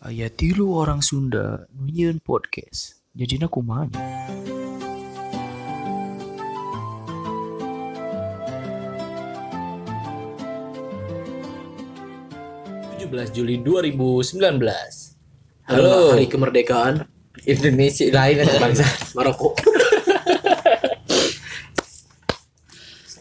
Aya 0.00 0.32
tilu 0.32 0.80
orang 0.80 1.04
Sunda 1.04 1.68
nunyeun 1.76 2.24
podcast. 2.24 3.04
Jadina 3.12 3.52
kumaha? 3.52 3.84
17 12.96 13.36
Juli 13.36 13.60
2019. 13.60 15.68
Halo, 15.68 16.16
hari 16.16 16.32
kemerdekaan 16.32 17.04
Indonesia 17.44 18.08
lain 18.08 18.40
ada 18.40 18.56
bangsa. 18.56 18.88
Maroko. 19.12 19.52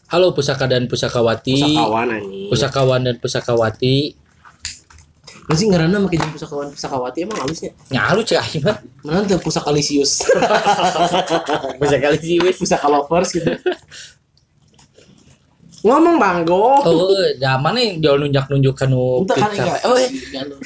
Halo 0.07 0.31
pusaka 0.31 0.63
dan 0.63 0.87
pusakawati. 0.87 1.59
Pusakawan 1.59 2.07
anjing. 2.07 2.47
Pusakawan 2.47 3.01
dan 3.03 3.19
pusakawati. 3.19 4.28
Masih 5.49 5.65
ngarana 5.65 5.97
make 5.97 6.13
jeung 6.13 6.29
pusakawan 6.29 6.69
pusakawati 6.69 7.25
emang 7.25 7.41
halusnya. 7.41 7.73
Nyalu 7.89 8.21
cek 8.21 8.37
aing 8.37 8.63
mah. 8.69 8.77
Mana 9.01 9.25
tuh. 9.25 9.41
Pusaka 9.41 9.73
sih 9.81 9.97
wis. 10.05 10.21
pusaka 12.53 12.85
lovers 12.85 13.33
gitu. 13.33 13.49
Ngomong 15.81 16.21
Banggo. 16.21 16.85
Oh, 16.85 17.17
zaman 17.41 17.73
nih 17.73 17.89
jual 17.97 18.21
nunjuk-nunjuk 18.21 18.77
kanu 18.77 19.25
Entah 19.25 19.37
kan 19.41 19.49
pizza. 19.49 19.73
Oh, 19.89 19.97
eh, 19.97 20.09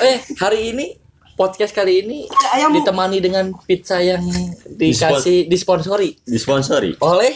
eh 0.04 0.18
hari 0.36 0.76
ini 0.76 1.00
podcast 1.34 1.74
kali 1.74 2.06
ini 2.06 2.30
Ayam 2.54 2.76
ditemani 2.76 3.18
dengan 3.18 3.56
pizza 3.66 3.98
yang 3.98 4.22
dikasih 4.70 5.50
disponsori 5.50 6.22
disponsori 6.26 6.94
oleh 7.02 7.34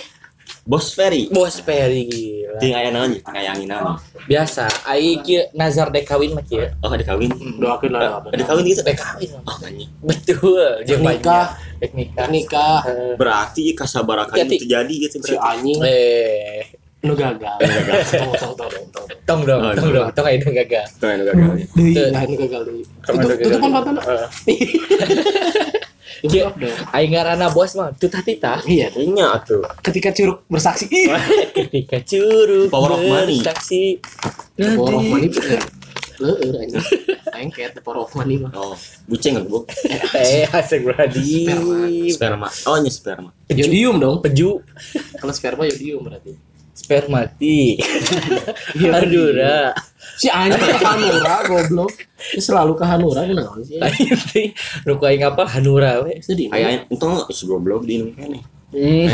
Bos 0.67 0.91
Ferry 0.91 1.31
Bos 1.31 1.63
gila. 1.63 2.59
ting 2.59 2.75
aya 2.75 2.91
naon 2.91 3.15
tang 3.23 3.33
aya 3.33 3.55
angin 3.55 3.71
naon 3.71 3.95
Biasa, 4.27 4.67
ai 4.83 5.15
kieu 5.23 5.47
nazar 5.53 5.87
dek 5.87 6.03
kawin 6.03 6.35
mah 6.35 6.43
kieu. 6.43 6.67
oh 6.83 6.91
ada 6.91 6.99
kawin 7.01 7.31
doakeun 7.55 7.95
lah 7.95 8.19
apa. 8.19 8.35
ada 8.35 8.43
kawin 8.43 8.67
gitu 8.67 8.83
Dek 8.83 8.99
kawin. 8.99 9.29
oh 9.39 9.55
anjing 9.63 9.89
Betul, 10.03 10.83
Dek 10.83 10.99
nikah. 10.99 11.55
Dek 11.79 11.91
nikah. 11.95 12.27
Nikah 12.27 12.77
berarti 13.15 13.71
kasabarakan 13.71 14.35
itu 14.51 14.67
jadi 14.67 14.93
gitu 14.99 15.15
si 15.17 15.31
berarti 15.31 15.39
anjing 15.39 15.79
Eh, 15.79 16.67
nu 16.99 17.15
gagal. 17.15 17.55
Tong 18.11 18.33
tong 18.35 18.53
tong 18.57 18.67
tong 18.67 18.85
tong. 18.91 19.07
tong 19.23 19.41
dong, 19.47 19.61
Oh, 19.63 19.71
tong 19.71 19.91
dong, 19.95 20.07
tong 20.11 20.25
ayo 20.27 20.37
dong 20.41 20.55
gagal. 20.57 20.83
tuh 20.99 21.07
yang 21.07 21.23
gagal 21.23 21.51
Deui, 21.71 21.93
nah 22.11 22.21
nu 22.25 22.35
gagal 22.35 22.61
deui. 22.67 22.83
Pantan. 23.05 23.95
Iya. 26.19 26.49
Aing 26.89 27.11
ngaranna 27.11 27.47
bos 27.49 27.73
mah 27.73 27.91
tutah 27.91 28.21
tita. 28.21 28.57
Iya, 28.63 28.89
nya 29.05 29.37
tuh 29.39 29.61
ketika 29.81 30.09
curug 30.09 30.41
bersaksi. 30.47 30.87
Ketika 31.57 32.01
curug 32.01 32.67
Power 32.67 32.91
of 32.91 33.01
money. 33.03 33.37
bersaksi. 33.37 34.01
power 34.55 34.93
of 34.93 35.05
money. 35.05 35.29
Leueur 36.17 36.55
anjing. 36.57 36.81
Aing 37.29 37.51
kayak 37.51 37.73
the 37.73 37.81
power 37.81 38.01
of 38.01 38.09
money 38.11 38.37
mah. 38.37 38.49
oh 38.51 38.73
buceng 39.05 39.37
kan 39.37 39.45
bu 39.45 39.61
Eh, 40.17 40.49
asik 40.49 40.81
berarti. 40.81 41.45
sperma 42.09 42.49
oh 42.65 42.77
nya 42.77 42.89
sperma 42.89 43.29
Yodium 43.47 44.01
dong. 44.01 44.17
Peju 44.19 44.57
Kalau 45.15 45.29
sperma 45.31 45.63
yodium 45.63 46.01
berarti. 46.01 46.33
spermati. 46.73 47.77
Dah. 48.77 49.73
Si 50.17 50.27
anjing 50.33 50.57
ke 50.57 50.77
Hanura 50.81 51.35
goblok. 51.45 51.93
Dia 52.33 52.41
selalu 52.41 52.73
ke 52.73 52.85
Hanura 52.89 53.21
kenapa 53.23 53.61
sih? 53.61 53.77
Lain 53.77 54.49
Ruku 54.83 55.03
aing 55.05 55.23
apa 55.23 55.45
Hanura 55.45 56.01
we. 56.01 56.17
Sedih. 56.25 56.49
aya 56.49 56.83
entong 56.89 57.21
is 57.29 57.41
goblok 57.45 57.85
di 57.85 58.01
Indonesia 58.01 58.25
nih 58.25 58.43
Hmm. 58.67 59.07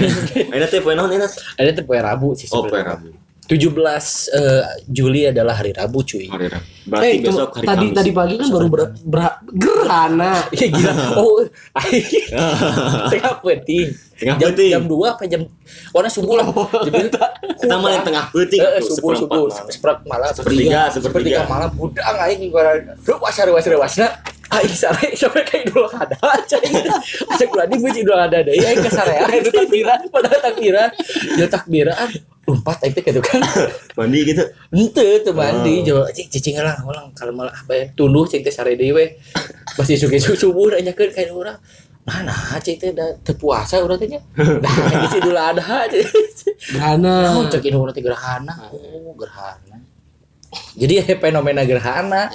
Aina 0.50 0.66
teh 0.66 0.82
poe 0.82 0.98
naon 0.98 1.14
ini 1.14 1.30
Ada 1.62 1.78
tuh 1.78 1.86
poe 1.86 2.02
Rabu 2.02 2.34
sih 2.34 2.50
oh 2.50 2.66
poe. 2.66 2.74
Rabu 2.82 3.14
17 3.46 3.76
eh, 4.32 4.64
Juli 4.86 5.22
adalah 5.26 5.54
hari 5.54 5.72
Rabu 5.72 6.00
cuy. 6.02 6.26
hari 6.26 6.48
Rabu 6.48 6.66
berarti 6.84 7.08
Eh, 7.08 7.20
besok 7.22 7.50
hari 7.54 7.66
tadi 7.66 7.86
Kamis 7.86 7.96
tadi 7.96 8.12
pagi 8.12 8.36
kan 8.36 8.48
baru 8.50 8.68
ber, 8.68 8.82
ber- 9.02 9.38
gerhana. 9.54 10.34
Iya 10.54 10.68
gila. 10.70 10.94
Oh, 11.16 11.40
tengah 13.10 13.34
penting. 13.40 13.88
Tengah 14.14 14.36
jam, 14.38 14.48
penting. 14.50 14.70
Jam 14.70 14.84
2 14.86 14.96
apa 15.08 15.24
jam 15.26 15.42
Warna 15.90 16.10
subuh 16.10 16.36
lah. 16.36 16.46
Jam 16.82 16.94
kita 17.62 17.76
mah 17.76 17.90
yang 17.92 18.04
tengah 18.04 18.24
peuting 18.30 18.60
Eh, 18.60 18.80
tuh, 18.80 18.94
subuh 18.94 19.12
subuh 19.16 19.48
malam. 19.48 19.68
seperempat 19.68 20.06
malam 20.06 20.32
Sepertiga, 20.32 20.82
sepertiga. 20.90 21.40
malam 21.46 21.70
budang 21.72 22.16
aing 22.22 22.48
gua 22.48 22.76
lu 22.78 23.16
wasar 23.20 23.48
wasar 23.50 23.74
wasna 23.76 24.08
aing 24.60 24.76
sare 24.76 25.08
sampai 25.20 25.44
kayak 25.46 25.72
dulu 25.72 25.88
ada 25.90 26.18
aja 26.22 26.58
asa 27.30 27.44
kula 27.50 27.66
di 27.66 27.78
buci 27.80 28.06
dulu 28.06 28.18
ada 28.18 28.44
deh 28.44 28.54
aing 28.54 28.82
kasarean 28.82 29.30
itu 29.34 29.50
takbiran 29.50 30.00
pada 30.14 30.30
takbiran 30.38 30.90
ya 31.40 31.46
takbiran 31.50 32.10
lompat 32.44 32.78
aing 32.84 32.94
teh 32.94 33.04
gitu 33.04 33.22
kan 33.24 33.40
mandi 33.98 34.20
gitu 34.28 34.44
Ente 34.74 35.24
tuh 35.24 35.32
mandi, 35.32 35.80
Oh. 35.80 36.02
coba 36.04 36.12
cing 36.12 36.28
cicing 36.28 36.58
lah, 36.60 36.76
ulang 36.84 37.14
kalau 37.16 37.32
malah 37.32 37.54
apa 37.54 37.72
ya, 37.72 37.86
tunduh 37.96 38.26
cing 38.28 38.44
teh 38.44 38.52
sare 38.52 38.76
deui 38.76 38.92
we. 38.92 39.06
Masih 39.80 39.96
suki 39.96 40.18
subuh 40.20 40.74
da 40.74 40.82
nyakeun 40.82 41.14
kayak 41.14 41.32
urang. 41.32 41.56
Nah, 42.04 42.20
nah, 42.26 42.60
cing 42.60 42.76
teh 42.76 42.92
da 42.92 43.16
teu 43.24 43.38
puasa 43.40 43.80
urang 43.80 43.96
teh. 43.96 44.10
Nah, 44.12 44.76
isi 45.08 45.24
dulu 45.24 45.38
ada 45.40 45.88
aja. 45.88 45.96
Gerhana. 46.74 47.38
Nah, 47.38 47.48
cek 47.48 47.64
ini 47.64 47.78
urang 47.80 47.96
teh 47.96 48.04
gerhana. 48.04 48.54
Oh, 48.76 49.16
gerhana. 49.16 49.73
Jadi 50.74 50.94
ya 51.00 51.04
fenomena 51.18 51.62
gerhana. 51.66 52.30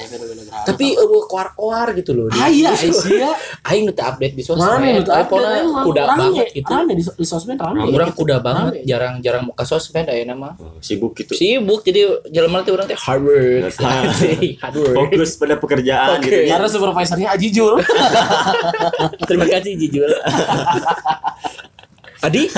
Tapi 0.66 0.94
eueuh 0.98 1.24
koar-koar 1.26 1.94
gitu 1.96 2.14
loh. 2.14 2.26
Ah 2.34 2.50
iya, 2.50 2.74
Aisyah. 2.74 3.34
Aing 3.66 3.88
nu 3.88 3.92
update 3.94 4.34
di 4.34 4.42
sosmed. 4.42 4.64
Mana 4.64 4.88
nu 4.94 5.02
emang. 5.04 5.84
kuda 5.84 6.02
Rame, 6.04 6.18
banget 6.18 6.46
gitu. 6.54 6.70
Rame 6.70 6.92
di, 6.94 7.02
di 7.04 7.26
sosmed 7.26 7.58
rame. 7.58 7.80
Urang 7.88 8.12
kuda 8.12 8.36
banget, 8.42 8.84
jarang-jarang 8.84 9.42
muka 9.48 9.64
sosmed 9.64 10.06
ayeuna 10.08 10.34
mah. 10.34 10.52
oh, 10.58 10.78
sibuk 10.82 11.14
gitu 11.18 11.34
Sibuk 11.34 11.82
jadi 11.86 12.06
jalan 12.32 12.64
teh 12.64 12.72
urang 12.74 12.86
teh 12.88 12.98
hard 12.98 13.22
work. 13.22 13.72
hard 14.62 14.76
work. 14.76 14.94
fokus 14.94 15.30
pada 15.38 15.54
pekerjaan 15.60 16.20
gitu 16.22 16.42
ya 16.46 16.58
Karena 16.58 16.68
supervisornya 16.68 17.28
Aji 17.34 17.48
Jul. 17.52 17.74
Terima 19.28 19.46
kasih 19.46 19.72
Jijul. 19.78 20.10
Adi, 22.26 22.50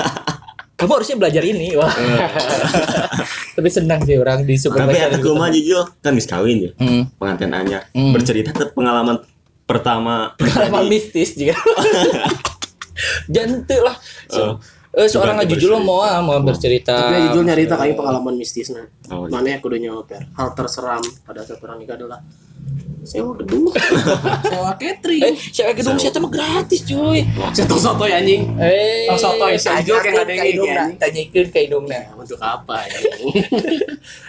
kamu 0.81 0.93
harusnya 0.95 1.17
belajar 1.17 1.43
ini. 1.43 1.77
Wah. 1.77 1.93
Tapi 3.57 3.69
senang 3.69 4.01
sih 4.01 4.17
orang 4.17 4.43
di 4.43 4.57
tapi 4.57 4.65
supervisor. 4.89 5.13
aku 5.15 5.31
mah 5.35 5.51
jujur 5.51 5.85
kan 6.01 6.11
mis 6.11 6.25
kawin 6.25 6.57
ya 6.63 6.71
Hmm. 6.75 7.13
pengantin 7.15 7.53
anyar 7.53 7.85
Hmm. 7.93 8.11
bercerita 8.11 8.51
tentang 8.51 8.73
pengalaman 8.73 9.21
pertama 9.63 10.33
pribadi. 10.35 10.89
mistis 10.89 11.37
juga. 11.37 11.53
Jangan 13.29 13.65
tuh 13.65 13.81
lah. 13.81 13.97
So, 14.27 14.41
Oh. 14.41 14.55
Eh, 14.97 15.09
seorang 15.09 15.37
Jujul 15.47 15.79
bercerita. 15.79 15.87
mau 15.87 16.01
ah, 16.03 16.21
mau 16.23 16.39
bercerita. 16.43 16.95
Tapi 16.95 17.15
Aji 17.17 17.29
Jul 17.35 17.45
nyarita 17.47 17.75
kayak 17.79 17.95
pengalaman 17.97 18.35
mistisnya. 18.35 18.85
Oh, 19.11 19.27
iya. 19.27 19.33
Mana 19.33 19.47
yang 19.55 19.61
kudu 19.63 19.77
nyoper. 19.79 20.23
Hal 20.35 20.49
terseram 20.55 21.03
pada 21.27 21.41
saat 21.47 21.63
orang 21.63 21.79
nikah 21.83 21.95
adalah 21.99 22.21
sewa 23.01 23.33
gedung, 23.33 23.73
sewa 24.53 24.71
Eh, 24.71 24.77
catering, 24.77 25.33
saya 25.57 25.73
gedung 25.73 25.97
saya 25.97 26.21
mah 26.21 26.29
gratis 26.29 26.85
cuy. 26.85 27.25
seto 27.57 27.81
soto 27.81 28.05
anjing. 28.05 28.45
Eh, 28.61 29.09
sotoy, 29.17 29.57
si 29.57 29.73
Jul 29.89 30.05
kayak 30.05 30.13
nggak 30.21 30.27
ada 30.29 30.35
yang 30.37 30.47
gini, 30.53 30.95
tanyakeun 31.01 31.49
ka 31.49 31.59
indungna. 31.65 31.97
Nah, 31.97 32.21
untuk 32.21 32.37
apa 32.45 32.85
ya? 32.85 33.01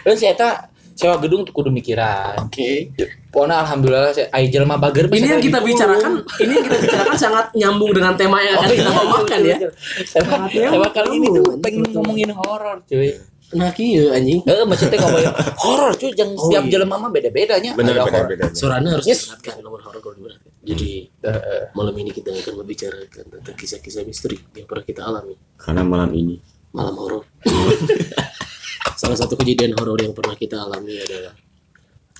Terus 0.08 0.18
saya 0.24 0.34
tak 0.40 0.71
sewa 1.02 1.18
gedung 1.18 1.42
tuh 1.42 1.50
kudu 1.52 1.70
mikiran. 1.70 2.38
Oke. 2.40 2.94
Pokoknya 3.28 3.58
alhamdulillah 3.60 4.12
saya 4.12 4.28
ai 4.30 4.46
jelema 4.46 4.78
bager 4.78 5.08
Ini 5.08 5.18
yang 5.26 5.42
kita 5.42 5.58
gitu. 5.58 5.74
bicarakan, 5.74 6.14
ini 6.38 6.52
yang 6.54 6.64
kita 6.64 6.78
bicarakan 6.78 7.16
sangat 7.18 7.46
nyambung 7.54 7.90
dengan 7.90 8.14
tema 8.14 8.38
yang 8.40 8.54
akan 8.56 8.70
kita 8.70 8.92
ngomongkan 8.92 9.40
ya. 9.42 9.58
Tema, 9.58 9.72
Sangat 10.06 10.50
tema 10.54 10.88
kali 10.92 11.10
ini 11.16 11.28
tuh 11.28 11.46
pengen 11.58 11.82
ngomongin 11.90 12.30
horor 12.32 12.78
cuy. 12.86 13.10
Nah, 13.52 13.68
kieu 13.72 14.08
anjing. 14.10 14.40
Eh 14.46 14.64
maksudnya 14.64 14.96
ngomongin 14.98 15.32
horor 15.58 15.92
cuy, 15.94 16.12
jangan 16.14 16.36
Oh, 16.36 16.44
setiap 16.46 16.64
iya. 16.64 16.72
jelema 16.72 16.96
mah 16.98 17.10
beda-bedanya. 17.10 17.72
bener 17.74 17.96
horor. 17.98 18.24
bener 18.26 18.48
Suaranya 18.54 18.90
harus 18.94 19.04
Yes. 19.06 19.26
diingatkan 19.26 19.60
nomor 19.60 19.80
horor 19.82 20.00
kalau 20.00 20.16
diberatkan. 20.16 20.52
Jadi 20.62 20.92
Eh, 21.22 21.64
malam 21.72 21.96
ini 21.96 22.12
kita 22.12 22.30
akan 22.32 22.54
membicarakan 22.60 23.24
tentang 23.32 23.56
kisah-kisah 23.56 24.04
misteri 24.04 24.38
yang 24.54 24.66
pernah 24.66 24.84
kita 24.84 25.02
alami 25.02 25.34
karena 25.56 25.82
malam 25.84 26.12
ini 26.12 26.36
malam 26.70 26.96
horor. 26.96 27.24
Salah 28.98 29.18
satu 29.18 29.34
kejadian 29.38 29.74
horor 29.78 29.98
yang 29.98 30.14
pernah 30.14 30.34
kita 30.34 30.62
alami 30.62 30.98
adalah 30.98 31.34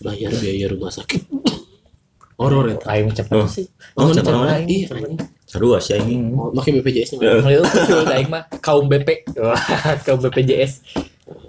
bayar 0.02 0.32
biaya 0.38 0.66
rumah 0.70 0.90
sakit. 0.90 1.22
Horor 2.42 2.74
ya. 2.74 2.78
Aing 2.90 3.14
cepet 3.14 3.38
Oh. 3.38 3.46
sih. 3.46 3.70
Oh, 3.94 4.10
Mun 4.10 4.18
cepet 4.18 4.34
aing. 4.34 4.66
Iya, 4.66 4.88
seru 5.46 5.78
sih 5.78 5.94
ini. 6.02 6.34
Oh, 6.34 6.50
Makin 6.50 6.82
BPJS-nya. 6.82 7.22
Ya. 7.22 7.34
Mulai 7.38 7.56
tuh 7.62 8.10
aing 8.10 8.30
mah 8.34 8.44
kaum 8.58 8.90
BP. 8.90 9.30
Kaum 10.02 10.20
BPJS. 10.26 10.82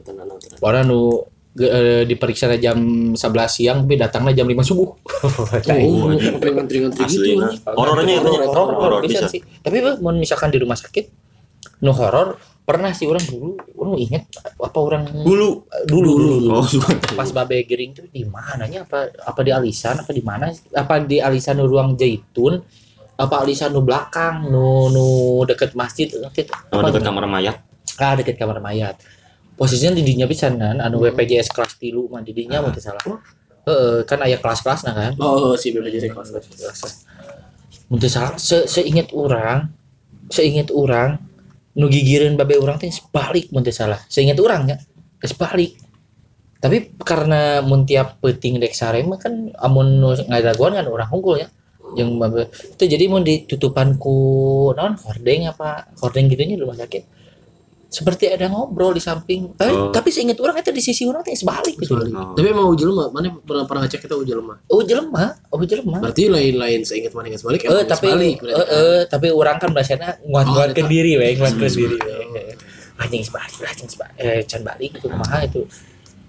Tenang. 0.04 0.28
Orang 0.60 0.84
nu 0.92 1.24
eh, 1.56 2.04
diperiksa 2.04 2.52
jam 2.60 2.76
11 3.16 3.16
siang 3.48 3.78
tapi 3.84 3.96
datangnya 3.96 4.44
jam 4.44 4.46
5 4.48 4.68
subuh. 4.68 4.88
Oh, 5.72 6.12
ngantri-ngantri 6.12 6.90
gitu. 7.08 7.38
horornya 7.72 8.18
itu 8.20 8.28
horor, 8.28 8.48
horor, 8.52 8.74
horor 8.76 9.00
bisa. 9.06 9.30
Tapi 9.64 9.76
mau 10.02 10.12
misalkan 10.12 10.52
di 10.52 10.58
rumah 10.60 10.76
sakit, 10.76 11.04
no 11.80 11.96
horor 11.96 12.36
pernah 12.62 12.94
sih 12.94 13.10
orang 13.10 13.26
dulu, 13.26 13.58
orang 13.74 13.98
inget 13.98 14.22
apa 14.38 14.78
orang 14.78 15.02
dulu. 15.10 15.22
Dulu 15.26 15.50
dulu, 15.84 16.12
dulu. 16.38 16.54
oh 16.62 16.66
pas 17.18 17.28
babe 17.34 17.58
giring 17.66 17.90
tuh 17.92 18.06
di 18.06 18.22
mananya? 18.22 18.86
Apa 18.86 19.10
apa 19.10 19.40
di 19.42 19.50
alisan? 19.50 19.98
Apa 19.98 20.10
di 20.14 20.22
mana 20.22 20.48
apa 20.72 21.02
di 21.02 21.18
alisan 21.18 21.58
ruang 21.58 21.98
zaitun? 21.98 22.62
Apa 23.18 23.42
alisan 23.42 23.74
nu 23.74 23.82
belakang? 23.82 24.46
Nu 24.46 24.88
nu 24.94 25.06
deket 25.44 25.74
masjid? 25.74 26.06
Deket, 26.06 26.54
oh, 26.70 26.78
apa 26.80 26.88
dekat 26.90 27.02
nu- 27.02 27.08
kamar 27.10 27.24
mayat. 27.26 27.56
Ah 27.98 28.14
deket 28.14 28.38
kamar 28.38 28.62
mayat. 28.62 28.96
Posisinya 29.58 29.98
di 29.98 30.02
dinya 30.06 30.24
pisanan 30.24 30.78
anu 30.80 31.02
Hmm. 31.02 31.12
WPJS 31.12 31.50
kelas 31.50 31.76
tilu 31.76 32.06
mah 32.08 32.22
di 32.22 32.30
dinya 32.32 32.62
mau 32.62 32.72
salah. 32.78 33.02
Heeh, 33.62 34.02
kan 34.06 34.18
aya 34.22 34.38
kelas-kelas 34.42 34.82
nah 34.86 34.94
kan. 34.94 35.12
Oh, 35.22 35.54
si 35.54 35.70
BPJS 35.70 36.10
kelas. 36.10 36.30
Untuk 37.90 38.08
salah. 38.10 38.34
Se 38.38 38.66
seinget 38.66 39.10
orang, 39.14 39.70
seinget 40.30 40.70
orang 40.70 41.20
nu 41.78 41.88
gigireun 41.88 42.36
babe 42.36 42.60
urang 42.60 42.76
teh 42.76 42.92
sebalik 42.92 43.48
mun 43.52 43.64
teu 43.64 43.72
salah. 43.72 44.00
Seinget 44.08 44.36
orang 44.40 44.68
ya, 44.68 44.76
geus 45.20 45.32
balik. 45.36 45.78
Tapi 46.62 46.94
karena 47.02 47.58
mun 47.64 47.82
tiap 47.82 48.22
peuting 48.22 48.62
dek 48.62 48.70
sare 48.76 49.02
kan 49.18 49.50
amun 49.58 49.98
nu 49.98 50.14
ngadaguan 50.14 50.78
kan 50.78 50.86
orang 50.86 51.10
unggul 51.10 51.40
ya. 51.40 51.48
Yang 51.92 52.08
babe 52.16 52.42
itu 52.52 52.84
jadi 52.86 53.04
mun 53.10 53.22
ditutupan 53.26 54.00
ku 54.00 54.70
non 54.72 54.96
hordeng 54.96 55.50
apa 55.50 55.92
hordeng 56.00 56.30
gitunya 56.30 56.54
di 56.56 56.62
rumah 56.62 56.78
sakit. 56.78 57.21
Seperti 57.92 58.24
ada 58.26 58.48
ngobrol 58.48 58.96
di 58.96 58.98
samping. 58.98 59.52
Tapi, 59.52 59.68
Oh. 59.68 59.92
tapi 59.92 60.08
seinget 60.08 60.40
orang 60.40 60.56
itu 60.56 60.72
di 60.72 60.80
sisi 60.80 61.04
orang 61.04 61.20
teh 61.20 61.36
sebalik 61.36 61.76
gitu. 61.76 61.92
Sebalik. 61.92 62.08
Oh. 62.10 62.32
Tapi 62.32 62.46
emang 62.48 62.66
uji 62.66 62.82
lemah, 62.82 63.12
mana 63.12 63.28
pernah 63.36 63.64
pernah 63.68 63.84
ngecek 63.84 64.00
kita 64.02 64.16
uji 64.16 64.32
lemah. 64.32 64.56
Oh 64.66 64.80
jelema, 64.80 65.36
oh 65.46 65.60
jelema. 65.60 66.00
Berarti 66.00 66.24
lain-lain 66.26 66.80
seingat 66.82 67.12
mana 67.12 67.28
nggak 67.28 67.38
sebalik, 67.38 67.60
Eh 67.62 67.84
tapi 67.84 68.08
sebalik. 68.08 68.36
eh 68.42 68.56
eh, 68.66 69.00
tapi 69.04 69.28
orang 69.28 69.60
kan 69.60 69.70
bahasanya 69.70 70.16
nguat-nguat 70.24 70.68
Oh, 70.68 70.74
ke 70.74 70.82
diri 70.88 71.12
we, 71.14 71.36
nguat 71.36 71.52
ke 71.52 71.68
diri. 71.68 71.98
Anjing 72.96 73.20
sebalik, 73.20 73.60
anjing 73.60 73.86
sebalik, 73.86 74.16
eh 74.16 74.40
can 74.42 74.62
balik 74.62 74.90
itu 74.90 75.04
kumaha 75.04 75.44
itu. 75.44 75.68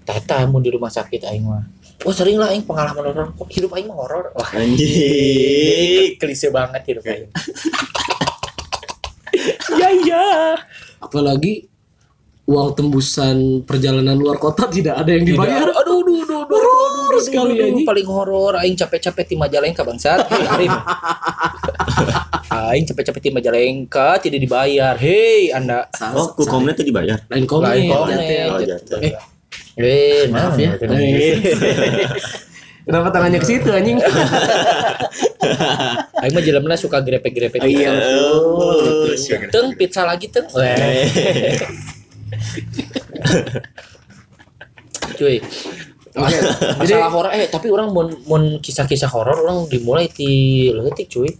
Tata 0.04 0.44
mun 0.44 0.60
di 0.60 0.68
rumah 0.68 0.92
sakit 0.92 1.24
aing 1.24 1.48
mah. 1.48 1.64
Oh 2.04 2.12
sering 2.12 2.36
lah 2.36 2.52
aing 2.52 2.60
pengalaman 2.62 3.08
horor. 3.08 3.32
Kok 3.32 3.48
hidup 3.48 3.72
aing 3.72 3.88
mah 3.88 3.96
horor. 3.96 4.36
Wah, 4.36 4.50
Anjing. 4.52 6.12
klise 6.14 6.52
banget 6.52 6.84
hidup 6.84 7.04
aing. 7.06 7.32
Ya 9.74 9.90
ya. 9.90 10.26
Apalagi 11.04 11.68
uang 12.44 12.76
tembusan 12.76 13.64
perjalanan 13.64 14.16
luar 14.16 14.36
kota 14.36 14.68
tidak 14.76 15.00
ada 15.00 15.10
yang 15.12 15.24
dibayar. 15.24 15.68
Aduh, 15.68 16.04
aduh, 16.04 16.18
aduh, 16.20 16.20
aduh, 16.24 16.40
aduh, 16.44 16.60
aduh, 16.60 17.04
aduh, 17.08 17.22
sekali, 17.24 17.54
aduh, 17.56 17.84
paling 17.84 18.06
horor 18.08 18.52
aing 18.60 18.76
capek-capek 18.76 19.26
di 19.32 19.36
Majalengka 19.36 19.84
bangsat. 19.84 20.28
Hei, 20.28 20.44
Arif. 20.52 20.72
aing 22.52 22.84
capek-capek 22.84 23.22
di 23.22 23.30
Majalengka 23.32 24.08
tidak 24.20 24.40
dibayar. 24.40 24.94
Hei, 24.96 25.52
Anda. 25.52 25.88
Oh, 26.12 26.32
ku 26.32 26.44
komnet 26.44 26.76
tuh 26.76 26.84
dibayar. 26.84 27.20
Lain 27.28 27.44
komen. 27.44 27.68
Lain 27.68 27.84
ya, 27.84 27.96
komen. 27.96 28.16
ya. 28.18 28.44
Oh, 28.48 28.60
jatuh. 28.60 29.00
Eh, 29.00 29.14
Eh, 29.74 30.30
Maaf 30.30 30.54
maaf 30.54 30.58
ya. 30.58 30.70
Kenapa 32.84 33.08
tangannya 33.08 33.40
ke 33.40 33.48
situ 33.48 33.72
anjing? 33.72 33.96
Aing 36.20 36.36
mah 36.36 36.44
jelemna 36.44 36.76
suka 36.76 37.00
grepek-grepek. 37.00 37.64
Oh, 37.64 37.68
iya. 37.68 37.96
Oh. 38.20 39.08
Teng 39.48 39.72
pizza 39.72 40.04
lagi 40.04 40.28
teng. 40.28 40.44
Weh. 40.52 41.08
Cuy. 45.16 45.40
Oke. 46.14 46.38
Masalah 46.78 47.10
horor 47.10 47.32
eh 47.34 47.50
tapi 47.50 47.74
orang 47.74 47.90
mun 47.90 48.14
mun 48.28 48.42
kisah-kisah 48.62 49.10
horor 49.10 49.34
orang 49.42 49.66
dimulai 49.66 50.06
ti 50.06 50.70
leutik 50.70 51.10
cuy. 51.10 51.30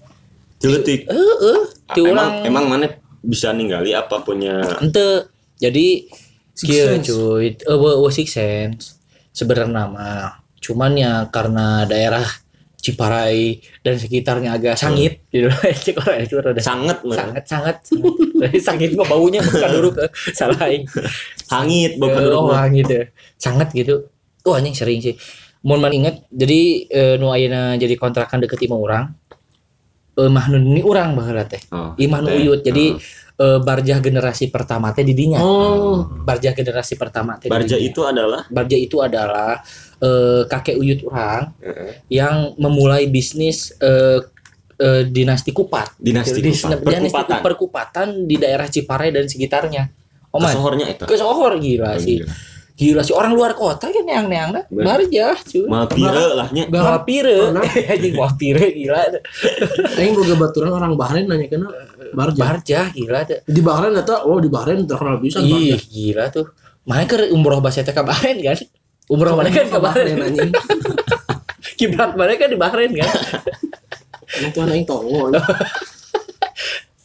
Celetik. 0.59 1.07
Heeh, 1.07 1.61
ti 1.95 2.03
Emang 2.03 2.11
urang 2.11 2.31
emang 2.43 2.65
mana 2.67 2.87
bisa 3.25 3.55
ninggali 3.55 3.95
apa 3.95 4.21
punya 4.21 4.61
ente 4.83 5.31
jadi 5.63 6.11
Sense. 6.55 7.07
cuy. 7.07 7.55
Eh 7.55 7.77
we 7.79 8.11
six 8.11 8.35
sense 8.35 8.99
sebenarnya 9.31 9.87
nama. 9.87 10.43
Cuman 10.65 10.97
ya 10.97 11.13
karena 11.29 11.85
daerah 11.85 12.25
Ciparai 12.81 13.65
dan 13.81 13.97
sekitarnya 13.97 14.61
agak 14.61 14.77
sangit 14.77 15.25
gitu. 15.33 15.49
Orang 16.01 16.21
itu 16.21 16.37
rada 16.37 16.61
sangat 16.61 17.01
sangat 17.01 17.45
sangat 17.49 17.77
sangat. 17.81 18.57
sangit 18.67 18.93
mah 18.93 19.09
baunya 19.09 19.41
bukan 19.41 19.71
dulu 19.73 19.89
ke 19.95 20.05
salah. 20.33 20.69
Hangit 21.49 21.97
bukan 21.97 22.21
Eh, 22.21 22.29
rumah. 22.29 22.61
wah 22.61 22.67
gitu 22.69 23.09
sangat 23.37 23.73
gitu. 23.73 24.09
Wah 24.45 24.61
anjing 24.61 24.77
sering 24.77 25.01
sih. 25.01 25.17
Mau 25.65 25.81
man 25.81 25.97
inget 25.97 26.29
jadi 26.29 26.61
eh, 26.87 27.15
nu 27.17 27.33
ayeuna 27.33 27.81
jadi 27.81 27.97
kontrakan 27.97 28.45
deket 28.45 28.61
imah 28.61 28.77
orang 28.77 29.05
eh 30.15 30.29
mah 30.29 30.45
nu 30.47 30.61
ini 30.61 30.85
orang 30.85 31.17
baheula 31.17 31.43
teh. 31.43 31.65
Oh, 31.73 31.97
imah 31.97 32.21
nu 32.21 32.37
uyut. 32.37 32.61
Jadi 32.61 33.01
eh, 33.35 33.59
barjah 33.59 33.99
generasi 33.99 34.49
pertama 34.49 34.91
teh 34.91 35.03
di 35.03 35.13
dinya. 35.13 35.39
Oh, 35.39 36.07
barjah 36.23 36.53
generasi 36.53 36.95
pertama 36.95 37.35
teh 37.37 37.47
di 37.47 37.53
Barja 37.53 37.75
dinya. 37.75 37.89
itu 37.91 38.01
adalah? 38.03 38.43
Barjah 38.47 38.79
itu 38.79 38.97
adalah 38.99 39.59
eh, 39.99 40.43
kakek 40.45 40.77
uyut 40.77 41.01
orang 41.05 41.51
yang 42.07 42.55
memulai 42.57 43.07
bisnis 43.07 43.75
eh, 43.79 44.23
eh, 44.77 45.03
dinasti 45.05 45.51
kupat. 45.51 45.99
Dinasti 45.99 46.39
Di- 46.39 46.51
Kupat. 46.53 46.79
dinasti 46.81 47.11
perkupatan. 47.11 47.43
perkupatan 47.43 48.09
di 48.25 48.37
daerah 48.37 48.67
Ciparai 48.67 49.11
dan 49.11 49.27
sekitarnya. 49.27 49.91
Oh 50.31 50.39
Kesohornya 50.39 50.91
itu. 50.91 51.05
ke 51.07 51.15
Sohor 51.15 51.55
gila 51.59 51.95
sih. 51.97 52.19
Gila 52.23 52.54
sih 52.75 53.15
orang 53.15 53.39
luar 53.39 53.55
kota 53.55 53.87
kan 53.87 54.03
yang 54.03 54.27
neang 54.27 54.51
dah. 54.51 54.67
Barja 54.67 55.39
cuy. 55.39 55.67
Mal 55.71 55.87
pire 55.87 56.27
lah 56.35 56.49
nya. 56.51 56.67
Pernah. 56.67 57.63
Anjing 57.95 58.15
wapire 58.19 58.67
gila. 58.75 58.99
aing 59.95 60.15
boga 60.19 60.35
baturan 60.35 60.75
orang 60.75 60.93
Bahrain 60.99 61.25
nanya 61.31 61.47
kena 61.47 61.71
Barja. 62.11 62.41
Barja 62.43 62.81
gila 62.91 63.21
tuh. 63.23 63.39
Di 63.47 63.61
Bahrain 63.63 63.95
eta 63.95 64.27
oh 64.27 64.43
di 64.43 64.51
Bahrain 64.51 64.83
terkenal 64.83 65.23
bisa 65.23 65.39
Ih 65.39 65.79
Barja. 65.79 65.87
gila 65.87 66.25
tuh. 66.35 66.47
Mana 66.85 67.07
ke 67.07 67.31
umroh 67.31 67.63
bahasa 67.63 67.87
teh 67.87 67.95
ka 67.95 68.03
Bahrain 68.03 68.43
kan? 68.43 68.59
Umroh 69.07 69.39
mana 69.39 69.55
kan 69.55 69.67
ke 69.71 69.79
Bahrain. 69.79 70.19
anjing. 70.19 70.51
Kiblat 71.79 72.19
mana 72.19 72.35
kan 72.35 72.49
di 72.51 72.59
Bahrain 72.59 72.91
kan? 72.91 73.11
Emang 74.35 74.51
tuh 74.51 74.61
aing 74.67 74.83
tongo. 74.83 75.31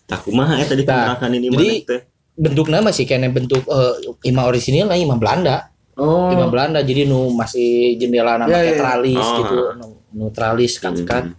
Tak 0.10 0.26
kumaha 0.26 0.58
eta 0.58 0.74
di 0.74 0.82
Tah, 0.82 1.14
kontrakan 1.14 1.38
ini 1.38 1.48
mana 1.54 1.62
teh. 1.86 2.02
Bentuknya 2.40 2.80
masih 2.80 3.04
kena 3.04 3.28
bentuk 3.28 3.68
eh, 3.68 3.94
imah 4.24 4.48
orisinil 4.48 4.88
lah 4.88 4.96
imah 4.96 5.20
Belanda. 5.20 5.68
Oh. 6.00 6.32
Imah 6.32 6.48
Belanda 6.48 6.80
jadi 6.80 7.04
nu 7.04 7.36
masih 7.36 8.00
jendela 8.00 8.40
nama 8.40 8.48
Ya, 8.48 8.64
ya, 8.64 8.64
ya. 8.64 8.70
tetralis 8.72 9.20
Oh, 9.20 9.36
gitu. 9.44 9.56
Nu, 9.76 9.88
nu 10.16 10.26
tralis 10.32 10.80
kat-kat. 10.80 11.28
Hmm. 11.28 11.36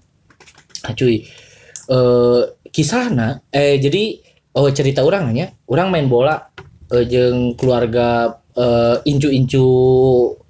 Nah, 0.85 0.93
cuy. 0.93 1.25
Eh 1.89 2.41
kisahna 2.69 3.41
eh 3.51 3.81
jadi 3.81 4.21
oh 4.55 4.69
cerita 4.71 5.01
orang 5.01 5.33
nya, 5.33 5.49
orang 5.67 5.89
main 5.89 6.07
bola 6.07 6.37
eh, 6.93 7.09
jeung 7.09 7.57
keluarga 7.57 8.37
eh, 8.53 9.01
incu-incu 9.09 9.65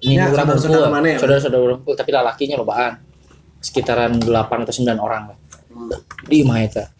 ini 0.03 0.19
Ya, 0.19 0.27
urang 0.27 0.51
saudara-saudara 0.51 0.83
ngumpul. 0.83 0.91
mana 0.91 1.07
ya? 1.07 1.17
Saudara-saudara 1.17 1.63
ngumpul 1.71 1.93
tapi 1.95 2.09
lalakinya 2.11 2.55
lobaan. 2.59 2.93
Sekitaran 3.63 4.19
8 4.19 4.27
atau 4.67 4.73
9 4.75 4.99
orang 4.99 5.23
lah. 5.31 5.37
Hmm. 5.71 5.87
Di 6.27 6.43
imah 6.43 6.59
eta. 6.59 6.91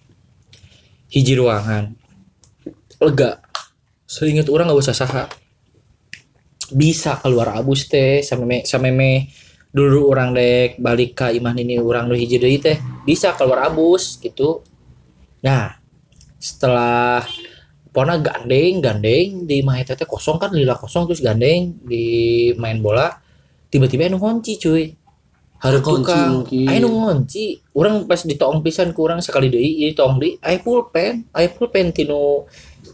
Hiji 1.11 1.35
ruangan. 1.35 1.91
Lega. 3.01 3.41
Seinget 4.05 4.45
orang 4.53 4.69
nggak 4.69 4.81
usah 4.85 4.93
saha. 4.93 5.25
Bisa 6.69 7.17
keluar 7.17 7.57
abus 7.57 7.89
teh 7.89 8.21
sampai 8.21 8.93
me 8.93 9.11
dulu 9.71 10.11
orang 10.11 10.35
dek 10.35 10.77
balik 10.77 11.17
ke 11.17 11.27
imah 11.33 11.55
ini 11.55 11.79
orang 11.79 12.11
nu 12.11 12.15
hiji 12.15 12.37
deui 12.37 12.61
teh 12.61 12.77
bisa 13.03 13.33
keluar 13.33 13.65
abus 13.71 14.21
gitu. 14.21 14.61
Nah 15.41 15.81
setelah 16.37 17.25
pona 17.91 18.21
gandeng 18.21 18.79
gandeng 18.79 19.49
di 19.49 19.65
imah 19.65 19.81
teh 19.81 20.05
kosong 20.05 20.37
kan 20.37 20.53
lila 20.53 20.77
kosong 20.77 21.09
terus 21.09 21.23
gandeng 21.25 21.81
di 21.81 22.51
main 22.55 22.77
bola 22.79 23.17
tiba-tiba 23.73 24.11
anu 24.11 24.21
ngunci 24.21 24.53
cuy. 24.61 24.85
Harus 25.61 25.85
Kunci 25.85 26.09
tukang 26.09 26.41
nu 26.81 26.89
ngunci 26.89 27.45
orang 27.77 28.09
pas 28.09 28.25
ditoong 28.25 28.65
pisan 28.65 28.97
ku 28.97 29.05
urang 29.05 29.21
sekali 29.21 29.45
deui 29.45 29.85
ieu 29.85 29.93
tong 29.93 30.17
di 30.17 30.33
aya 30.41 30.57
pulpen 30.57 31.29
aya 31.37 31.53
pulpen 31.53 31.93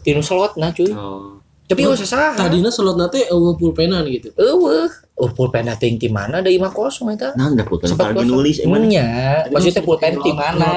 tinu 0.00 0.18
tinu 0.18 0.22
slotna 0.22 0.70
cuy 0.72 0.90
Oh. 0.90 1.38
tapi 1.68 1.84
Oh, 1.84 1.92
oh, 1.92 2.00
saha 2.00 2.32
Tadina 2.32 2.72
slot 2.72 2.96
nate 2.96 3.28
eueuh 3.28 3.54
pulpenan 3.54 4.02
gitu. 4.08 4.32
eueuh 4.34 4.88
oh 5.18 5.30
pulpen 5.34 5.66
teh 5.74 5.90
di 5.98 6.08
mana 6.08 6.38
da 6.38 6.48
imah 6.48 6.70
kosong 6.70 7.10
eta 7.12 7.34
Nah, 7.34 7.50
enggak 7.50 7.66
pulpen 7.66 7.90
Sempat 7.90 8.14
lagi 8.14 8.22
kosong. 8.22 8.30
nulis 8.30 8.56
emang. 8.62 8.86
Nya, 8.86 9.04
Tapi 9.44 9.52
maksudnya 9.52 9.82
pulpen 9.82 10.12
slot- 10.14 10.24
di 10.24 10.30
slot 10.30 10.40
mana? 10.40 10.70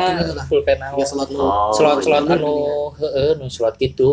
Pulpen? 0.50 0.78
Ya 0.98 1.06
slot 1.06 1.30
nu. 1.30 1.40
Oh, 1.40 1.72
Slot-slot 1.72 2.24
iya, 2.26 2.36
anu 2.36 2.56
heeh 2.98 3.32
nu 3.38 3.46
slot 3.48 3.76
gitu. 3.78 4.10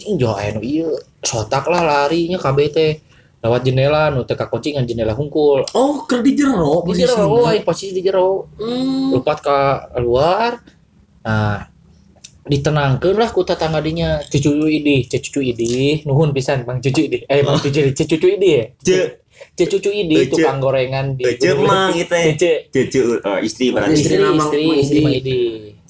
Cing 0.00 0.16
nu 0.56 0.60
ieu. 0.64 0.90
Sotak 1.22 1.68
lah 1.68 1.82
larinya 1.84 2.40
teh. 2.72 3.04
Lewat 3.44 3.60
jendela 3.62 4.08
nu 4.10 4.24
teh 4.24 4.34
kakuncingan 4.34 4.88
jendela 4.88 5.12
hungkul. 5.12 5.62
Oh, 5.76 6.08
keur 6.08 6.24
di 6.24 6.32
jero 6.34 6.80
Di 6.82 6.96
jero, 6.96 7.28
oh, 7.28 7.52
posisi 7.62 7.92
di 7.92 8.02
jero. 8.02 8.48
Hmm. 8.56 9.12
Lupat 9.12 9.38
ka 9.44 9.58
luar. 10.00 10.56
Nah, 11.22 11.68
ditenangkeun 12.46 13.16
lah 13.18 13.28
ku 13.34 13.42
tetangga 13.42 13.82
dinya 13.82 14.22
cucu 14.22 14.50
idi 14.64 15.04
cucu 15.04 15.40
idi 15.42 16.06
nuhun 16.06 16.30
pisan 16.30 16.62
bang 16.62 16.78
cucu 16.78 17.00
idi 17.04 17.18
eh 17.26 17.42
bang 17.42 17.58
cucu 17.58 17.80
idi 17.82 18.02
cucu 18.06 18.26
idi 18.30 18.48
ya 18.54 18.64
cucu 19.52 19.90
idi 19.90 20.16
Cucu. 20.24 20.40
tukang 20.40 20.58
gorengan 20.58 21.12
di 21.12 21.26
ce 21.36 21.52
mang 21.52 21.92
itu. 21.92 22.08
Cucu. 22.08 22.50
Cucu 22.72 23.02
istri 23.42 23.66
berarti. 23.68 23.92
istri 23.92 24.14
Istri 24.16 24.64
istri 24.80 25.00
Idi. 25.20 25.40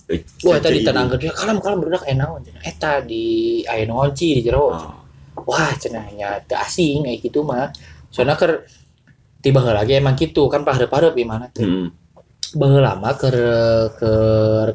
Eh, 0.06 0.22
wah 0.42 0.56
cucu 0.58 0.64
tadi 0.64 0.78
ini. 0.80 0.86
tenang 0.86 1.06
gede 1.12 1.26
kalem 1.30 1.58
kalem 1.58 1.78
budak 1.82 2.02
enak 2.06 2.28
eta 2.62 3.02
di 3.02 3.24
aya 3.66 3.84
ngonci 3.86 4.38
di 4.38 4.40
jero 4.42 4.70
Oh. 4.70 4.94
wah 5.44 5.70
cenahnya 5.76 6.40
teu 6.48 6.56
asing 6.56 7.04
kayak 7.04 7.20
gitu 7.20 7.44
mah 7.44 7.68
soalnya 8.08 8.34
ker 8.34 8.64
tiba 9.38 9.60
lagi 9.60 10.00
emang 10.00 10.16
gitu 10.16 10.48
kan 10.48 10.64
pahareup-pahareup 10.64 11.12
gimana 11.12 11.46
tuh 11.52 11.62
Hmm. 11.62 11.86
Lama 12.54 13.10
ke 13.18 13.30
ke 13.96 14.10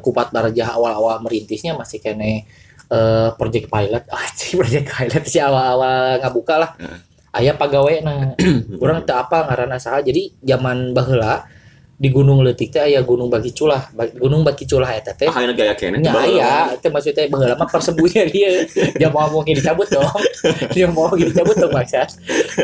kupat 0.04 0.28
barjah 0.28 0.76
awal-awal 0.76 1.22
merintisnya 1.24 1.72
masih 1.72 2.02
kene 2.02 2.44
eh 2.92 3.28
project 3.40 3.72
pilot 3.72 4.04
ah 4.12 4.26
sih 4.36 4.52
project 4.60 4.92
pilot 4.92 5.24
sih 5.24 5.40
awal-awal 5.40 6.20
ngabuka 6.20 6.54
lah 6.60 6.70
Heeh. 6.76 6.98
aya 7.32 7.52
pagawena 7.56 8.36
urang 8.76 9.00
teu 9.08 9.16
apa 9.16 9.48
ngaranna 9.48 9.80
saha 9.80 10.04
jadi 10.04 10.28
zaman 10.44 10.92
baheula 10.92 11.48
di 11.96 12.10
Gunung 12.10 12.42
Leutik 12.42 12.74
teh 12.74 12.82
aya 12.82 12.98
Gunung 13.00 13.30
Bagi 13.30 13.54
Culah 13.54 13.94
Gunung 13.94 14.42
Bagi 14.42 14.66
Culah 14.66 14.90
eta 14.90 15.14
teh 15.14 15.30
Ah, 15.30 15.38
ayeuna 15.38 15.54
gaya 15.54 15.70
kene 15.72 16.02
Nya 16.02 16.10
aya, 16.12 16.74
itu 16.74 16.90
maksudnya 16.90 17.30
baheula 17.30 17.54
mah 17.54 17.70
persembunyian 17.70 18.26
dia. 18.34 18.66
Dia 18.98 19.06
mau 19.06 19.30
mungkin 19.30 19.54
dicabut 19.54 19.86
dong. 19.86 20.10
Dia 20.74 20.90
mau 20.90 21.14
dicabut 21.14 21.54
dong 21.54 21.70
Maksud. 21.70 22.10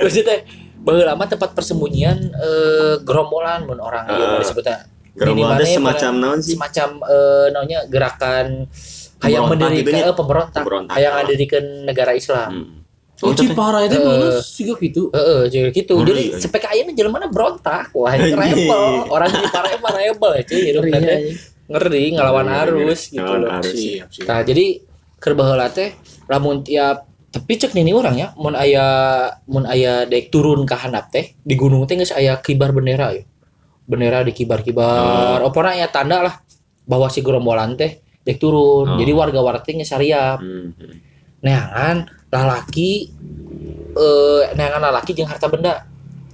Maksudnya 0.02 0.42
baheula 0.82 1.14
mah 1.14 1.30
tempat 1.30 1.54
persembunyian 1.54 2.18
eh 2.18 2.94
gerombolan 3.00 3.62
mun 3.62 3.78
orang 3.78 4.10
Ah. 4.10 4.42
disebutnya. 4.42 4.90
Gerombolan 5.18 5.50
mana 5.52 5.64
semacam 5.66 6.12
naon 6.14 6.38
sih? 6.40 6.54
Semacam 6.54 6.88
eh 7.02 7.46
namanya 7.50 7.78
gerakan 7.86 8.46
kayak 9.18 9.40
mendirikan 9.44 9.92
gitu 9.92 10.10
eh, 10.10 10.16
pemberontak, 10.16 10.62
Pemberontak. 10.62 10.94
kayak 10.94 11.10
mendirikan 11.16 11.64
negara 11.82 12.12
Islam. 12.14 12.50
Hmm. 12.54 12.76
Oh. 13.18 13.34
Cipara 13.34 13.82
itu 13.82 13.98
Eh. 13.98 14.06
mana 14.06 14.38
siga 14.38 14.78
gitu. 14.78 15.10
Heeh, 15.10 15.40
jadi 15.50 15.68
gitu. 15.74 15.98
Ngeri, 15.98 16.38
Jadi 16.38 16.54
kayak 16.54 16.76
ini 16.78 16.92
jelema 16.94 17.18
berontak. 17.26 17.90
Wah, 17.90 18.14
rebel. 18.14 19.10
Orang 19.10 19.26
di 19.28 19.42
Parah 19.50 19.74
emang 19.74 19.90
rebel 19.92 20.30
ya, 20.38 20.42
cuy. 20.46 20.60
Hidup 20.62 20.82
Ngerinya, 20.86 21.02
teh. 21.02 21.16
anjing. 21.18 21.36
Ngeri 21.68 22.04
ngelawan 22.14 22.46
Ngeri, 22.46 22.62
arus 22.62 23.00
ngeri. 23.10 23.16
gitu 23.18 23.34
loh. 23.34 23.50
siap. 23.60 24.08
Nah, 24.22 24.40
jadi 24.40 24.66
keur 25.18 25.34
baheula 25.34 25.66
teh 25.68 25.98
lamun 26.24 26.62
tiap 26.62 27.10
tapi 27.28 27.58
cek 27.58 27.74
nini 27.74 27.90
orang 27.90 28.16
ya 28.16 28.28
mun 28.38 28.54
aya 28.54 28.86
mun 29.44 29.66
aya 29.66 30.06
dek 30.06 30.30
turun 30.30 30.62
ke 30.62 30.72
handap 30.72 31.10
teh 31.10 31.36
di 31.36 31.54
gunung 31.54 31.84
teh 31.84 31.92
geus 31.92 32.08
aya 32.10 32.38
kibar 32.38 32.70
bendera 32.70 33.12
ya. 33.12 33.26
Bendera 33.88 34.20
di 34.20 34.36
kibar-kibar. 34.36 35.40
Oh. 35.40 35.48
Opona 35.48 35.72
aya 35.72 35.88
tanda 35.88 36.20
lah 36.20 36.36
bahwa 36.84 37.08
si 37.08 37.24
gerombolan 37.24 37.72
teh 37.72 38.04
dek 38.20 38.36
turun. 38.36 38.84
Oh. 38.84 38.98
Jadi 39.00 39.12
warga-warga 39.16 39.64
teh 39.64 39.72
nyasariap. 39.72 40.38
Hmm. 40.44 40.76
Neangan 41.40 42.04
lalaki 42.28 43.08
eh 43.96 44.42
neangan 44.52 44.92
lalaki 44.92 45.16
jeung 45.16 45.32
harta 45.32 45.48
benda. 45.48 45.88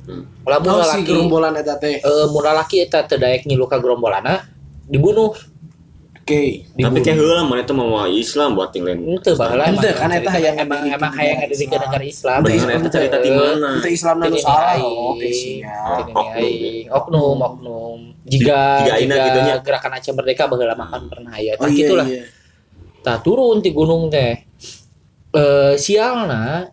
Hmm. 0.04 0.26
Lamun 0.42 0.74
Oh, 0.74 0.82
si 0.82 0.98
lalaki 0.98 1.06
gerombolan 1.06 1.54
eta 1.54 1.78
teh. 1.78 2.02
eh 2.02 2.26
mun 2.34 2.42
lalaki 2.42 2.82
eta 2.82 3.06
teu 3.06 3.22
daek 3.22 3.46
gerombolana 3.46 4.42
dibunuh. 4.90 5.53
Oke. 6.24 6.64
Tapi 6.64 6.80
Dibunuh. 6.80 7.04
kayak 7.04 7.16
heula 7.20 7.44
mana 7.44 7.60
itu 7.60 7.74
mau 7.76 8.00
Islam 8.08 8.56
buat 8.56 8.72
tinggalin. 8.72 8.96
Ente 8.96 9.36
baheula 9.36 9.68
emang 9.68 9.76
Ente, 9.76 9.90
kan 9.92 10.08
eta 10.08 10.30
hayang 10.32 10.56
emang 10.56 10.80
emang 10.88 11.12
hayang 11.12 11.36
ngedirikan 11.36 11.68
Islam. 11.68 11.84
negara 11.84 12.04
Islam. 12.08 12.38
Bener 12.40 12.68
eta 12.72 12.88
cerita 12.88 13.16
di 13.20 13.28
mana? 13.28 13.70
Itu 13.76 13.88
Islam 13.92 14.14
nu 14.16 14.36
salah. 14.40 14.72
aing. 14.72 14.96
Oke, 15.12 15.28
siap. 15.28 16.08
Ini 16.08 16.88
Oknum. 16.88 16.88
Oknum, 16.88 17.36
oknum. 17.38 17.98
Jika 18.24 18.88
Jika 18.88 19.60
gerakan 19.60 19.92
Aceh 19.92 20.12
Merdeka 20.16 20.48
baheula 20.48 20.72
makan 20.72 21.12
pernah 21.12 21.36
aya. 21.36 21.52
Oh 21.54 21.60
Tah 21.60 21.68
iya 21.68 21.76
gitulah. 21.76 22.06
iya. 22.08 22.24
Tah 23.04 23.20
turun 23.20 23.60
ti 23.60 23.68
gunung 23.68 24.08
teh. 24.08 24.48
Eh 25.28 25.76
sialna 25.76 26.72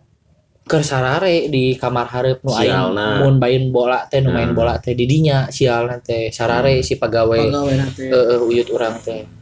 keur 0.62 0.80
sarare 0.80 1.50
di 1.50 1.74
kamar 1.74 2.06
hareup 2.08 2.40
nu 2.40 2.54
aing 2.54 2.94
mun 3.20 3.36
main 3.36 3.68
bola 3.68 4.08
teh 4.08 4.24
nu 4.24 4.30
main 4.30 4.48
Hmm. 4.48 4.56
bola 4.56 4.78
teh 4.78 4.94
di 4.94 5.04
dinya 5.04 5.50
sialna 5.50 6.00
teh 6.00 6.30
sarare 6.30 6.80
si 6.80 6.96
pagawe 6.96 7.34
Pagawe 7.36 7.72
teh. 7.92 8.08
eh 8.08 8.40
uyut 8.40 8.70
urang 8.70 8.96
teh 8.96 9.41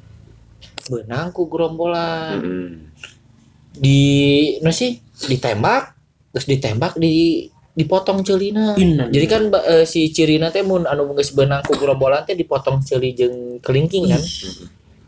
beunang 0.91 1.31
ku 1.31 1.47
gerombolan. 1.47 2.37
Hmm. 2.43 2.75
di 3.71 4.03
no 4.61 4.75
sih? 4.75 4.99
Ditembak 5.31 5.95
terus 6.35 6.47
ditembak 6.51 6.99
di 6.99 7.47
dipotong 7.71 8.27
celina. 8.27 8.75
Inna. 8.75 9.07
jadi 9.07 9.27
kan 9.31 9.43
eh, 9.55 9.87
si 9.87 10.11
cirina 10.11 10.51
teh 10.51 10.67
mun 10.67 10.85
anu 10.91 11.15
geus 11.15 11.31
beunang 11.31 11.63
ku 11.63 11.79
gerombolan 11.79 12.27
teh 12.27 12.35
dipotong 12.35 12.83
celi 12.83 13.15
jeung 13.15 13.63
kelingking 13.63 14.11
kan. 14.11 14.23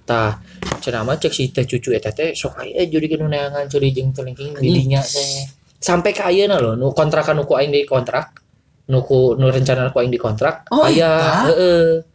Tah 0.07 0.39
cenah 0.79 1.03
mah 1.03 1.19
cek 1.19 1.35
si 1.35 1.51
teh 1.51 1.67
cucu 1.67 1.91
eta 1.91 2.15
teh 2.15 2.33
sok 2.39 2.63
aya 2.63 2.87
judikeun 2.87 3.27
neangan 3.27 3.67
celi 3.67 3.91
jeung 3.91 4.15
kelingking 4.15 4.55
di 4.63 4.71
dinya 4.71 5.03
teh. 5.03 5.51
Sampai 5.83 6.15
ka 6.15 6.31
ayeuna 6.31 6.63
loh 6.63 6.79
nu 6.79 6.95
kontrakan 6.95 7.43
nu 7.43 7.45
ku 7.45 7.59
aing 7.59 7.75
di 7.75 7.83
kontrak 7.83 8.39
nu 8.87 9.03
ku 9.03 9.35
nu 9.35 9.51
rencana 9.51 9.91
ku 9.91 9.99
aing 9.99 10.15
di 10.15 10.21
kontrak 10.23 10.71
Oh, 10.71 10.87
aya 10.87 11.11
heeh 11.51 12.12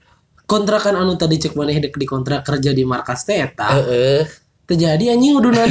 kontrakan 0.47 0.95
anu 0.95 1.19
tadi 1.19 1.37
cek 1.37 1.53
maneh 1.53 1.77
dek 1.77 1.93
di 1.93 2.07
kontrak 2.07 2.47
kerja 2.47 2.71
di 2.71 2.87
markas 2.87 3.27
teh 3.27 3.43
eta. 3.43 3.67
heeh 3.77 4.23
Terjadi 4.67 5.15
anjing 5.15 5.39
udunana. 5.39 5.63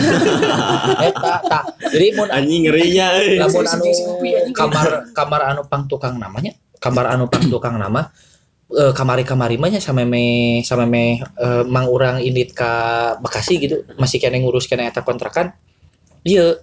eta 1.13 1.35
tah 1.45 1.65
jadi 1.93 2.17
mun 2.17 2.33
Anjing 2.33 2.65
ngerinya 2.65 3.13
euy. 3.21 3.37
lamun 3.37 3.65
anu 3.69 3.85
kamar 4.57 4.87
kamar 5.13 5.41
anu 5.53 5.63
pang 5.69 5.85
tukang 5.85 6.17
namanya 6.17 6.57
kamar 6.81 7.13
anu 7.13 7.29
pang 7.29 7.45
tukang 7.45 7.77
nama 7.77 8.09
eh, 8.73 8.93
kamari 8.97 9.21
kamari 9.21 9.61
mah 9.61 9.69
nya 9.69 9.85
sameme 9.85 10.65
sameme 10.65 11.21
eh, 11.21 11.63
mang 11.69 11.93
urang 11.93 12.25
indit 12.25 12.57
ka 12.57 12.73
Bekasi 13.21 13.61
gitu 13.61 13.85
masih 14.01 14.17
kena 14.17 14.41
ngurus 14.41 14.65
kena 14.65 14.89
eta 14.89 15.05
kontrakan 15.05 15.53
iya 16.25 16.57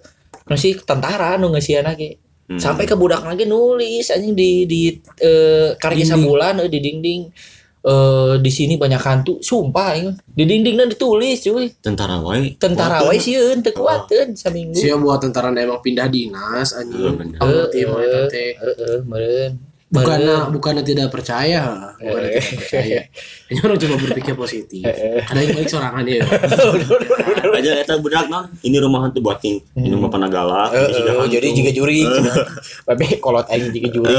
si 0.58 0.74
tentara 0.82 1.38
nu 1.38 1.54
ngeusian 1.54 1.86
ge 1.94 2.18
Hmm. 2.44 2.60
sampai 2.60 2.84
ke 2.84 2.92
budak 2.92 3.24
lagi 3.24 3.48
nulis 3.48 4.12
anjing 4.12 4.36
di 4.36 4.68
di 4.68 4.80
eh, 5.16 5.72
karya 5.80 6.04
Dinding. 6.04 6.12
sabulan 6.12 6.54
eh, 6.60 6.68
di 6.68 6.76
dinding 6.76 7.20
eh 7.84 8.40
di 8.40 8.48
sini 8.48 8.74
banyak 8.74 8.96
hantu 8.96 9.36
sumpah 9.38 9.92
aing 9.92 10.08
di 10.24 10.42
dindingna 10.42 10.84
ditulis 10.84 11.38
cuy 11.38 11.68
tentara 11.78 12.16
wae. 12.16 12.56
tentara 12.56 13.04
Kuat, 13.04 13.12
wae 13.12 13.20
sieun 13.20 13.60
teu 13.60 13.70
kuateun 13.70 14.32
saminggu 14.32 14.72
Sia 14.72 14.96
buat 14.96 15.20
tentara 15.20 15.52
emang 15.52 15.78
pindah 15.78 16.08
dinas 16.08 16.72
anjing. 16.72 17.36
teh. 18.26 18.56
Heeh, 18.56 18.96
meureun. 19.04 19.52
Bukannya 19.94 20.50
bukannya 20.50 20.82
tidak 20.82 21.06
percaya, 21.06 21.94
bukannya 21.94 22.26
Eh. 22.26 22.42
tidak 22.42 22.58
percaya. 22.58 23.00
Hanya 23.46 23.60
orang 23.62 23.78
coba 23.78 23.94
berpikir 24.02 24.34
positif. 24.34 24.82
Ada 25.22 25.38
yang 25.38 25.54
baik 25.54 25.70
sorangan 25.70 26.02
ya. 26.02 26.18
Aja 27.54 27.70
eta 27.78 27.94
budak 28.02 28.26
non. 28.26 28.50
Ini 28.58 28.82
rumah 28.82 29.06
hantu 29.06 29.22
buat 29.22 29.38
ting. 29.38 29.62
Ini 29.78 29.94
rumah 29.94 30.10
panagala. 30.10 30.66
Heeh, 30.74 30.90
sudah 30.90 31.14
hantu. 31.14 31.30
jadi 31.30 31.46
jika 31.52 31.70
juri 31.70 32.02
tapi 32.82 33.22
kolot 33.22 33.46
aing 33.46 33.70
jika 33.70 33.88
juri 33.92 34.10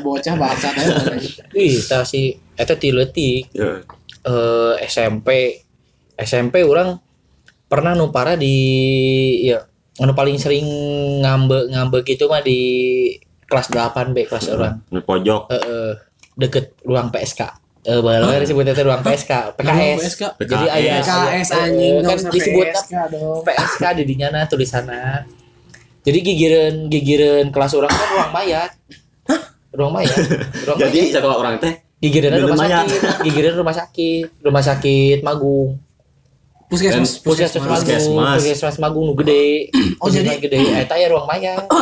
bocah 0.00 0.34
baca 0.34 0.68
teh. 0.70 0.86
ih 1.54 1.78
tah 1.84 2.02
si 2.02 2.34
eta 2.54 2.74
ti 2.74 2.90
leutik 2.90 3.50
Ya. 3.52 3.82
eh 4.26 4.74
SMP 4.84 5.58
SMP 6.14 6.66
orang 6.66 6.98
pernah 7.68 7.94
nu 7.94 8.10
parah 8.10 8.34
di 8.34 8.54
ya 9.44 9.62
anu 9.98 10.14
paling 10.14 10.38
sering 10.38 10.66
ngambe 11.22 11.68
ngambe 11.70 12.02
gitu 12.02 12.26
mah 12.26 12.40
di 12.40 12.58
kelas 13.44 13.70
8 13.70 14.14
B 14.14 14.28
kelas 14.28 14.46
orang 14.50 14.84
Di 14.88 15.00
pojok. 15.00 15.48
Heeh, 15.50 15.90
deket 16.36 16.76
ruang 16.84 17.10
PSK 17.10 17.40
eh 17.88 18.00
baheula 18.04 18.28
we 18.28 18.42
disebut 18.42 18.68
eta 18.68 18.82
ruang 18.84 19.00
PSK 19.00 19.54
PKS 19.56 20.00
PSK. 20.02 20.22
jadi 20.44 20.66
aya 20.68 20.94
PKS 21.00 21.48
anjing 21.56 21.94
kan 22.04 22.18
disebut 22.28 22.66
PSK 22.68 22.92
dong. 23.14 23.40
PSK 23.46 23.82
di 23.96 24.02
dinya 24.04 24.28
na 24.28 24.44
tulisanna. 24.44 25.24
Jadi 26.02 26.18
gigireun 26.20 26.76
gigireun 26.88 27.48
kelas 27.48 27.72
orang 27.72 27.88
kan 27.88 28.08
ruang 28.12 28.30
mayat. 28.34 28.70
Ruang 29.70 29.92
mayat. 29.92 30.16
Ruang 30.66 30.78
Jadi 30.78 30.98
mayat. 31.02 31.14
sekolah 31.14 31.36
orang 31.36 31.54
teh 31.58 31.74
Gigireun 31.98 32.40
rumah 32.40 32.58
mayat. 32.58 32.86
sakit. 32.86 33.00
Gigireun 33.26 33.56
rumah 33.56 33.74
sakit. 33.74 34.24
Rumah 34.40 34.62
sakit 34.62 35.18
Magung. 35.20 35.76
Puskesmas, 36.68 37.18
Puskesmas 37.18 37.64
Magung. 37.64 37.80
Puskesmas. 37.80 38.36
Puskesmas 38.38 38.76
Magung 38.78 39.04
nu 39.06 39.14
gede. 39.14 39.72
Oh, 40.02 40.06
jadi- 40.06 40.38
gede 40.38 40.58
eta 40.78 40.94
ya 40.94 41.08
ruang 41.08 41.24
mayat. 41.24 41.64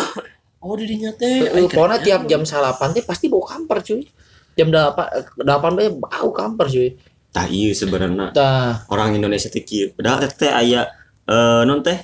Oh, 0.59 0.75
di 0.75 0.83
dinya 0.83 1.15
teh. 1.15 1.47
Heeh, 1.47 1.71
Pokoknya 1.71 2.03
tiap 2.03 2.27
jam 2.27 2.43
salapan 2.43 2.91
teh 2.91 2.99
pasti 3.01 3.31
bau 3.31 3.39
kamper 3.39 3.79
cuy. 3.79 4.03
Jam 4.55 4.67
8 4.67 5.39
8 5.39 5.47
teh 5.79 5.89
bau 5.95 6.31
kamper 6.33 6.67
cuy. 6.67 6.91
tah 7.29 7.45
ieu 7.47 7.71
sebenarnya 7.71 8.33
Tah, 8.33 8.83
orang 8.89 9.15
Indonesia 9.15 9.47
teh 9.47 9.61
kieu. 9.61 9.93
Padahal 9.93 10.27
teh 10.27 10.49
aya 10.49 10.89
eh 11.23 11.63
non 11.63 11.85
teh 11.85 11.95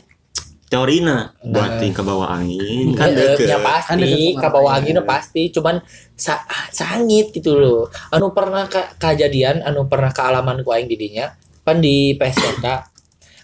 teorina 0.72 1.36
buat 1.44 1.76
ting 1.76 1.92
ke 1.92 2.00
bawah 2.00 2.32
angin. 2.32 2.96
Kan 2.96 3.12
ya, 3.12 3.36
deket. 3.36 3.44
ya 3.44 3.60
Kan 3.60 3.68
pasti 3.68 4.00
deket 4.08 4.40
ke 4.40 4.48
bawah 4.48 4.72
angin 4.72 4.96
ya. 4.96 5.04
pasti. 5.04 5.42
Cuman 5.52 5.84
sa 6.16 6.40
sangit 6.72 7.28
gitu 7.36 7.60
loh. 7.60 7.92
Anu 8.08 8.32
pernah 8.32 8.64
ka 8.72 8.96
kejadian 8.96 9.60
anu 9.60 9.84
pernah 9.84 10.08
kealaman 10.08 10.64
ku 10.64 10.72
aing 10.72 10.88
di 10.88 10.96
dinya? 10.96 11.28
Kan 11.60 11.84
di 11.84 12.16
PSK 12.16 12.64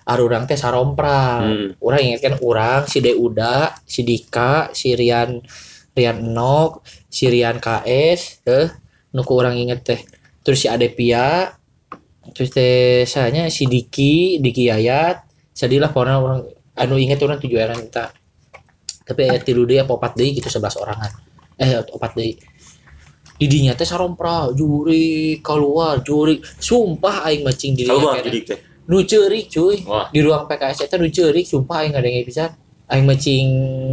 arurang 0.09 0.49
teh 0.49 0.57
sarompra. 0.57 1.45
Hmm. 1.45 1.77
urang 1.85 2.01
inget 2.01 2.25
kan 2.25 2.35
urang 2.41 2.89
si 2.89 3.05
Deuda 3.05 3.77
si 3.85 4.09
Dika 4.09 4.73
si 4.73 4.97
Rian 4.97 5.45
Rian 5.93 6.17
Enok 6.33 6.81
si 7.13 7.29
Rian 7.29 7.61
KS 7.61 8.49
eh 8.49 8.73
nuku 9.13 9.33
orang 9.37 9.61
inget 9.61 9.85
teh. 9.85 10.01
Terus 10.41 10.65
si 10.65 10.67
Adepia 10.73 11.53
terus 12.33 12.49
teh 12.57 13.05
saya 13.05 13.53
si 13.53 13.69
Diki 13.69 14.41
Diki 14.41 14.73
Yayat. 14.73 15.29
Sadilah 15.53 15.93
pokoknya 15.93 16.17
orang 16.23 16.41
anu 16.79 16.95
inget 16.97 17.19
orang 17.21 17.39
tujuh 17.43 17.59
orang 17.59 17.83
kita 17.91 18.15
tapi 19.05 19.21
aya 19.25 19.41
tilu 19.41 19.65
deui 19.67 19.81
apa 19.81 19.93
opat 19.93 20.15
deui 20.15 20.37
gitu 20.37 20.47
11 20.47 20.79
orangan 20.79 21.11
eh 21.59 21.83
opat 21.93 22.13
deui 22.15 22.39
di 23.39 23.47
dinya 23.47 23.73
teh 23.79 23.87
sarompra 23.87 24.51
juri 24.51 25.39
keluar 25.39 26.03
juri 26.03 26.43
sumpah 26.59 27.31
aing 27.31 27.47
macing 27.47 27.79
di 27.79 27.87
dinya 27.87 27.95
Keluar 27.95 28.15
kena. 28.19 28.27
jadi 28.27 28.39
teh. 28.43 28.59
nu 28.91 28.99
ceurik 29.07 29.47
cuy 29.47 29.77
Wah. 29.87 30.11
di 30.11 30.19
ruang 30.23 30.51
PKS 30.51 30.91
eta 30.91 30.99
nu 30.99 31.07
ceurik 31.07 31.47
sumpah 31.47 31.87
aing 31.87 31.95
ngadenge 31.95 32.27
pisan 32.27 32.51
aing 32.91 33.07
macing 33.07 33.47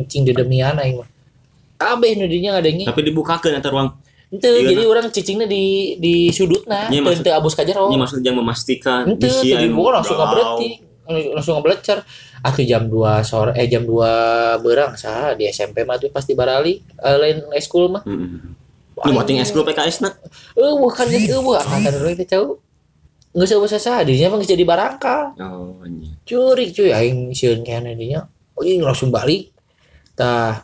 cing 0.10 0.26
dedemian 0.26 0.74
aing 0.82 0.98
mah 0.98 1.10
kabeh 1.78 2.18
nu 2.18 2.26
dinya 2.26 2.58
ngadenge 2.58 2.90
Tapi 2.90 3.02
dibukakeun 3.06 3.54
eta 3.60 3.70
ruang. 3.70 3.90
Ente, 4.26 4.50
Iya, 4.50 4.74
jadi 4.74 4.84
orang 4.90 5.14
cicingnya 5.14 5.46
di 5.46 5.96
di 6.02 6.34
sudutna, 6.34 6.90
Iya, 6.90 7.06
teu 7.22 7.30
abus 7.38 7.54
ka 7.54 7.62
jero. 7.62 7.94
Ini 7.94 8.00
maksud 8.02 8.26
yang 8.26 8.42
memastikan 8.42 9.06
Ente, 9.06 9.30
jadi 9.30 9.70
gua 9.70 10.02
langsung 10.02 10.18
galau. 10.18 10.58
Langsung 11.08 11.58
ngebelecer. 11.58 12.02
Atau 12.42 12.62
jam 12.62 12.86
2 12.86 13.22
sore 13.22 13.52
eh 13.56 13.66
jam 13.66 13.82
2 13.82 14.62
berang 14.62 14.94
sah 14.94 15.34
di 15.34 15.46
SMP 15.46 15.82
mah 15.82 15.98
tuh 15.98 16.10
pasti 16.10 16.34
barali 16.34 16.78
eh, 16.78 17.18
lain 17.18 17.46
school 17.60 17.90
mah. 17.90 18.04
Ini 18.96 19.12
buat 19.12 19.28
yang 19.28 19.44
eskul 19.44 19.64
PKS 19.64 20.02
nak. 20.02 20.16
eh 20.56 20.74
bukan 20.74 21.06
geus 21.06 21.28
eueuh 21.28 21.58
angkatan 21.58 22.00
dulu 22.00 22.10
itu 22.12 22.26
cau 22.26 22.46
Nggak 23.36 23.48
usah 23.52 23.58
usah 23.60 23.80
sah 23.82 24.00
dirinya 24.00 24.32
mah 24.32 24.40
jadi 24.40 24.64
barangkal 24.64 25.36
Oh, 25.36 25.84
iya. 25.84 26.08
curi 26.24 26.72
cuy 26.72 26.96
aing 26.96 27.36
sieun 27.36 27.62
kene 27.62 27.92
dinya. 27.92 28.24
Oh 28.56 28.64
ini 28.64 28.80
langsung 28.80 29.12
balik. 29.12 29.52
Tah 30.16 30.64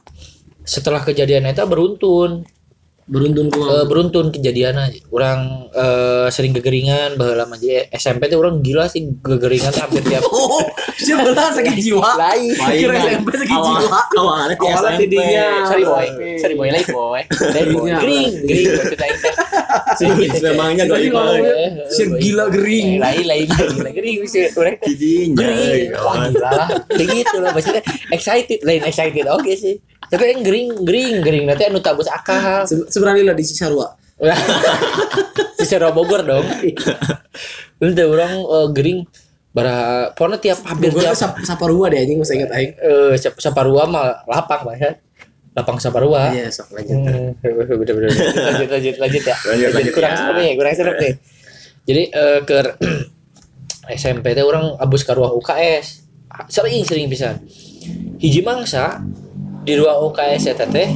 setelah 0.63 1.03
kejadian 1.03 1.51
itu 1.51 1.59
beruntun 1.67 2.47
Beruntun 3.11 3.47
ku. 3.47 3.59
Eh, 3.61 3.83
beruntun 3.83 4.25
kejadiannya 4.29 5.11
orang 5.11 5.39
eh, 5.69 6.27
sering 6.27 6.51
gegeringan 6.51 7.19
baheula 7.19 7.43
mah 7.43 7.59
SMP 7.91 8.25
tuh 8.25 8.39
orang 8.39 8.59
gila 8.59 8.87
sih 8.87 9.03
gegeringan 9.17 9.75
hampir 9.75 9.99
tiap 10.01 10.23
Oh, 10.31 10.63
siapa 10.95 11.27
lah 11.29 11.51
sakit 11.51 11.75
jiwa. 11.77 12.07
lain 12.15 12.55
Kira 12.55 12.95
SMP 12.95 13.27
sakit 13.35 13.51
jiwa. 13.51 13.99
Awalnya 14.13 14.55
Awalnya 14.55 14.97
tidinya. 14.97 15.45
sorry 15.65 15.83
boy 15.83 16.05
SMP. 16.05 16.23
sorry 16.39 16.55
boy 16.55 16.67
lain 16.69 16.87
boy 16.87 17.21
Iya. 17.81 17.97
gering 17.99 18.31
gering 18.41 18.67
maksudnya 18.71 19.05
aing 19.05 19.19
teh 19.19 19.33
Memangnya 20.43 20.83
Tadi 20.85 21.07
dari 21.07 21.09
mana? 21.09 21.51
Si 21.87 22.03
gila 22.07 22.45
gering. 22.47 22.95
Eh, 22.95 22.99
lain 22.99 23.25
lain 23.25 23.47
lain 23.47 23.67
gila 23.69 23.91
gering 23.91 24.17
sih 24.25 24.47
orang 24.53 24.77
gering 24.81 25.29
wah 25.93 26.15
gila. 26.25 26.49
Lah 26.49 26.67
kayak 26.87 27.07
gitu 27.11 27.35
lah 27.37 27.51
maksudnya 27.51 27.83
excited. 28.09 28.59
Lain 28.61 28.81
excited. 28.81 29.25
Oke 29.27 29.53
sih. 29.53 29.77
Tapi 30.07 30.23
yang 30.27 30.41
gering 30.41 30.67
gering 30.81 31.15
gering. 31.21 31.43
Nanti 31.45 31.63
anu 31.65 31.79
tabus 31.79 32.07
akal. 32.07 32.63
Se- 32.63 32.87
Sebenarnya 32.87 33.27
lah 33.27 33.35
di 33.35 33.43
Cisarua. 33.43 33.95
Sero 35.59 35.89
Bogor 35.95 36.21
dong. 36.21 36.45
Udah 37.81 38.05
orang 38.07 38.33
eh, 38.37 38.67
gering. 38.71 38.99
Bara 39.51 40.07
pokoknya 40.15 40.39
tiap 40.39 40.59
hampir 40.63 40.95
tiap 40.95 41.11
Saparua 41.43 41.91
deh 41.91 41.99
anjing 41.99 42.15
masih 42.15 42.39
ingat 42.39 42.55
aing. 42.55 42.71
eh 42.71 43.19
Sap- 43.19 43.35
Saparua 43.35 43.83
mah 43.83 44.23
lapang 44.23 44.63
lah 44.63 44.79
ya 44.79 44.95
lapang 45.51 45.77
Saparua. 45.77 46.31
Iya, 46.31 46.47
sok 46.47 46.71
lanjut. 46.75 46.95
Hmm, 46.95 47.35
bener 47.83 47.93
bener 47.95 48.09
lanjut 48.11 48.69
lanjut 48.71 48.95
lanjut 48.97 49.23
ya. 49.23 49.35
Lanjut, 49.51 49.69
lanjut. 49.75 49.93
kurang 49.93 50.13
ya. 50.13 50.17
serem 50.19 50.35
nih 50.39 50.51
kurang 50.55 50.73
serem 50.75 50.95
nih. 50.95 51.13
Jadi 51.81 52.03
eh, 52.13 52.39
ke 52.47 52.57
SMP 53.99 54.25
teh 54.37 54.43
orang 54.43 54.79
abus 54.79 55.01
ke 55.03 55.11
ruang 55.11 55.35
UKS 55.39 56.07
sering 56.47 56.87
sering 56.87 57.11
bisa 57.11 57.35
hiji 58.23 58.39
mangsa 58.39 59.03
di 59.67 59.75
ruang 59.75 60.09
UKS 60.11 60.41
ya 60.51 60.53
teh 60.55 60.89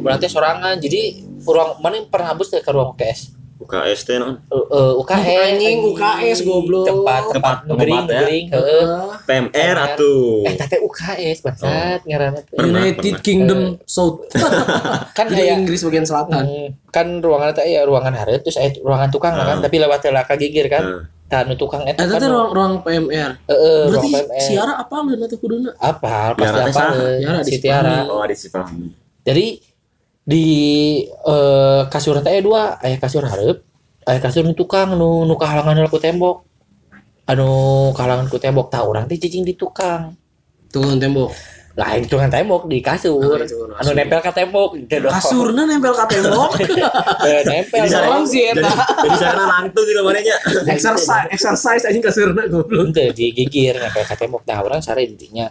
berarti 0.00 0.26
sorangan. 0.26 0.80
Jadi 0.80 1.24
ruang 1.44 1.80
mana 1.84 2.00
yang 2.00 2.08
pernah 2.08 2.32
abus 2.32 2.48
teh 2.52 2.64
ke 2.64 2.70
ruang 2.72 2.96
UKS 2.96 3.37
UKS 3.58 4.00
teh 4.02 4.16
non. 4.16 4.38
Eh, 4.40 4.54
eh, 4.54 4.92
UKS 4.94 5.26
Anjing, 5.50 5.76
UKS, 5.84 6.38
goblok. 6.42 6.86
tempat 6.86 7.22
tempat 7.28 7.56
Tempat 7.62 7.76
gering 8.06 8.46
tempat 8.48 8.64
ya. 8.64 8.82
PMR 9.24 9.76
atuh. 9.76 10.46
eh 10.46 10.54
teh 10.56 10.78
UKS 10.78 11.38
bangsat 11.40 12.00
ngaranna 12.02 12.40
teh. 12.40 12.54
Pernah, 12.54 12.80
United. 12.86 13.14
Kingdom 13.18 13.60
South. 13.84 14.22
kan 15.18 15.26
kayak 15.26 15.58
Inggris 15.58 15.82
bagian 15.82 16.02
selatan. 16.02 16.44
Hmm, 16.44 16.68
kan 16.88 17.18
ruangan 17.18 17.50
eta 17.50 17.62
ya 17.62 17.82
ruangan 17.82 18.14
hareup 18.14 18.40
terus 18.40 18.56
aya 18.56 18.72
ruangan 18.78 19.08
tukang 19.08 19.34
kan 19.34 19.58
tapi 19.58 19.76
lewat 19.76 20.00
heula 20.00 20.22
ka 20.22 20.34
gigir 20.34 20.66
kan 20.66 20.84
Nah, 21.28 21.44
tah 21.44 21.44
nu 21.44 21.52
tukang 21.54 21.84
eta 21.84 22.00
Eta 22.00 22.08
kan 22.10 22.20
teh 22.20 22.30
ruang 22.30 22.50
ruang 22.50 22.72
PMR. 22.80 23.30
heeh 23.44 23.80
Berarti 23.84 24.08
ruang 24.08 24.24
PMR 24.24 24.40
Siara 24.40 24.72
apa 24.78 24.94
lu 25.02 25.12
nanti 25.14 25.36
kuduna? 25.36 25.70
apa 25.76 26.32
pasti 26.32 26.56
teh 26.56 26.62
apa 26.64 26.72
sah. 26.72 26.88
Tiara 27.18 27.38
di 27.38 27.50
si 27.50 27.56
Tiara 27.58 27.96
Oh, 28.06 28.22
ada 28.22 28.32
si 28.32 28.48
Fahmi. 28.48 28.88
jadi 29.20 29.46
di 30.28 30.44
eh, 31.08 31.82
kasur 31.88 32.20
teh 32.20 32.28
aya 32.28 32.42
dua 32.44 32.76
aya 32.78 32.96
kasur 32.96 33.24
hareup 33.24 33.64
aya 34.04 34.20
kasur 34.20 34.44
nu 34.44 34.52
tukang 34.52 34.92
nu 34.92 35.24
nu 35.24 35.34
kahalangan 35.34 35.88
ku 35.88 35.96
tembok 35.96 36.44
anu 37.24 37.48
kahalangan 37.92 38.28
ku 38.28 38.36
tembok 38.36 38.68
tah 38.68 38.84
urang 38.84 39.04
teh 39.04 39.16
cicing 39.16 39.42
di 39.42 39.54
tukang 39.54 40.12
Tukang 40.68 41.00
tembok. 41.00 41.32
lain 41.78 42.04
tukang 42.04 42.28
tembok 42.28 42.66
di 42.66 42.82
kasur 42.82 43.22
Ah, 43.32 43.40
itu 43.40 43.56
kasur. 43.56 43.68
anu 43.72 43.90
nempel 43.94 44.18
ka 44.18 44.28
tembok 44.30 44.76
gitu 44.76 44.98
dong 44.98 45.12
Kasurna 45.14 45.62
nempel 45.64 45.94
ka 45.94 46.04
tembok. 46.04 46.50
Eh, 47.24 47.40
nempel 47.46 47.86
Jadi 47.86 48.04
dong. 48.04 48.24
sih 48.26 48.42
Jadi, 48.44 48.60
eta. 48.60 48.72
jadi 48.98 49.16
sana 49.16 49.44
langsung 49.46 49.84
gitu 49.86 50.00
mananya. 50.02 50.36
Exercise 50.66 51.28
exercise 51.30 51.82
anjing 51.84 52.02
kasurna 52.02 52.44
goblok. 52.46 52.90
Ente 52.90 53.14
digigir 53.14 53.78
nempel 53.78 54.02
ka 54.02 54.12
tembok 54.12 54.42
nah 54.44 54.58
orang 54.58 54.82
sare 54.82 55.06
didinya 55.06 55.48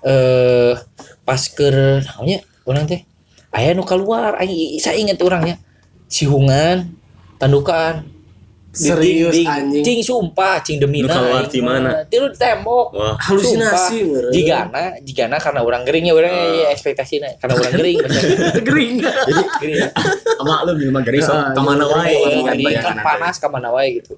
eh 0.00 0.72
pas 1.20 1.42
ke 1.46 1.68
namanya 2.00 2.38
orang 2.64 2.84
teh 2.86 3.00
aya 3.52 3.72
nu 3.72 3.82
keluar 3.82 4.36
aing 4.36 4.76
saya 4.76 4.96
inget 4.96 5.16
orangnya 5.18 5.60
sihungan 6.06 6.88
tandukan 7.36 8.08
Serius 8.72 9.36
dinding. 9.36 9.44
anjing. 9.44 9.84
cing 9.84 10.00
sumpah 10.00 10.56
cing 10.58 10.80
demi 10.80 11.04
Nu 11.04 11.06
keluar 11.06 11.44
di 11.44 11.60
mana? 11.60 12.08
tiru 12.08 12.24
di 12.26 12.40
tembok 12.40 12.88
Wah, 12.90 13.12
Halusinasi 13.20 14.00
jigana 14.32 14.96
jigana 14.98 15.36
karena 15.36 15.60
orang 15.60 15.84
geringnya 15.84 16.16
orang 16.16 16.32
Ah. 16.32 16.72
ekspektasinya 16.72 17.36
karena 17.36 17.52
orang 17.54 17.72
gering. 17.74 17.98
Gering. 18.64 18.94
jadi 18.96 19.42
gering 19.60 19.76
sama 20.40 20.64
lu 20.64 20.72
di 20.72 20.88
rumah 20.88 21.04
geris 21.04 21.28
Ah, 21.28 21.52
ke 21.52 21.60
mana 21.60 21.84
iya, 21.84 21.92
wae 21.92 22.16
iya, 22.16 22.52
Iya, 22.56 22.80
kan 22.80 22.96
kan 22.96 23.04
panas 23.04 23.36
ke 23.36 23.46
mana 23.46 23.68
wae 23.68 24.00
gitu. 24.00 24.16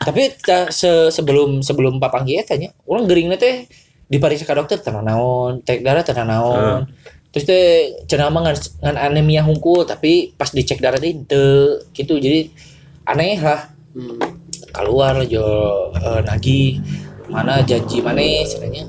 Tapi 0.00 0.22
ta- 0.38 0.72
se- 0.72 1.12
sebelum 1.12 1.60
sebelum 1.60 2.00
papang 2.00 2.24
dia 2.24 2.40
tanya, 2.40 2.72
orang 2.82 3.04
geringnya 3.04 3.36
teh 3.36 3.68
di 4.02 4.16
parisa 4.16 4.48
ka 4.48 4.56
dokter 4.56 4.80
tenang 4.80 5.04
naon, 5.04 5.60
cek 5.60 5.84
darah 5.84 6.00
tenang 6.00 6.24
naon. 6.26 6.88
Terus 7.28 7.44
teh 7.44 7.64
cenah 8.08 8.32
mah 8.32 8.48
ngan 8.48 8.56
ngan 8.80 8.96
anemia 8.96 9.44
hungkul 9.44 9.84
tapi 9.84 10.32
pas 10.32 10.48
dicek 10.48 10.80
darah 10.80 10.96
teh 10.96 11.12
henteu 11.12 11.76
gitu. 11.92 12.16
Jadi 12.16 12.48
aneh 13.04 13.36
lah 13.40 13.76
Hmm. 13.88 14.20
keluar 14.70 15.16
jo 15.26 15.42
eh, 15.96 16.20
nagih 16.22 16.78
mana 17.26 17.64
janji 17.64 17.98
mana 17.98 18.20
sebenarnya 18.44 18.84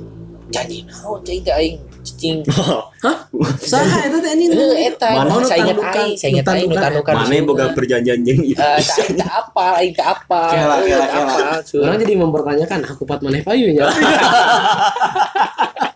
janji 0.51 0.83
naon 0.85 1.23
cing 1.23 1.39
teh 1.41 1.55
aing 1.55 1.79
cing 2.03 2.43
Hah? 2.99 3.15
Saha 3.57 4.05
eta 4.05 4.19
teh 4.19 4.29
anjing? 4.35 4.51
Eh, 4.53 4.91
eta 4.91 5.17
Mana 5.17 5.39
saya 5.41 5.65
ingat 5.65 5.79
aing 5.81 6.13
saya 6.19 6.29
ingat 6.35 6.45
aing 6.51 6.67
nutandukan. 6.67 7.15
nutandukan 7.15 7.25
Mana 7.25 7.47
boga 7.47 7.65
perjanjian 7.73 8.19
jeung 8.21 8.43
itu. 8.43 8.59
Eh, 8.59 8.79
tak 8.83 9.07
tak 9.17 9.33
apa, 9.49 9.65
aing 9.81 9.93
tak 9.95 10.07
apa. 10.19 10.41
Kela, 10.51 10.75
kela. 10.83 11.63
Orang 11.89 11.97
jadi 12.03 12.13
mempertanyakan 12.19 12.79
aku 12.91 13.07
pat 13.07 13.23
maneh 13.23 13.41
payunya. 13.41 13.87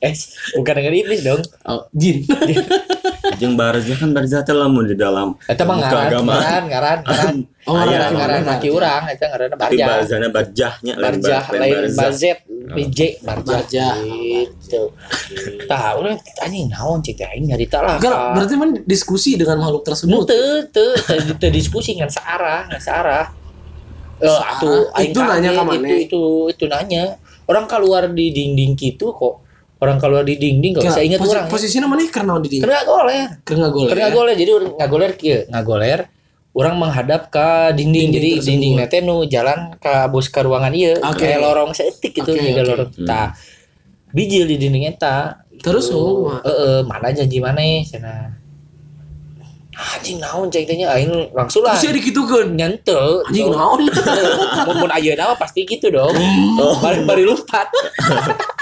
Eh, 0.00 0.16
bukan 0.54 0.74
dengan 0.74 0.94
iblis 0.94 1.20
dong. 1.20 1.44
Oh, 1.62 1.84
jin. 1.92 2.24
Jeung 3.36 3.52
barja 3.52 3.92
kan 3.94 4.10
barja 4.10 4.40
teh 4.40 4.50
lamun 4.50 4.84
di 4.84 4.96
dalam 4.96 5.36
Eta 5.44 5.60
mah 5.62 5.76
buka 5.76 5.92
ngaran, 5.92 6.24
ngaran, 6.24 6.64
ngaran, 6.64 6.98
ngaran. 7.06 7.36
Oh, 7.62 7.76
Ngaran, 7.76 7.84
ngaran, 7.84 8.10
ngaran, 8.10 8.16
ngaran. 8.16 8.42
laki 8.48 8.68
urang, 8.70 9.02
eta 9.06 9.24
ngaranna 9.28 9.54
Tapi 9.54 9.76
barja. 9.76 9.84
barzana 9.86 10.28
barjahnya 10.30 10.92
lain 10.94 11.04
Barjah, 11.04 11.42
bar- 11.44 11.60
lain 11.60 11.74
barzah. 11.76 12.00
bazet, 12.00 12.38
BJ, 12.70 13.00
barja. 13.20 13.44
Barja. 13.52 13.86
Gitu. 14.00 14.82
Tah, 15.66 15.82
urang 15.94 16.16
anjing 16.40 16.66
naon 16.66 16.98
cik 16.98 17.14
teh 17.14 17.28
aing 17.28 17.44
nyarita 17.46 17.78
lah. 17.78 17.96
Berarti 18.00 18.54
man 18.56 18.70
diskusi 18.82 19.36
dengan 19.36 19.60
makhluk 19.60 19.84
tersebut. 19.84 20.24
teu 20.24 20.64
teu 20.66 20.96
teu 20.96 21.36
teu 21.36 21.50
diskusi 21.50 21.92
ngan 21.94 22.08
searah, 22.08 22.64
ngan 22.66 22.80
searah. 22.80 23.24
Eh, 24.16 24.32
aing 24.96 25.12
Itu 25.12 25.20
nanya 25.20 25.50
kaget, 25.50 25.56
ka 25.56 25.62
maneh. 25.62 25.88
Itu 25.90 25.96
itu 26.00 26.22
itu 26.50 26.64
nanya. 26.66 27.04
Orang 27.44 27.64
keluar 27.66 28.08
di 28.08 28.32
dinding 28.32 28.72
gitu 28.74 29.12
kok. 29.12 29.44
Orang 29.80 29.96
keluar 29.96 30.22
di 30.22 30.36
dinding 30.36 30.76
kok. 30.76 30.84
Saya 30.86 31.02
ingat 31.02 31.18
Posi- 31.18 31.32
orang. 31.32 31.44
ya. 31.44 31.50
Posisinya 31.50 31.86
mana 31.86 32.04
karena 32.06 32.36
di 32.36 32.48
dia? 32.50 32.60
Karena 32.62 32.80
goler. 32.84 33.28
Karena 33.42 33.66
gol. 33.68 33.86
Karena 33.88 34.08
goler 34.10 34.34
jadi 34.34 34.50
orang 34.52 34.70
ngagoler 34.76 35.10
kieu, 35.14 35.40
ngagoler 35.48 36.00
orang 36.50 36.74
menghadap 36.76 37.22
ke 37.28 37.48
dinding, 37.72 38.10
Dinding 38.10 38.10
jadi 38.12 38.28
tersebut. 38.34 38.48
dinding 38.50 38.72
nanti 38.76 38.96
nu 39.00 39.16
jalan 39.24 39.58
ke 39.76 39.94
bus 40.06 40.26
ke 40.26 40.40
ruangan 40.40 40.74
ieu 40.74 40.98
Oke. 40.98 41.22
kayak 41.22 41.38
lorong 41.38 41.70
seetik 41.70 42.10
gitu 42.12 42.26
Oke, 42.28 42.42
jaga 42.42 42.60
oke. 42.60 42.68
lorong 42.68 42.90
tah 43.00 43.28
bijil 44.10 44.44
di 44.44 44.56
dinding 44.56 44.84
eta 44.86 45.46
Terus 45.56 45.88
ngomong 45.88 46.18
mah. 46.26 46.40
Heeh, 46.42 46.76
mana 46.82 47.08
janji 47.10 47.38
mana 47.38 47.62
sana 47.84 48.34
anjing 49.72 50.18
naon 50.18 50.50
cek 50.50 50.66
tanya 50.66 50.90
aing 50.90 51.30
langsung 51.30 51.62
lah 51.62 51.72
Terus 51.72 51.86
ya 51.86 51.92
dikitukeun. 51.94 52.52
nyente 52.52 52.98
Anjing 53.24 53.48
naon? 53.48 53.80
mun 54.66 54.76
mun 54.76 54.90
ayeuna 54.90 55.30
mah 55.30 55.38
pasti 55.38 55.62
gitu 55.62 55.88
dong 55.88 56.12
bari 56.82 57.00
bari 57.02 57.22
lupat 57.22 57.70
itu 57.70 57.80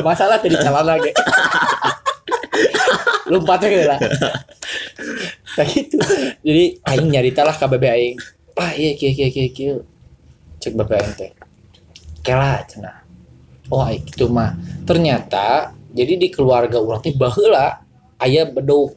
masalah 0.00 0.36
tadi 0.40 0.56
calon 0.56 0.86
lagi 0.86 1.10
lompat 3.26 3.58
aja 3.66 3.94
lah. 3.94 3.98
Kayak 5.58 5.68
gitu. 5.74 5.96
Jadi 6.46 6.64
aing 6.78 7.08
nyarita 7.10 7.42
lah 7.42 7.54
ke 7.58 7.66
bebe 7.66 7.88
aing. 7.90 8.16
Ah 8.56 8.72
iya 8.72 8.94
kia 8.94 9.12
kia 9.12 9.28
kia 9.34 9.48
kia 9.50 9.72
cek 10.62 10.72
bebe 10.78 10.94
aing 10.94 11.14
teh. 11.18 11.30
Kela 12.22 12.62
cenah. 12.66 13.02
Oh 13.70 13.82
aing 13.82 14.06
gitu 14.06 14.30
mah. 14.30 14.54
Ternyata 14.86 15.74
jadi 15.90 16.14
di 16.14 16.28
keluarga 16.30 16.78
urang 16.78 17.02
teh 17.02 17.14
baheula 17.14 17.82
aya 18.22 18.46
bedog 18.46 18.94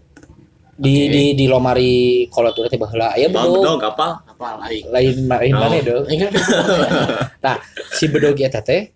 di 0.79 0.95
Oke. 0.95 1.11
di 1.11 1.23
di 1.35 1.45
lomari 1.49 1.95
kolot 2.29 2.53
urang 2.53 2.69
teh 2.69 2.79
baheula 2.79 3.17
aya 3.17 3.27
bedog 3.33 3.65
dong 3.65 3.81
apa? 3.81 4.07
Apa 4.29 4.47
lain? 4.67 4.83
lain 4.93 5.15
lain 5.25 5.53
Oh. 5.57 5.59
mana 5.59 5.77
dong 5.83 6.05
Ini 6.07 6.15
kan 6.21 6.31
Nah, 7.49 7.55
si 7.91 8.05
bedog 8.07 8.37
eta 8.37 8.61
teh 8.61 8.93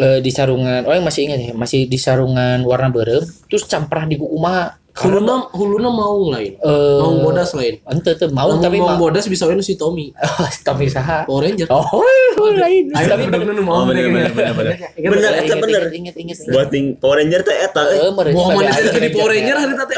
eh, 0.00 0.18
di 0.18 0.30
sarungan, 0.32 0.82
oh 0.82 0.92
yang 0.92 1.04
masih 1.04 1.28
ingat 1.28 1.38
ya, 1.38 1.52
masih 1.52 1.84
di 1.84 1.98
sarungan 2.00 2.64
warna 2.64 2.88
berem, 2.88 3.20
terus 3.46 3.62
camprah 3.64 4.04
di 4.04 4.16
kuku 4.16 4.36
mah 4.36 4.80
Huluna 4.90 5.46
huluna 5.54 5.86
mau 5.86 6.18
lain. 6.34 6.58
Eh, 6.58 6.98
Mau 6.98 7.22
bodas 7.22 7.54
lain. 7.54 7.78
ente 7.86 8.10
tuh 8.18 8.26
mau 8.34 8.50
tapi 8.58 8.82
mau 8.82 8.98
bodas 8.98 9.22
bisa 9.30 9.46
wae 9.46 9.54
si 9.62 9.78
Tommy. 9.78 10.10
tapi 10.66 10.90
saha 10.90 11.22
Power 11.24 11.46
Ranger. 11.46 11.70
oh 11.70 12.50
lain 12.58 12.90
tapi 12.90 13.30
bener 13.30 13.38
bener 13.38 13.54
Oh, 13.62 13.64
mau 13.64 13.86
bener, 13.86 14.10
bener, 14.10 14.34
bener, 14.34 14.52
bener. 14.52 14.76
Bener, 14.98 15.32
eta 15.46 15.54
bener. 15.56 15.82
inget 15.94 16.18
inget 16.18 16.42
Buat 16.50 16.74
ting 16.74 16.98
Power 16.98 17.22
Ranger 17.22 17.40
teh 17.46 17.54
eta. 17.54 17.86
eh. 17.86 18.10
Mau 18.34 18.50
mana 18.50 18.74
jadi 18.76 19.08
Power 19.14 19.30
Ranger. 19.30 19.56
Hari 19.62 19.74
tadi 19.78 19.94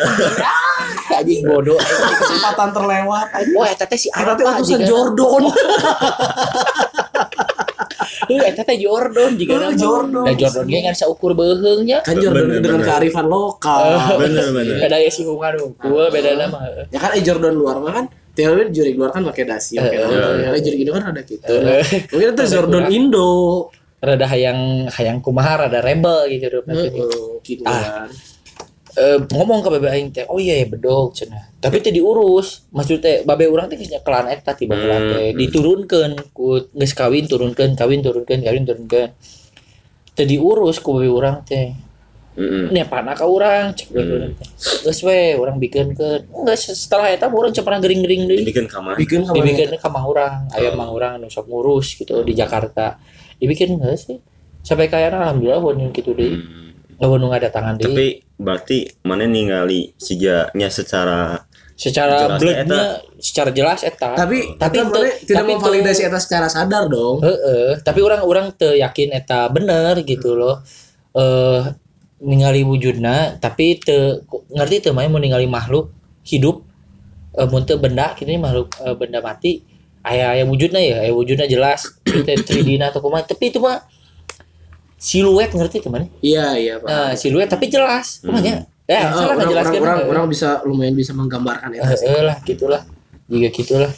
anjing 1.13 1.41
bodoh 1.49 1.81
kesempatan 2.21 2.69
terlewat. 2.77 3.27
wah 3.57 3.67
eta 3.73 3.89
teh 3.89 3.97
si 3.97 4.13
teh 4.13 4.45
utusan 4.45 4.77
jika 4.77 4.93
Jordan. 4.93 5.43
Eta 8.29 8.63
teh 8.63 8.77
Jordan 8.77 9.35
jika 9.35 9.55
Heuh, 9.57 9.75
Jordan. 9.75 10.23
Nah 10.23 10.35
Jordan 10.35 10.65
ge 10.67 10.79
kan 10.81 10.95
saukur 10.95 11.33
beuheung 11.33 11.83
nya 11.83 11.99
Kan 12.01 12.17
Jordan 12.17 12.47
Bener, 12.47 12.61
dengan 12.61 12.81
bener. 12.81 12.89
kearifan 12.89 13.27
lokal. 13.27 13.83
Bener 14.19 14.47
bener. 14.51 14.77
beda 14.83 14.97
ya 14.99 15.11
si 15.11 15.23
hungan 15.23 15.55
unggul 15.59 16.07
beda 16.09 16.31
nama 16.37 16.59
Ya 16.89 16.99
kan 16.99 17.11
eh 17.15 17.23
Jordan 17.23 17.55
luar 17.55 17.79
mah 17.79 17.93
kan 17.93 18.07
teori 18.33 18.71
juri 18.71 18.97
luar 18.97 19.13
kan 19.13 19.23
pakai 19.25 19.45
dasi, 19.45 19.77
pakai 19.77 19.99
nama. 19.99 20.55
Ya 20.55 20.59
juri 20.59 20.77
Indo 20.81 20.93
kan 20.93 21.05
ada 21.11 21.21
gitu. 21.21 21.53
Mungkin 22.09 22.29
itu 22.33 22.45
Jordan 22.49 22.85
Indo. 22.89 23.33
rada 24.03 24.27
hayang 24.27 24.91
hayang 24.91 25.23
kumaha 25.23 25.63
rada 25.63 25.79
rebel 25.79 26.27
gitu 26.27 26.51
Heeh, 26.67 26.91
uh, 26.91 27.39
gitu 27.39 27.63
Ah. 27.63 28.11
Kan. 28.93 29.25
ngomong 29.27 29.61
ke 29.61 29.69
babe 29.71 29.89
aing 29.89 30.09
teh 30.09 30.25
oh 30.25 30.37
iya 30.37 30.55
ya 30.57 30.67
bedog 30.67 31.13
cenah 31.13 31.49
tapi 31.57 31.79
teh 31.79 31.89
diurus 31.89 32.69
maksud 32.69 32.99
teh 32.99 33.23
babe 33.23 33.45
urang 33.45 33.67
teh 33.67 33.75
geus 33.75 33.89
kelan 34.01 34.27
eta 34.27 34.53
tiba 34.53 34.73
Hmm. 34.73 34.83
kelan 34.83 35.03
teh 35.09 35.27
diturunkeun 35.35 36.13
ku 36.31 36.47
geus 36.69 36.93
kawin 36.93 37.25
turunkeun 37.25 37.73
kawin 37.73 38.01
turunkeun 38.01 38.41
kawin 38.41 38.63
turunkeun 38.63 39.11
teh 40.13 40.25
diurus 40.25 40.77
ku 40.77 40.93
babe 40.93 41.09
urang 41.09 41.41
teh 41.43 41.73
Heeh. 42.33 42.69
nepana 42.71 43.13
ka 43.13 43.25
urang 43.25 43.73
cek 43.73 43.89
Hmm. 43.91 44.09
urang 44.09 44.33
teh 44.35 44.49
geus 44.83 45.01
we 45.01 45.21
urang 45.35 45.57
bikinkeun 45.57 46.21
enggak 46.31 46.57
setelah 46.57 47.09
eta 47.09 47.29
urang 47.29 47.51
cepet 47.51 47.77
gering-gering 47.79 48.25
deui 48.25 48.41
Dibikin 48.43 48.65
kamar. 48.67 48.97
Bikin 48.97 49.21
kamar. 49.23 49.37
dibikin 49.37 49.69
ke 49.73 49.89
mang 49.89 50.07
urang 50.07 50.49
aya 50.51 50.71
Oh. 50.71 50.89
urang 50.91 51.17
nu 51.17 51.27
sok 51.27 51.45
ngurus 51.47 51.93
gitu 51.95 52.21
di 52.21 52.33
Jakarta 52.33 52.97
dibikin 53.37 53.77
enggak 53.77 53.97
sih 53.97 54.17
sampai 54.61 54.87
kaya 54.87 55.09
alhamdulillah 55.09 55.59
won 55.59 55.93
gitu 55.93 56.13
deh 56.13 56.33
Hmm. 56.33 56.62
Lawan 57.03 57.19
nu 57.19 57.29
tangan 57.35 57.75
deh 57.75 57.91
Tapi 57.91 58.07
berarti 58.39 58.79
mana 59.03 59.27
ningali 59.27 59.91
siganya 59.99 60.71
secara 60.71 61.43
secara 61.75 62.31
Jelas 62.31 62.39
bloodnya 62.39 62.63
eta. 62.63 62.83
secara 63.19 63.51
jelas 63.51 63.81
eta 63.83 64.15
Tapi 64.15 64.55
Tapi 64.55 64.77
tapi 64.79 64.87
mana 64.87 65.11
tidak 65.19 65.39
tapi 65.43 65.51
memvalidasi 65.59 66.03
eta 66.07 66.19
secara 66.23 66.47
sadar 66.47 66.87
dong. 66.87 67.19
Heeh, 67.27 67.83
tapi 67.83 68.07
orang-orang 68.07 68.55
teu 68.55 68.79
yakin 68.79 69.11
eta 69.19 69.51
bener 69.51 69.99
gitu 70.07 70.39
loh 70.39 70.63
eh 71.13 71.61
ningali 72.23 72.63
wujudna 72.63 73.37
tapi 73.43 73.83
teu 73.83 74.23
ngerti 74.55 74.89
teu 74.89 74.95
main 74.95 75.11
mau 75.11 75.19
ningali 75.19 75.51
makhluk 75.51 75.91
hidup 76.23 76.63
eh 77.35 77.47
mun 77.51 77.67
teu 77.67 77.77
benda 77.83 78.15
kitu 78.15 78.33
makhluk 78.39 78.73
eh, 78.79 78.95
benda 78.95 79.19
mati 79.19 79.67
aya 80.07 80.39
aya 80.39 80.45
wujudna 80.47 80.79
ya 80.79 81.03
aya 81.03 81.13
wujudna 81.13 81.45
jelas 81.51 81.99
itu 82.07 82.23
3D 82.27 82.79
na 82.79 82.91
atau 82.95 83.03
kumaha 83.03 83.27
tapi 83.27 83.51
itu 83.51 83.59
mah 83.59 83.83
siluet 85.03 85.51
ngerti 85.51 85.79
teman 85.81 86.07
Iya, 86.21 86.55
iya, 86.55 86.75
Pak. 86.79 86.87
nah 86.87 87.11
siluet 87.13 87.47
tapi 87.47 87.67
jelas 87.67 88.23
kumanya 88.23 88.63
ya 88.85 88.99
Ya, 88.99 89.09
salah 89.09 89.09
orang, 89.09 89.23
orang, 89.25 89.39
ngejelaskeun 89.41 89.81
orang, 89.81 89.97
heeh. 89.97 90.11
orang 90.11 90.25
bisa 90.29 90.49
lumayan 90.63 90.93
bisa 90.93 91.13
menggambarkan 91.13 91.69
sih. 91.71 91.81
Heeh 92.05 92.21
lah 92.21 92.37
gitulah 92.41 92.83
juga 93.25 93.49
gitulah 93.51 93.93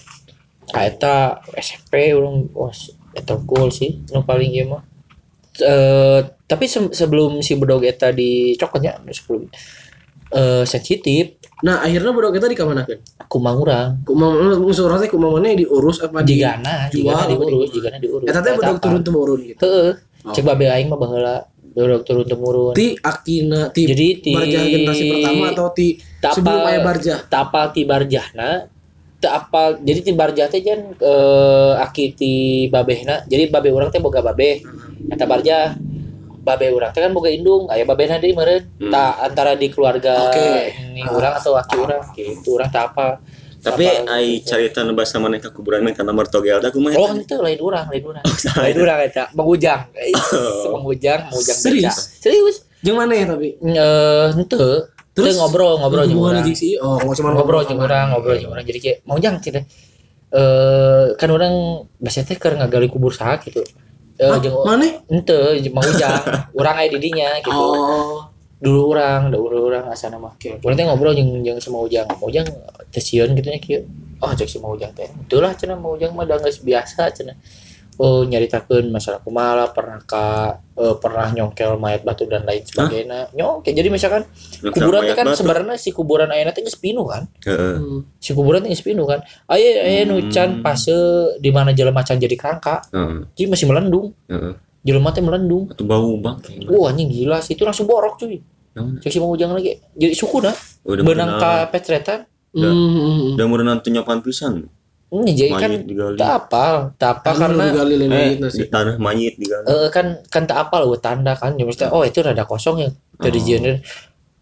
eta 0.73 1.17
SMP 1.55 1.93
orang 2.11 2.49
was 2.51 2.79
eta 3.13 3.37
cool 3.43 3.69
sih 3.69 4.01
nu 4.07 4.23
paling 4.23 4.49
ieu 4.51 4.67
mah 4.67 4.83
eh 5.57 6.19
tapi 6.43 6.65
se- 6.65 6.91
sebelum 6.91 7.41
si 7.41 7.55
bedog 7.55 7.83
eta 7.83 8.09
dicokotnya 8.11 8.97
sebelum 9.09 9.49
eh 10.31 10.65
sensitif 10.65 11.37
Nah, 11.57 11.81
akhirnya 11.81 12.11
bodoh 12.11 12.29
kita 12.29 12.45
di 12.45 12.53
kamana 12.53 12.85
kan? 12.85 13.01
kumang 13.25 13.57
urang 13.57 14.05
Kumang 14.05 14.37
musuh 14.59 14.85
orang 14.85 15.01
teh 15.01 15.09
kumang 15.09 15.33
mana 15.33 15.55
diurus 15.55 15.97
apa 15.99 16.21
di 16.21 16.37
jigana 16.37 16.87
jual 16.87 17.09
jigana 17.09 17.25
diurus 17.27 17.49
di- 17.65 17.75
jigana 17.75 17.97
diurus 17.97 18.27
Eta 18.27 18.39
teh 18.39 18.53
apa? 18.53 18.77
turun 18.77 19.01
temurun 19.01 19.41
gitu. 19.43 19.65
Heeh. 19.65 19.93
Oh. 20.25 20.33
cek 20.33 20.41
babe 20.43 20.65
aing 20.67 20.89
mah 20.89 20.97
baheula 20.97 21.45
bedog 21.67 22.01
turun 22.03 22.25
temurun 22.25 22.73
Ti 22.73 22.97
akina 22.97 23.69
ti 23.69 23.85
Jadi 23.85 24.09
ti- 24.19 24.33
barjah 24.33 24.63
generasi 24.63 25.05
pertama 25.07 25.45
atau 25.51 25.69
ti 25.71 26.01
Tak 26.19 26.33
sebelum 26.33 26.59
apa- 26.59 26.71
aya 26.71 26.81
barjah. 26.81 27.19
tak 27.25 27.41
apal 27.45 27.65
ti 27.71 27.83
barjahna 27.83 28.51
apal 29.23 29.81
jadi 29.81 30.01
ti 30.01 30.13
barjah 30.13 30.47
teh 30.47 30.61
jan 30.61 30.93
eh, 30.93 31.73
aki 31.79 32.05
ti 32.13 32.33
babehna 32.69 33.25
jadi 33.25 33.49
babe 33.49 33.69
urang 33.69 33.89
teh 33.89 33.97
boga 33.97 34.21
babe 34.21 34.61
eta 35.07 35.25
barjah 35.25 35.73
babe 36.39 36.69
urang 36.69 36.93
teh 36.93 37.01
kan 37.01 37.09
boga 37.09 37.29
indung 37.29 37.65
aya 37.67 37.85
babehna 37.85 38.21
deui 38.21 38.33
meureun 38.33 38.69
Hmm. 38.77 38.93
tak 38.93 39.13
antara 39.23 39.57
di 39.57 39.69
keluarga 39.69 40.29
Oke. 40.29 40.77
ini 40.93 41.01
urang 41.07 41.35
atau 41.35 41.57
aki 41.57 41.73
urang 41.75 42.05
gitu 42.13 42.49
urang 42.55 42.69
tak 42.69 42.93
apa 42.93 43.17
tapi 43.65 43.89
ai 43.89 44.45
carita 44.45 44.85
nu 44.85 44.93
basa 44.93 45.17
maneh 45.17 45.41
ka 45.41 45.49
kuburan 45.49 45.81
mah 45.81 45.97
kana 45.97 46.13
mertogel 46.13 46.61
da 46.61 46.69
kumaha 46.69 47.01
Oh 47.01 47.09
itu 47.17 47.35
lain 47.41 47.61
urang, 47.65 47.89
lain 47.89 48.05
urang. 48.05 48.25
lain 48.61 48.77
urang 48.77 48.99
eta, 49.01 49.25
mengujang. 49.33 49.89
Mengujang, 50.77 51.21
mengujang 51.33 51.57
beca. 51.57 51.65
Serius? 51.65 51.97
Serius. 52.21 52.57
Jeung 52.85 53.01
mana 53.01 53.17
ya 53.17 53.25
tapi? 53.33 53.57
Eh, 53.57 54.27
henteu. 54.37 54.93
Terus 55.17 55.41
ngobrol, 55.41 55.81
ngobrol 55.81 56.05
jeung 56.05 56.21
aja 56.29 56.53
sih. 56.53 56.77
Oh, 56.77 57.01
cuma 57.17 57.33
ngobrol 57.33 57.65
jeung 57.65 57.81
urang 57.81 58.13
ngobrol 58.13 58.37
jeung 58.37 58.53
urang 58.53 58.69
jadi 58.69 58.79
kayak 58.79 58.99
mau 59.09 59.17
jang 59.17 59.41
cina 59.41 59.65
eh 60.35 61.15
kan 61.15 61.31
orang 61.31 61.87
biasanya 62.03 62.35
teh 62.35 62.37
keur 62.43 62.59
ngagali 62.59 62.91
kubur 62.91 63.15
saha 63.15 63.39
gitu 63.39 63.63
eh 64.19 64.39
jeung 64.43 64.67
mana? 64.67 64.99
ente 65.07 65.63
mau 65.71 65.87
ujang 65.87 66.51
urang 66.59 66.75
aya 66.75 66.91
di 66.91 66.99
dinya 66.99 67.39
gitu 67.39 67.55
Oh. 67.55 68.34
Dulu 68.65 68.97
urang 68.97 69.29
dulu 69.29 69.69
urang 69.69 69.93
asana 69.93 70.17
mah. 70.17 70.33
Oke, 70.33 70.57
oke. 70.57 70.65
urang 70.65 70.77
teh 70.81 70.85
ngobrol 70.89 71.13
jeung 71.13 71.45
jeung 71.45 71.61
si 71.61 71.69
Ujang. 71.69 72.09
Ujang 72.25 72.49
teh 72.89 73.03
sieun 73.05 73.37
gitu 73.37 73.53
nya 73.53 73.61
kieu. 73.61 73.85
Oh 74.25 74.33
cek 74.33 74.49
si 74.49 74.57
Ujang 74.57 74.97
teh. 74.97 75.13
Itulah 75.13 75.53
cenah 75.53 75.77
mau 75.77 75.93
ujang 75.93 76.17
mah 76.17 76.25
da 76.25 76.41
geus 76.41 76.65
biasa 76.65 77.13
cenah. 77.13 77.37
Oh 77.95 78.27
nyaritakeun 78.27 78.91
masalah 78.91 79.23
kumaha 79.23 79.71
pernah 79.71 80.03
ka 80.03 80.59
eh, 80.75 80.97
pernah 80.99 81.31
nyongkel 81.31 81.79
mayat 81.79 82.03
batu 82.03 82.25
dan 82.25 82.43
lain 82.49 82.65
sebagainya. 82.65 83.31
Nyongkel 83.37 83.77
jadi 83.77 83.87
misalkan 83.93 84.25
kuburan 84.73 85.07
teh 85.07 85.15
kan 85.15 85.29
sebenarnya 85.37 85.77
si 85.77 85.93
kuburan 85.93 86.33
ayeuna 86.33 86.57
teh 86.57 86.65
geus 86.65 86.81
pinuh 86.81 87.05
kan? 87.05 87.29
Heeh. 87.45 87.77
Hmm. 87.79 88.01
si 88.17 88.33
kuburan 88.33 88.65
teh 88.65 88.73
geus 88.73 88.83
pinuh 88.83 89.05
kan? 89.05 89.21
Aya 89.47 89.85
aya 89.85 90.09
nu 90.09 90.19
can 90.33 90.65
fase 90.65 90.97
di 91.39 91.53
mana 91.53 91.77
jelema 91.77 92.01
can 92.01 92.17
jadi 92.17 92.35
kerangka 92.35 92.81
heeh. 92.91 93.29
jadi 93.37 93.47
masih 93.53 93.69
melendung. 93.69 94.17
Heeh 94.27 94.64
jelema 94.85 95.11
teh 95.17 95.25
melendung 95.25 95.73
atuh 95.73 95.89
bau 95.89 96.15
bang. 96.21 96.37
Wah 96.69 96.93
anjing 96.93 97.09
gila 97.09 97.41
sih. 97.41 97.57
Itu 97.57 97.65
langsung 97.65 97.89
borok 97.89 98.21
cuy. 98.21 98.45
Naon? 98.77 99.01
cek 99.01 99.11
si 99.11 99.19
mau 99.19 99.33
ujang 99.33 99.57
lagi. 99.57 99.81
Jadi 99.97 100.13
suku 100.13 100.45
dah. 100.45 100.55
Udah 100.85 101.03
benang 101.03 101.41
ka 101.41 101.73
petretan 101.73 102.29
Udah. 102.55 102.71
Hmm. 102.71 103.35
udah 103.35 103.45
meureun 103.49 103.67
nanti 103.67 103.89
nyopan 103.91 104.21
pisan. 104.21 104.69
Ini 105.15 105.31
jadi 105.33 105.53
kan 105.55 105.71
tak 106.19 106.31
apal. 106.47 106.75
Tak 106.99 107.11
apal 107.23 107.35
karena 107.39 107.63
digali 107.71 107.95
eh 108.11 108.27
gitu 108.35 108.47
di 108.51 108.67
tanah 108.67 108.95
mayit 108.99 109.35
digali. 109.39 109.65
Eh, 109.71 109.89
kan 109.95 110.07
kan 110.27 110.43
tak 110.45 110.69
apal 110.69 110.91
we 110.91 110.99
tanda 110.99 111.33
kan. 111.39 111.55
Jadi 111.55 111.65
mesti 111.65 111.85
oh 111.89 112.03
itu 112.03 112.19
rada 112.21 112.45
kosong 112.45 112.77
ya. 112.83 112.91
Dari 113.19 113.39
Oh. 113.39 113.45
genre 113.47 113.75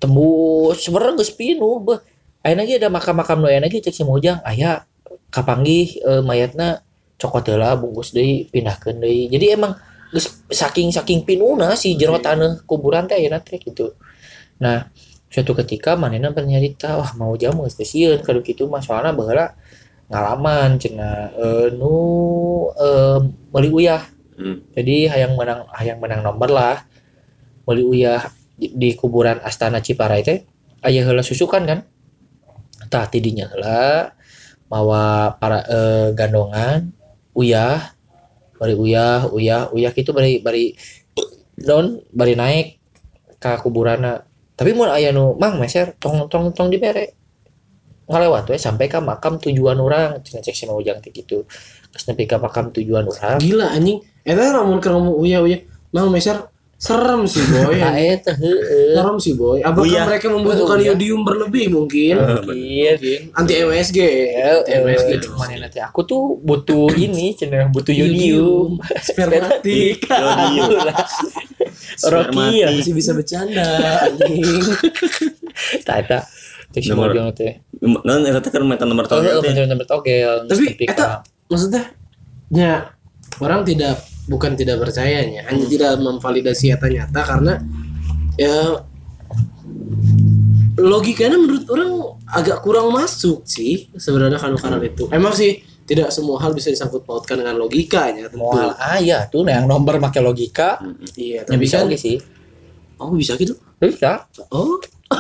tembus. 0.00 0.76
Sebenarnya 0.80 1.12
geus 1.20 1.32
pinuh 1.32 1.76
beuh. 1.80 2.00
Aya 2.42 2.58
lagi 2.58 2.74
ada 2.74 2.90
makam-makam 2.90 3.38
nu 3.38 3.46
lagi 3.46 3.78
cek 3.78 3.94
si 3.94 4.02
Mojang 4.02 4.42
aya 4.42 4.82
kapanggih 5.30 6.02
eh, 6.02 6.22
mayatna 6.24 6.82
cokot 7.20 7.46
heula 7.54 7.78
bungkus 7.78 8.10
deui 8.10 8.48
pindahkeun 8.50 8.98
deui. 8.98 9.30
Jadi 9.30 9.54
emang 9.54 9.78
geus 10.12 10.44
saking 10.52 10.92
saking 10.92 11.24
pinuhna 11.24 11.72
si 11.72 11.96
jero 11.96 12.20
taneuh 12.20 12.60
kuburan 12.68 13.08
teh 13.08 13.16
ayeuna 13.16 13.40
teh 13.40 13.56
gitu. 13.56 13.96
Nah 14.60 14.92
suatu 15.32 15.56
ketika 15.56 15.96
manehna 15.96 16.28
bernyarita 16.28 17.00
wah 17.00 17.10
mau 17.16 17.32
jam 17.40 17.56
geus 17.64 17.80
sieun 17.80 18.20
kalau 18.20 18.44
kitu 18.44 18.68
mah 18.68 18.84
soalna 18.84 19.16
baheula 19.16 19.56
ngalaman 20.12 20.76
cenah 20.76 21.32
eh, 21.32 21.66
nu 21.72 21.96
eh, 22.76 23.18
meuli 23.50 23.70
uyah. 23.72 24.04
Hmm. 24.32 24.64
jadi 24.72 25.12
hayang 25.12 25.36
menang 25.36 25.68
hayang 25.76 26.00
menang 26.00 26.24
nomor 26.24 26.48
lah 26.48 26.88
meuli 27.68 27.84
uyah 27.84 28.32
di, 28.56 28.72
di 28.72 28.90
kuburan 28.96 29.36
Astana 29.44 29.84
Ciparai 29.84 30.24
teh 30.24 30.44
aya 30.84 31.04
heula 31.04 31.24
susukan 31.24 31.64
kan? 31.64 31.80
Tah 32.92 33.08
tidinya 33.08 33.48
heula 33.48 34.12
mawa 34.68 35.36
para 35.40 35.64
eh, 35.68 36.08
gandongan 36.16 36.92
uyah 37.32 37.91
bari 38.62 38.78
uyah 38.78 39.26
uyah 39.34 39.74
uyah 39.74 39.90
gitu 39.90 40.14
bari 40.14 40.38
bari 40.38 40.78
don 41.58 41.98
bari 42.14 42.38
naik 42.38 42.78
ka 43.42 43.58
kuburana. 43.58 44.22
Tapi 44.54 44.70
mun 44.78 44.86
aya 44.86 45.10
nu 45.10 45.34
mang 45.34 45.58
meser 45.58 45.98
tong 45.98 46.30
tong 46.30 46.54
tong 46.54 46.70
dibere 46.70 47.18
ngalewat 48.06 48.46
we 48.46 48.58
sampai 48.60 48.86
ka 48.86 49.02
makam 49.02 49.42
tujuan 49.42 49.82
orang 49.82 50.22
cenah 50.22 50.46
cek 50.46 50.54
si 50.54 50.64
ujang 50.70 51.02
teh 51.02 51.10
gitu. 51.10 51.42
Geus 51.90 52.04
nepi 52.06 52.30
ka 52.30 52.38
makam 52.38 52.70
tujuan 52.70 53.02
orang 53.02 53.42
Gila 53.42 53.74
anjing. 53.74 53.98
Eta 54.22 54.54
lamun 54.54 54.78
keur 54.78 54.94
ngomong 54.94 55.18
uya 55.18 55.42
uya. 55.42 55.58
Mang 55.90 56.14
meser 56.14 56.51
serem 56.82 57.30
sih 57.30 57.42
boy. 57.46 57.78
Nah. 57.82 57.94
Serem 58.98 59.16
sih 59.22 59.34
boy. 59.38 59.62
Apakah 59.62 59.86
Uya. 59.86 60.02
mereka 60.02 60.26
membutuhkan 60.26 60.82
yodium 60.82 61.22
berlebih 61.22 61.70
mungkin? 61.70 62.18
Mungkin. 62.18 62.98
Mungkin. 62.98 63.20
Anti 63.38 63.54
MSG. 63.62 63.98
Anti 64.34 64.70
eh, 64.74 64.80
MSG. 64.82 65.10
cuman 65.22 65.46
nanti 65.62 65.78
aku 65.78 66.02
tuh 66.02 66.42
butuh 66.42 66.90
ini 67.06 67.38
cenah 67.38 67.70
butuh 67.70 67.94
yodium. 67.94 68.82
Spermatik. 68.98 70.02
Yodium. 70.10 70.82
Rokia. 72.02 72.66
Masih 72.74 72.94
bisa 72.98 73.14
bercanda 73.14 73.62
anjing. 74.02 74.58
cek 76.72 76.80
si 76.80 76.88
Nomor- 76.88 77.12
mojang 77.12 77.28
teh 77.36 77.60
eta 77.60 78.40
teh 78.40 78.48
kan 78.48 78.64
nomor 78.64 79.04
teh. 79.04 79.20
bener-bener 79.20 79.84
togel 79.84 80.48
Tapi 80.48 80.88
eta 80.88 81.20
maksudnya 81.52 81.92
ya 82.48 82.96
orang 83.42 83.66
tidak 83.66 83.98
bukan 84.30 84.54
tidak 84.54 84.78
percayanya 84.78 85.42
hanya 85.50 85.66
tidak 85.66 85.98
memvalidasi 85.98 86.70
eta 86.70 86.86
nyata 86.86 87.20
karena 87.26 87.58
ya 88.38 88.86
logikanya 90.78 91.36
menurut 91.36 91.66
orang 91.68 91.90
agak 92.32 92.64
kurang 92.64 92.88
masuk 92.94 93.44
sih 93.44 93.92
sebenarnya 93.92 94.40
kan 94.40 94.56
karena 94.56 94.80
itu. 94.80 95.04
Emang 95.12 95.36
sih 95.36 95.60
tidak 95.84 96.08
semua 96.14 96.40
hal 96.40 96.56
bisa 96.56 96.72
disangkut 96.72 97.04
pautkan 97.04 97.36
dengan 97.36 97.58
logikanya 97.60 98.32
tentu. 98.32 98.48
Hal 98.54 98.72
ah 98.78 98.98
iya 99.02 99.28
tuh 99.28 99.44
yang 99.44 99.68
nomor 99.68 100.00
pakai 100.00 100.24
logika. 100.24 100.80
Iya 101.18 101.44
ya 101.44 101.48
tapi 101.48 101.58
bisa 101.60 101.84
kan 101.84 101.92
oke 101.92 101.98
sih. 101.98 102.16
Oh 102.96 103.12
bisa 103.12 103.36
gitu? 103.36 103.58
Bisa. 103.82 104.24
Oh. 104.48 104.78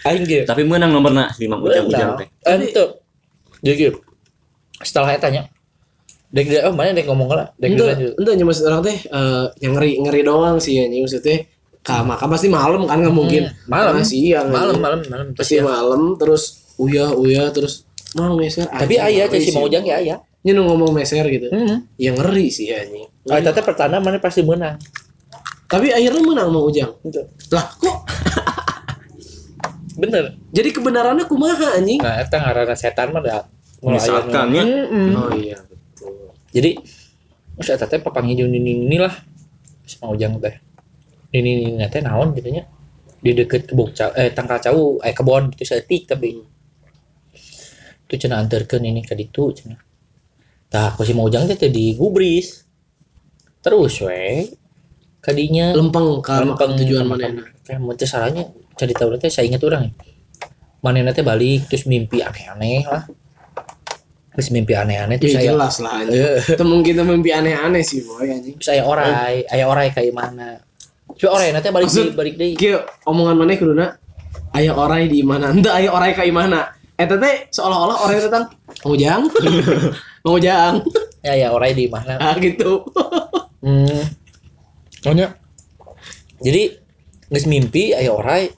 Aing 0.00 0.24
gitu 0.24 0.44
Tapi 0.48 0.64
menang 0.64 0.92
nomorna 0.96 1.28
si 1.32 1.44
Mang 1.48 1.60
Ujang-Ujang 1.64 2.16
teh. 2.20 2.28
Ente. 2.44 2.84
Jadi 3.60 3.92
setelah 4.80 5.12
saya 5.12 5.20
tanya, 5.20 5.42
dek 6.30 6.46
dia 6.46 6.60
oh 6.70 6.74
mana 6.74 6.94
dek 6.94 7.10
ngomong 7.10 7.28
lah, 7.34 7.50
dek 7.58 7.74
enggak 7.74 8.34
ya 8.38 8.44
maksud 8.46 8.64
orang 8.70 8.86
teh 8.86 8.98
eh, 9.02 9.44
yang 9.66 9.74
ngeri 9.74 9.98
ngeri 9.98 10.20
doang 10.22 10.62
sih 10.62 10.78
ya 10.78 10.86
maksudnya 10.86 11.42
ka 11.80 12.04
maka 12.04 12.28
pasti 12.28 12.52
malam 12.52 12.84
kan 12.84 13.00
nggak 13.00 13.16
mungkin 13.16 13.42
malam. 13.64 13.96
Karena 13.96 14.04
siang 14.04 14.52
malam 14.52 14.76
anjing. 14.76 14.84
malam 14.84 15.00
malam 15.08 15.26
pasti 15.32 15.54
malam 15.64 16.02
terus 16.20 16.42
uya 16.76 17.16
uya 17.16 17.48
terus 17.50 17.88
mau 18.12 18.36
meser 18.36 18.68
Tapi 18.68 19.00
ayah 19.00 19.26
si 19.32 19.50
mau 19.54 19.64
ujang 19.64 19.86
ya 19.86 20.02
ayah. 20.02 20.18
Ini 20.40 20.56
nu 20.56 20.64
ngomong 20.64 20.96
meser 20.96 21.24
gitu. 21.28 21.52
Hmm. 21.52 21.84
Yang 22.00 22.16
ngeri 22.24 22.46
sih 22.48 22.72
ya 22.72 22.80
ini. 22.88 23.04
Oh, 23.28 23.36
tete 23.36 23.60
pertanda 23.60 24.00
mana 24.00 24.16
pasti 24.16 24.40
menang. 24.40 24.80
Tapi 25.68 25.92
akhirnya 25.92 26.22
menang 26.24 26.48
mau 26.50 26.66
ujang. 26.66 26.90
Lah 27.54 27.66
kok 27.76 27.98
Bener. 30.00 30.32
jadi 30.48 30.72
kebenarannya 30.72 31.28
kumaha 31.28 31.76
anjing? 31.76 32.00
Nah, 32.00 32.24
eta 32.24 32.40
ngaranna 32.40 32.72
setan 32.72 33.12
mah 33.12 33.20
da. 33.20 33.44
mulai 33.84 33.96
aya 33.96 34.00
Misalkan 34.00 34.46
ya. 34.52 34.64
Oh 35.16 35.32
iya 35.36 35.56
betul. 35.68 35.69
Jadi 36.50 36.70
terus 37.56 37.68
eta 37.70 37.86
teh 37.86 38.02
papanggih 38.02 38.42
jeung 38.42 38.50
ini 38.50 38.86
ini 38.86 38.98
lah. 38.98 39.14
Si 39.86 39.98
mau 40.02 40.14
ujang 40.14 40.38
teh. 40.42 40.54
Ini 41.30 41.78
ini 41.78 41.86
teh 41.86 42.02
naon 42.02 42.34
gitu 42.34 42.50
nya. 42.50 42.66
Di 43.20 43.36
deket 43.36 43.68
kebun 43.68 43.92
eh 44.16 44.32
tangkal 44.32 44.58
cau, 44.64 44.98
eh 45.04 45.12
kebon 45.12 45.52
gitu 45.54 45.64
setik 45.68 46.08
tapi 46.08 46.40
itu 48.10 48.14
cenah 48.26 48.42
anterkeun 48.42 48.82
ini 48.82 49.06
ka 49.06 49.14
ditu 49.14 49.54
cenah. 49.54 49.78
Tah, 50.66 50.94
ku 50.98 51.06
si 51.06 51.14
mau 51.14 51.30
ujang 51.30 51.46
teh 51.46 51.54
teh 51.54 51.70
digubris. 51.70 52.66
Terus 53.60 54.00
we 54.00 54.50
kadinya 55.20 55.76
Lempeng 55.76 56.24
ka 56.24 56.40
lempeng 56.40 56.80
tujuan 56.80 57.04
mana? 57.04 57.44
Kayak 57.60 57.78
mau 57.84 57.92
teh 57.92 58.08
salahnya 58.08 58.48
cari 58.74 58.96
tahu 58.96 59.20
teh 59.20 59.28
saya 59.28 59.46
ingat 59.46 59.62
orang. 59.68 59.92
Mana 60.80 61.12
teh 61.12 61.20
balik 61.20 61.68
terus 61.68 61.84
mimpi 61.84 62.24
aneh-aneh 62.24 62.88
lah. 62.88 63.04
Terus 64.30 64.48
mimpi 64.50 64.72
aneh-aneh 64.72 65.16
terus 65.18 65.34
Ya 65.34 65.42
saya 65.42 65.50
jelas 65.52 65.74
lah. 65.82 66.06
Eh. 66.06 66.38
Itu 66.38 66.62
mungkin 66.62 66.92
itu 66.94 67.04
mimpi 67.04 67.30
aneh-aneh 67.30 67.82
sih 67.82 68.06
boy 68.06 68.24
anjing. 68.24 68.54
terus 68.56 68.70
aya 68.70 68.82
orai, 68.86 69.42
aya 69.44 69.64
orai 69.66 69.90
kayak 69.90 70.14
mana. 70.14 70.62
Coba 71.18 71.30
orai 71.36 71.50
nanti 71.50 71.68
balik 71.68 71.90
Maksud- 71.90 72.14
deui, 72.14 72.16
balik 72.16 72.34
deui. 72.38 72.54
Kieu 72.54 72.78
omongan 73.04 73.34
mana 73.34 73.58
kuduna 73.58 73.86
aya 74.54 74.72
orai 74.72 75.10
di 75.10 75.20
mana? 75.20 75.50
Henteu 75.54 75.74
aya 75.74 75.90
orai 75.90 76.14
ka 76.14 76.22
imana. 76.22 76.70
Eta 76.94 77.16
teh 77.16 77.50
seolah-olah 77.50 77.96
orai 78.06 78.16
tentang 78.20 78.44
Mang 78.80 78.92
Ujang. 78.94 79.22
Mang 80.24 80.34
Ujang. 80.38 80.74
Ya 81.20 81.34
ya 81.36 81.48
orai 81.50 81.74
di 81.74 81.90
mana? 81.90 82.16
Ah 82.16 82.34
gitu. 82.38 82.80
Hmm. 83.60 84.00
Soalnya 85.04 85.36
jadi 86.40 86.72
geus 87.28 87.44
mimpi 87.44 87.92
aya 87.92 88.08
orai 88.08 88.48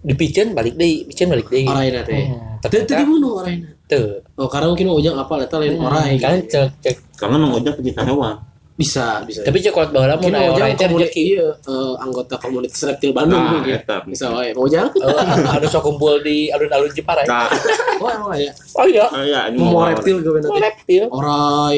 dipikeun 0.00 0.56
balik 0.56 0.80
deui, 0.80 1.04
pikeun 1.04 1.28
balik 1.28 1.52
deui. 1.52 1.68
Oraina 1.68 2.00
teh. 2.00 2.24
Hmm, 2.24 2.56
Teu 2.64 2.72
teu 2.72 2.88
ternyata 2.88 3.04
dibunuh 3.04 3.44
oraina. 3.44 3.75
Teu. 3.86 4.20
Oh, 4.34 4.46
karena 4.46 4.66
mungkin 4.68 4.86
Ujang 4.90 5.14
apa 5.14 5.34
eta 5.40 5.56
lain 5.56 5.76
orai. 5.76 6.14
Kan 6.16 6.40
gitu. 6.40 6.62
cek 6.76 6.76
cek 6.80 6.96
Karena 7.14 7.36
Mang 7.36 7.54
Ujang 7.54 7.74
pecinta 7.74 8.02
hewan. 8.02 8.36
Bisa, 8.76 9.24
bisa. 9.24 9.40
tapi 9.40 9.56
cek 9.58 9.72
aya 9.72 10.44
Mang 10.44 10.52
orai 10.52 10.68
Ujang 10.68 10.76
teh 10.76 10.84
komunitas 10.84 11.08
rezeki. 11.08 11.22
iya, 11.32 11.48
eh, 11.48 11.92
anggota 11.96 12.34
komunitas 12.36 12.80
reptil 12.82 13.10
Bandung 13.10 13.40
Nah, 13.40 13.62
eta. 13.64 13.96
Bisa 14.04 14.26
wae. 14.28 14.50
Mang 14.50 14.62
Ujang. 14.62 14.88
Oh, 14.96 15.16
anu 15.48 15.66
sok 15.66 15.82
kumpul 15.82 16.20
di 16.20 16.46
alun-alun 16.48 16.90
Jepara. 16.90 17.22
ya? 17.22 17.28
Nah, 17.28 17.48
Oh, 17.96 18.10
emang 18.10 18.30
aya. 18.32 18.50
Oh 18.74 18.84
iya. 18.84 19.06
ah, 19.06 19.22
ya 19.22 19.40
ini 19.46 19.56
Mau 19.56 19.72
mau 19.72 19.86
reptil 19.86 20.18
gue 20.18 20.28
Oh, 20.28 20.36
nanti. 20.36 20.60
reptil. 20.60 21.04
Orai. 21.08 21.76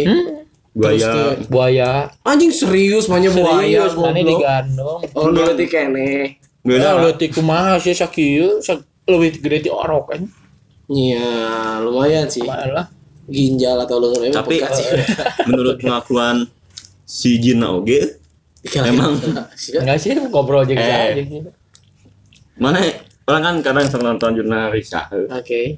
buaya. 0.70 0.94
Terus 0.98 1.02
teh, 1.04 1.34
Buaya. 1.46 1.90
Anjing 2.22 2.50
serius 2.50 3.04
banyak 3.04 3.30
buaya 3.32 3.82
Serius, 3.82 3.94
mana 3.94 4.18
digandong. 4.20 5.00
Oh, 5.12 5.26
berarti 5.28 5.66
kene. 5.66 6.38
Beda 6.60 6.78
Ya, 6.80 6.90
lah. 6.92 7.02
leutik 7.04 7.30
kumaha 7.32 7.78
sih 7.78 7.90
sakieu, 7.92 8.58
sak 8.58 8.78
leuwih 9.04 9.30
gede 9.32 9.58
ti 9.60 9.70
orok 9.70 10.04
kan. 10.08 10.22
Iya, 10.88 11.28
lumayan 11.80 12.26
sih. 12.26 12.42
Malah. 12.42 12.88
Ginjal 13.24 13.76
atau 13.78 14.00
emang 14.16 14.32
Tapi 14.34 14.56
sih. 14.72 14.86
menurut 15.48 15.76
pengakuan 15.76 16.48
si 17.04 17.36
Jina 17.36 17.68
oge 17.70 18.16
emang 18.74 19.20
Sih, 19.52 19.76
Enggak 19.76 20.00
sih 20.00 20.16
ngobrol 20.18 20.64
aja 20.64 20.72
Eh. 20.72 20.80
aja 21.12 21.22
gitu. 21.22 21.50
mana 22.56 22.80
orang 23.24 23.42
kan 23.42 23.54
kadang 23.62 23.86
sok 23.86 24.00
nonton 24.02 24.32
jurnalis 24.34 24.88
ya. 24.88 25.04
Oke. 25.30 25.76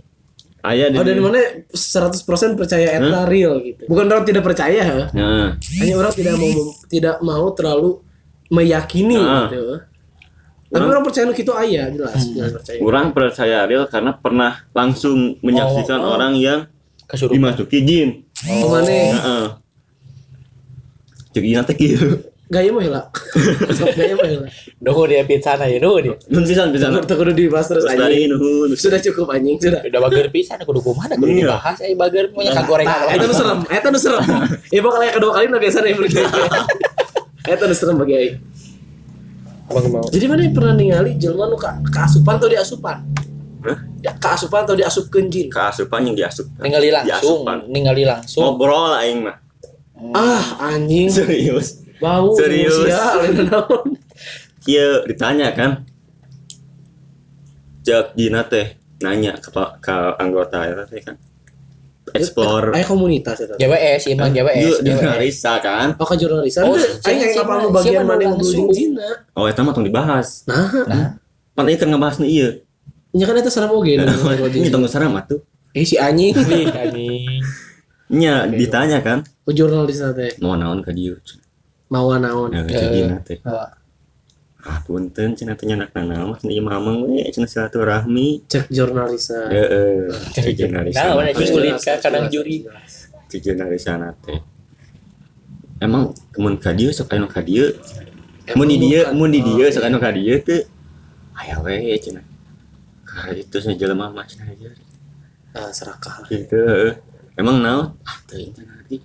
Aya 0.61 0.89
di 0.89 0.97
Oh, 0.97 1.03
dari 1.03 1.19
mana 1.19 1.41
100% 1.67 2.23
percaya 2.55 2.95
eta 2.95 3.27
real 3.27 3.59
gitu. 3.61 3.85
Bukan 3.85 4.07
orang 4.07 4.23
tidak 4.23 4.45
percaya. 4.45 5.11
Nah, 5.11 5.59
hanya 5.77 5.95
orang 5.97 6.13
tidak 6.13 6.37
mau 6.37 6.53
tidak 6.87 7.17
mau 7.19 7.51
terlalu 7.51 7.99
meyakini 8.49 9.17
Nah. 9.17 9.49
gitu. 9.49 9.63
Tapi 10.71 10.87
orang 10.87 11.03
percaya 11.03 11.25
nu 11.25 11.35
kitu 11.35 11.51
aya 11.51 11.91
jelas, 11.91 12.23
jelas 12.27 12.55
percaya. 12.55 12.79
orang 12.81 13.07
percaya 13.11 13.59
real 13.65 13.85
karena 13.85 14.15
pernah 14.15 14.63
langsung 14.71 15.35
menyaksikan 15.41 15.99
Oh, 15.99 16.07
oh. 16.07 16.15
orang 16.15 16.35
yang 16.37 16.71
Kesurupan. 17.05 17.35
dimasuki 17.51 17.79
jin. 17.81 18.09
Oh, 18.47 18.71
mana? 18.71 18.87
Heeh. 18.87 19.47
Cek 21.31 21.43
Jina 21.43 21.63
teh 21.63 21.75
kieu. 21.75 22.23
Gaya 22.47 22.71
mah 22.71 22.83
heula. 22.83 23.03
Sok 23.69 23.95
gaya 23.99 24.15
mah 24.15 24.27
heula. 24.27 24.47
Nunggu 24.79 25.03
dia 25.07 25.23
pisan 25.23 25.55
aja 25.57 25.77
nunggu 25.77 25.99
dia. 26.03 26.15
Nun 26.27 26.43
pisan 26.45 26.71
pisan. 26.71 26.99
Teu 27.01 27.15
kudu 27.15 27.31
dibahas 27.33 27.67
terus 27.67 27.87
anjing. 27.87 28.27
nuhun. 28.29 28.75
Sudah 28.75 28.99
cukup 29.01 29.27
anjing, 29.29 29.55
sudah. 29.57 29.79
Udah 29.81 30.01
bager 30.03 30.31
pisan 30.31 30.59
kudu 30.61 30.79
kumaha 30.81 31.11
kudu 31.13 31.31
Iya. 31.31 31.47
dibahas 31.47 31.79
ai 31.81 31.95
bager 31.95 32.31
punya 32.31 32.51
kagorengan. 32.53 33.07
Eta 33.09 33.23
nu 33.23 33.35
serem, 33.35 33.59
eta 33.67 33.87
nu 33.89 33.99
serem. 33.99 34.23
Ibu 34.69 34.87
kalau 34.89 35.03
yang 35.03 35.15
kedua 35.15 35.31
kali 35.33 35.47
nah 35.47 35.59
biasa 35.59 35.79
yang 35.81 35.99
pergi. 35.99 36.19
Eta 37.45 37.65
nu 37.67 37.75
serem 37.75 37.97
bagi 37.97 38.15
aing. 38.17 38.35
Abang 39.71 39.87
mau. 39.89 40.03
Jadi 40.11 40.27
mana 40.27 40.43
yang 40.43 40.55
pernah 40.55 40.75
ningali 40.75 41.15
jelema 41.15 41.47
nu 41.47 41.55
ka 41.55 41.79
kaasupan 41.95 42.35
atau 42.43 42.51
diasupan? 42.51 42.97
Hah? 43.63 43.79
Ya, 44.03 44.13
kaasupan 44.19 44.67
atau 44.67 44.75
diasupkeun 44.75 45.31
jin? 45.31 45.47
Keasupan 45.47 46.11
yang 46.11 46.17
diasup. 46.19 46.49
Ningali 46.59 46.91
langsung, 46.91 47.47
Diasupan. 47.47 47.59
ningali 47.71 48.03
langsung. 48.03 48.43
Ngobrol 48.43 48.91
lah 48.91 49.07
aing 49.07 49.21
mah. 49.23 49.37
Ah, 50.11 50.73
anjing. 50.73 51.07
Serius. 51.13 51.85
Bau 52.01 52.33
Serius. 52.33 52.89
naon. 53.47 53.95
Kieu 54.65 55.05
ditanya 55.07 55.53
kan. 55.53 55.85
Cek 57.85 58.17
Jina 58.17 58.45
teh 58.45 58.77
nanya 59.01 59.37
ke 59.37 59.49
ke 59.81 59.97
anggota 60.17 60.65
eta 60.65 60.85
teh 60.89 61.01
kan. 61.01 61.17
Explore. 62.13 62.73
Aya 62.73 62.83
komunitas 62.83 63.37
eta. 63.39 63.55
GWS, 63.55 64.03
iya 64.05 64.15
mah 64.15 64.29
GWS. 64.29 64.75
Di 64.79 64.91
GWS. 64.91 65.03
Narisa 65.05 65.53
kan. 65.59 65.89
Oh, 65.95 66.05
ke 66.05 66.15
jurnalisan. 66.15 66.65
Oh, 66.65 66.73
Oh, 66.73 66.79
yang 67.07 67.21
siapa- 67.27 67.47
kapal 67.53 67.57
nu 67.61 67.69
bagian 67.71 68.03
mana 68.03 68.23
yang 68.23 68.35
jeung 68.37 68.69
Cina. 68.71 69.09
Oh, 69.33 69.45
eta 69.45 69.61
mah 69.61 69.71
tong 69.71 69.83
dibahas. 69.83 70.45
Nah, 70.45 70.67
Nah, 70.85 71.07
Pan 71.51 71.67
ieu 71.67 71.75
kan 71.75 71.87
ngebahas 71.87 72.17
nu 72.19 72.27
ieu. 72.27 72.63
nya 73.11 73.25
kan 73.25 73.35
eta 73.35 73.51
sareng 73.51 73.71
oge 73.71 73.99
Ini 74.55 74.71
tong 74.71 74.87
sareng 74.87 75.11
mah 75.11 75.25
tuh. 75.25 75.43
Eh 75.71 75.83
si 75.83 75.95
anjing. 75.95 76.31
ih 76.31 76.67
anjing. 76.83 77.43
Nya 78.09 78.47
ditanya 78.47 78.99
kan. 79.01 79.23
Ku 79.43 79.51
jurnalis 79.51 79.99
teh. 80.15 80.35
Mau 80.39 80.55
naon 80.55 80.79
ka 80.81 80.91
dieu? 80.91 81.19
Mau 81.89 82.11
naon? 82.13 82.51
Ya 82.51 82.63
cek 82.63 82.89
Jina 82.89 83.19
teh. 83.21 83.39
Ah, 84.61 84.77
Ah 84.77 84.85
punten 84.85 85.33
cenah 85.33 85.57
teh 85.57 85.65
nyanak 85.65 85.89
naon 85.97 86.37
cenah 86.37 86.53
ieu 86.53 86.61
mamang 86.61 87.09
we 87.09 87.25
cenah 87.33 87.49
silaturahmi. 87.49 88.45
Cek 88.45 88.69
jurnalis. 88.69 89.33
Heeh. 89.33 90.13
Cek 90.37 90.69
Narisa. 90.69 91.01
Nah, 91.01 91.17
mana 91.17 91.33
ka 91.81 91.97
kadang 91.97 92.29
juri. 92.29 92.69
Cek 93.33 93.57
Narisa 93.57 93.97
teh. 94.21 94.37
Emang 95.81 96.13
mun 96.37 96.61
ka 96.61 96.77
dieu 96.77 96.93
sok 96.93 97.09
anu 97.17 97.25
ka 97.25 97.41
dieu. 97.41 97.73
Mun 98.53 98.69
di 98.69 98.77
dieu, 98.77 99.09
mun 99.17 99.33
di 99.33 99.41
dieu 99.41 99.65
sok 99.73 99.89
anu 99.89 99.97
ka 99.97 100.13
dieu 100.13 100.37
teh. 100.45 100.69
Aya 101.41 101.57
we 101.65 101.97
cenah. 101.97 102.25
Ka 103.09 103.33
itu 103.33 103.57
jelema 103.81 104.13
mah 104.13 104.29
cenah 104.29 104.45
aja. 104.45 104.69
Ah, 105.57 105.73
serakah. 105.73 106.29
Gitu. 106.29 106.61
Emang 107.33 107.65
naon? 107.65 107.97
Ah, 108.05 108.21
teuing 108.29 108.53
teh 108.53 108.69
nanti. 108.69 109.01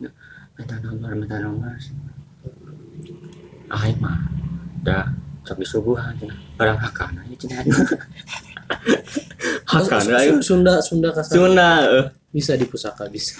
Minta 0.59 0.75
nomor, 0.83 1.15
minta 1.15 1.39
nomor. 1.39 1.79
Ah, 3.71 3.87
mah. 4.03 4.19
Dah 4.83 5.24
sok 5.45 5.58
disuguhan 5.62 6.13
cenah. 6.17 6.38
Barang 6.58 6.79
hakana 6.81 7.21
ieu 7.25 7.38
cenah. 7.38 7.62
Hakana 9.65 10.17
ayo. 10.21 10.41
Sunda 10.41 10.81
Sunda 10.81 11.10
kasar. 11.13 11.34
Sunda. 11.38 11.69
eh. 11.86 12.05
Bisa 12.34 12.58
di 12.58 12.65
pusaka 12.67 13.08
bisa. 13.08 13.38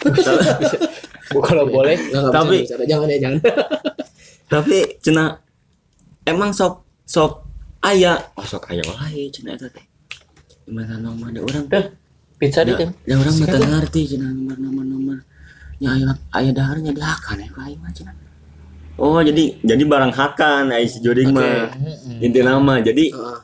Bu, 1.34 1.42
kalau 1.42 1.66
boleh 1.66 1.98
Nggak, 1.98 2.22
nggak 2.22 2.32
Tapi- 2.32 2.62
bisa 2.64 2.76
bicara. 2.78 2.84
jangan 2.86 3.08
ya 3.10 3.18
jangan. 3.20 3.40
Tapi 4.54 4.78
cenah 5.02 5.30
emang 6.24 6.52
sok 6.54 6.86
sok 7.04 7.34
aya 7.82 8.14
masuk 8.38 8.62
aya 8.70 8.82
wae 8.86 9.30
cenah 9.30 9.58
eta 9.58 9.70
teh 9.70 9.86
gimana 10.66 10.98
nomor 10.98 11.30
ada 11.30 11.42
orang 11.42 11.66
Dah, 11.66 11.86
pizza 12.38 12.62
di 12.62 12.74
kan. 12.74 12.90
Ya 13.06 13.18
orang 13.18 13.34
mah 13.36 13.48
teu 13.48 13.62
ngarti 13.62 14.02
cenah 14.06 14.30
nomor-nomor. 14.34 15.18
Ya 15.82 15.94
aya 15.94 16.14
aya 16.32 16.50
daharnya 16.54 16.94
dihakan 16.94 17.42
ya 17.42 17.50
mah 17.54 17.92
cenah. 17.92 18.14
Oh 18.96 19.20
jadi 19.20 19.60
jadi 19.60 19.84
barang 19.84 20.14
hakan 20.16 20.72
ai 20.72 20.88
si 20.88 21.04
Joding 21.04 21.36
mah. 21.36 21.68
Inti 22.24 22.40
nama 22.40 22.80
jadi 22.80 23.12
Heeh. 23.12 23.38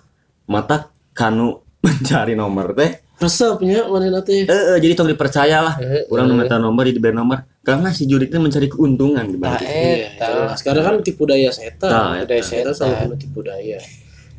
mata 0.47 0.87
kanu 1.11 1.59
mencari 1.83 2.33
nomor 2.35 2.71
teh. 2.71 2.91
resepnya 3.21 3.85
mana 3.85 4.17
teh 4.25 4.49
Eh, 4.49 4.49
eh, 4.49 4.77
jadi 4.81 4.97
tong 4.97 5.05
dipercaya 5.05 5.61
lah. 5.61 5.75
Eh, 5.77 6.09
Orang 6.09 6.33
minta 6.33 6.57
nomor 6.57 6.89
di 6.89 6.95
diberi 6.95 7.13
nomor 7.13 7.45
karena 7.61 7.93
si 7.93 8.07
teh 8.07 8.39
mencari 8.39 8.65
keuntungan 8.65 9.27
di 9.27 9.37
Nah, 9.37 9.59
balik. 9.59 9.67
Iya, 9.67 10.07
eta. 10.09 10.25
jelas. 10.25 10.55
Sekarang 10.57 10.83
kan 10.83 10.93
tipu 11.03 11.23
daya 11.29 11.49
setan. 11.53 11.89
Nah, 11.91 12.11
tipu 12.17 12.31
daya 12.31 12.41
setan 12.41 12.73
selalu 12.73 13.15
tipu 13.19 13.39
daya. 13.43 13.77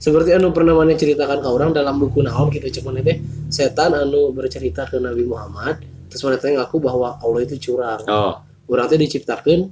Seperti 0.03 0.35
anu 0.35 0.51
pernah 0.51 0.75
mana 0.75 0.98
ceritakan 0.98 1.38
ke 1.38 1.46
orang 1.46 1.70
dalam 1.70 1.94
buku 1.94 2.27
naon 2.27 2.51
gitu 2.51 2.83
cuman 2.83 2.98
itu 2.98 3.22
setan 3.46 3.94
anu 3.94 4.35
bercerita 4.35 4.83
ke 4.83 4.98
Nabi 4.98 5.22
Muhammad 5.22 5.79
terus 6.11 6.27
mana 6.27 6.42
teh 6.42 6.51
ngaku 6.51 6.77
bahwa 6.83 7.20
Allah 7.22 7.40
itu 7.40 7.55
curang. 7.61 8.03
Oh, 8.11 8.35
Orang 8.66 8.90
teh 8.90 8.98
diciptakan 8.98 9.70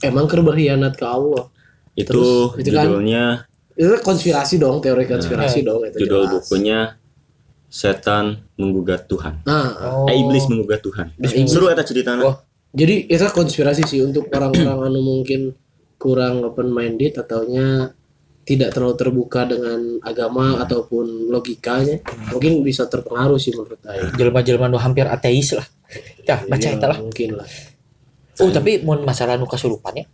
emang 0.00 0.24
berkhianat 0.44 0.94
ke 0.94 1.04
Allah. 1.04 1.48
itu 1.92 2.06
Terus, 2.06 2.54
itu 2.56 2.70
kan- 2.70 2.86
judulnya 2.86 3.24
Itu 3.74 3.94
konspirasi 4.00 4.54
dong, 4.56 4.78
teori 4.78 5.02
konspirasi 5.04 5.62
dong 5.62 5.82
itu 5.84 6.02
judul 6.02 6.22
jelas. 6.24 6.32
bukunya 6.34 6.78
Setan 7.68 8.48
Menggugat 8.54 9.04
Tuhan. 9.06 9.44
Nah, 9.44 9.68
Oh. 9.78 10.06
Eh, 10.06 10.16
iblis 10.16 10.46
menggugat 10.46 10.80
Tuhan. 10.80 11.12
Iblis. 11.14 11.46
Seru 11.46 11.68
eta 11.68 11.82
ceritanya. 11.82 12.24
Wah. 12.24 12.36
jadi 12.68 13.04
itu 13.04 13.26
konspirasi 13.28 13.82
sih 13.82 14.00
untuk 14.00 14.28
orang-orang 14.28 14.88
anu 14.88 15.00
mungkin 15.00 15.56
kurang 15.96 16.44
open 16.44 16.68
minded 16.68 17.16
ataunya 17.16 17.90
tidak 18.44 18.72
terlalu 18.72 18.94
terbuka 18.94 19.44
dengan 19.44 20.00
agama 20.00 20.56
ataupun 20.58 21.28
logikanya 21.28 22.00
mungkin 22.28 22.60
bisa 22.60 22.84
terpengaruh 22.84 23.36
sih 23.36 23.52
menurut 23.52 23.76
saya 23.78 24.08
Jelema-jelema 24.12 24.66
nu 24.66 24.76
hampir 24.76 25.04
ateis 25.04 25.52
lah. 25.52 25.64
Tah, 26.22 26.44
baca 26.44 26.68
eta 26.68 26.86
lah. 26.86 26.98
mungkin 26.98 27.36
lah 27.36 27.48
Oh, 28.38 28.50
tapi 28.54 28.82
mun 28.82 29.02
masalah 29.02 29.34
nu 29.34 29.46
kasurupan 29.46 29.98
ya. 29.98 30.06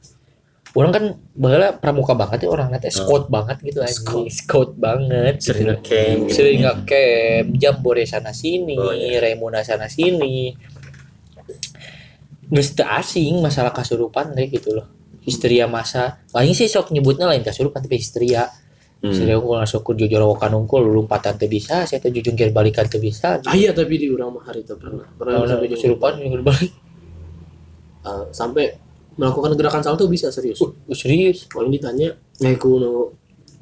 Orang 0.74 0.90
kan 0.90 1.04
baheula 1.38 1.78
pramuka 1.78 2.18
banget 2.18 2.44
ya 2.44 2.48
orang 2.50 2.66
nanti 2.74 2.90
scout 2.90 3.30
banget 3.30 3.62
gitu 3.62 3.78
anjing. 3.78 4.26
Scout 4.26 4.74
banget. 4.74 5.38
gitu. 5.38 5.54
Sering 5.54 5.70
gitu. 5.78 6.34
Sering 6.34 6.58
ngecamp, 6.66 7.46
jambore 7.54 8.02
sana 8.10 8.34
sini, 8.34 8.74
Oh, 8.74 8.90
iya. 8.90 9.22
remuna 9.22 9.62
sana 9.62 9.86
sini. 9.86 10.50
Teu 12.50 12.86
asing 12.90 13.38
masalah 13.38 13.70
kasurupan 13.70 14.34
deh 14.34 14.50
gitu 14.50 14.74
loh. 14.74 14.86
Histeria 15.22 15.70
masa. 15.70 16.20
Paling 16.34 16.52
sih 16.52 16.66
sok 16.66 16.90
nyebutnya 16.90 17.30
lain 17.30 17.46
kasurupan 17.46 17.80
tapi 17.80 18.02
histeria. 18.02 18.50
Hmm. 18.98 19.14
Histeria 19.14 19.38
unggul 19.38 19.62
masuk 19.62 19.80
ke 19.84 20.04
jujur 20.04 20.20
wakan 20.26 20.58
unggul 20.58 20.82
lompatan 20.84 21.36
teu 21.38 21.46
bisa, 21.46 21.84
saya 21.86 22.00
teh 22.00 22.10
jujungkir 22.10 22.50
balikan 22.50 22.88
teu 22.88 22.98
bisa. 22.98 23.38
ah, 23.44 23.54
iya 23.54 23.70
tapi 23.70 24.00
di 24.00 24.08
urang 24.10 24.32
mah 24.36 24.48
hari 24.48 24.64
itu 24.64 24.74
pernah 24.80 25.04
pernah 25.16 25.44
sampai 25.46 25.68
kasurupan 25.70 26.18
jujur 26.18 26.40
balik. 26.42 26.72
Uh, 28.04 28.28
sampai 28.30 28.76
melakukan 29.16 29.54
gerakan 29.56 29.82
salto 29.82 30.06
bisa 30.06 30.28
serius 30.30 30.60
Uh, 30.62 30.70
serius. 30.92 31.48
kalau 31.48 31.66
ditanya 31.72 32.12
kuno 32.58 33.14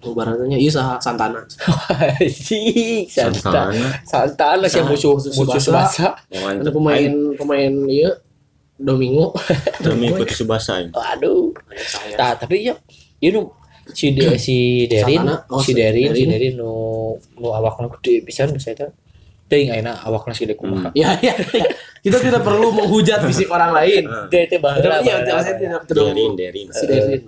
nu 0.03 0.11
baratnya 0.19 0.59
iya 0.59 0.67
saha 0.67 0.99
santana 0.99 1.39
Anjing, 2.19 3.07
Santa. 3.07 3.71
Santana. 3.71 3.87
Santana 4.03 4.67
sih 4.67 4.83
musuh 4.83 5.15
Musuh 5.15 5.63
Subasa. 5.63 5.63
Subasa. 5.63 6.07
ada 6.59 6.71
pemain 6.75 7.13
pemain 7.39 7.71
iya 7.87 8.11
Domingo 8.83 9.31
Demi 9.79 10.11
ikut 10.11 10.27
Subasa 10.35 10.83
ini. 10.83 10.91
Aduh. 10.91 11.55
saya 11.87 12.19
Nah, 12.19 12.33
tapi 12.35 12.67
ya 12.67 12.75
you 13.23 13.31
know, 13.31 13.55
si 13.95 14.11
De, 14.11 14.35
si 14.43 14.91
Derin, 14.91 15.23
Santana? 15.23 15.47
Oh, 15.47 15.63
si 15.63 15.71
si 15.71 15.79
Derin, 15.79 16.11
si 16.11 16.27
Derin. 16.27 16.31
Derin 16.35 16.55
nu 16.59 16.73
nu 17.39 17.55
awakna 17.55 17.87
gede 17.95 18.27
pisan 18.27 18.51
geus 18.51 18.67
eta. 18.67 18.91
Teuing 19.53 19.69
ayeuna 19.69 20.01
awakna 20.01 20.33
si 20.33 20.49
kumaha. 20.49 20.89
ya 20.97 21.13
ya 21.21 21.37
ya. 21.37 21.65
kita 22.01 22.17
tidak 22.19 22.41
perlu 22.41 22.73
menghujat 22.73 23.21
fisik 23.29 23.53
orang 23.53 23.77
lain 23.77 24.09
Teh 24.33 24.49
teh 24.49 24.57
baheula. 24.57 25.05
Iya, 25.05 25.21
tidak 25.21 25.85
Derin, 25.87 26.33
Derin. 26.33 26.67
si 26.73 26.89
Derin 26.89 27.21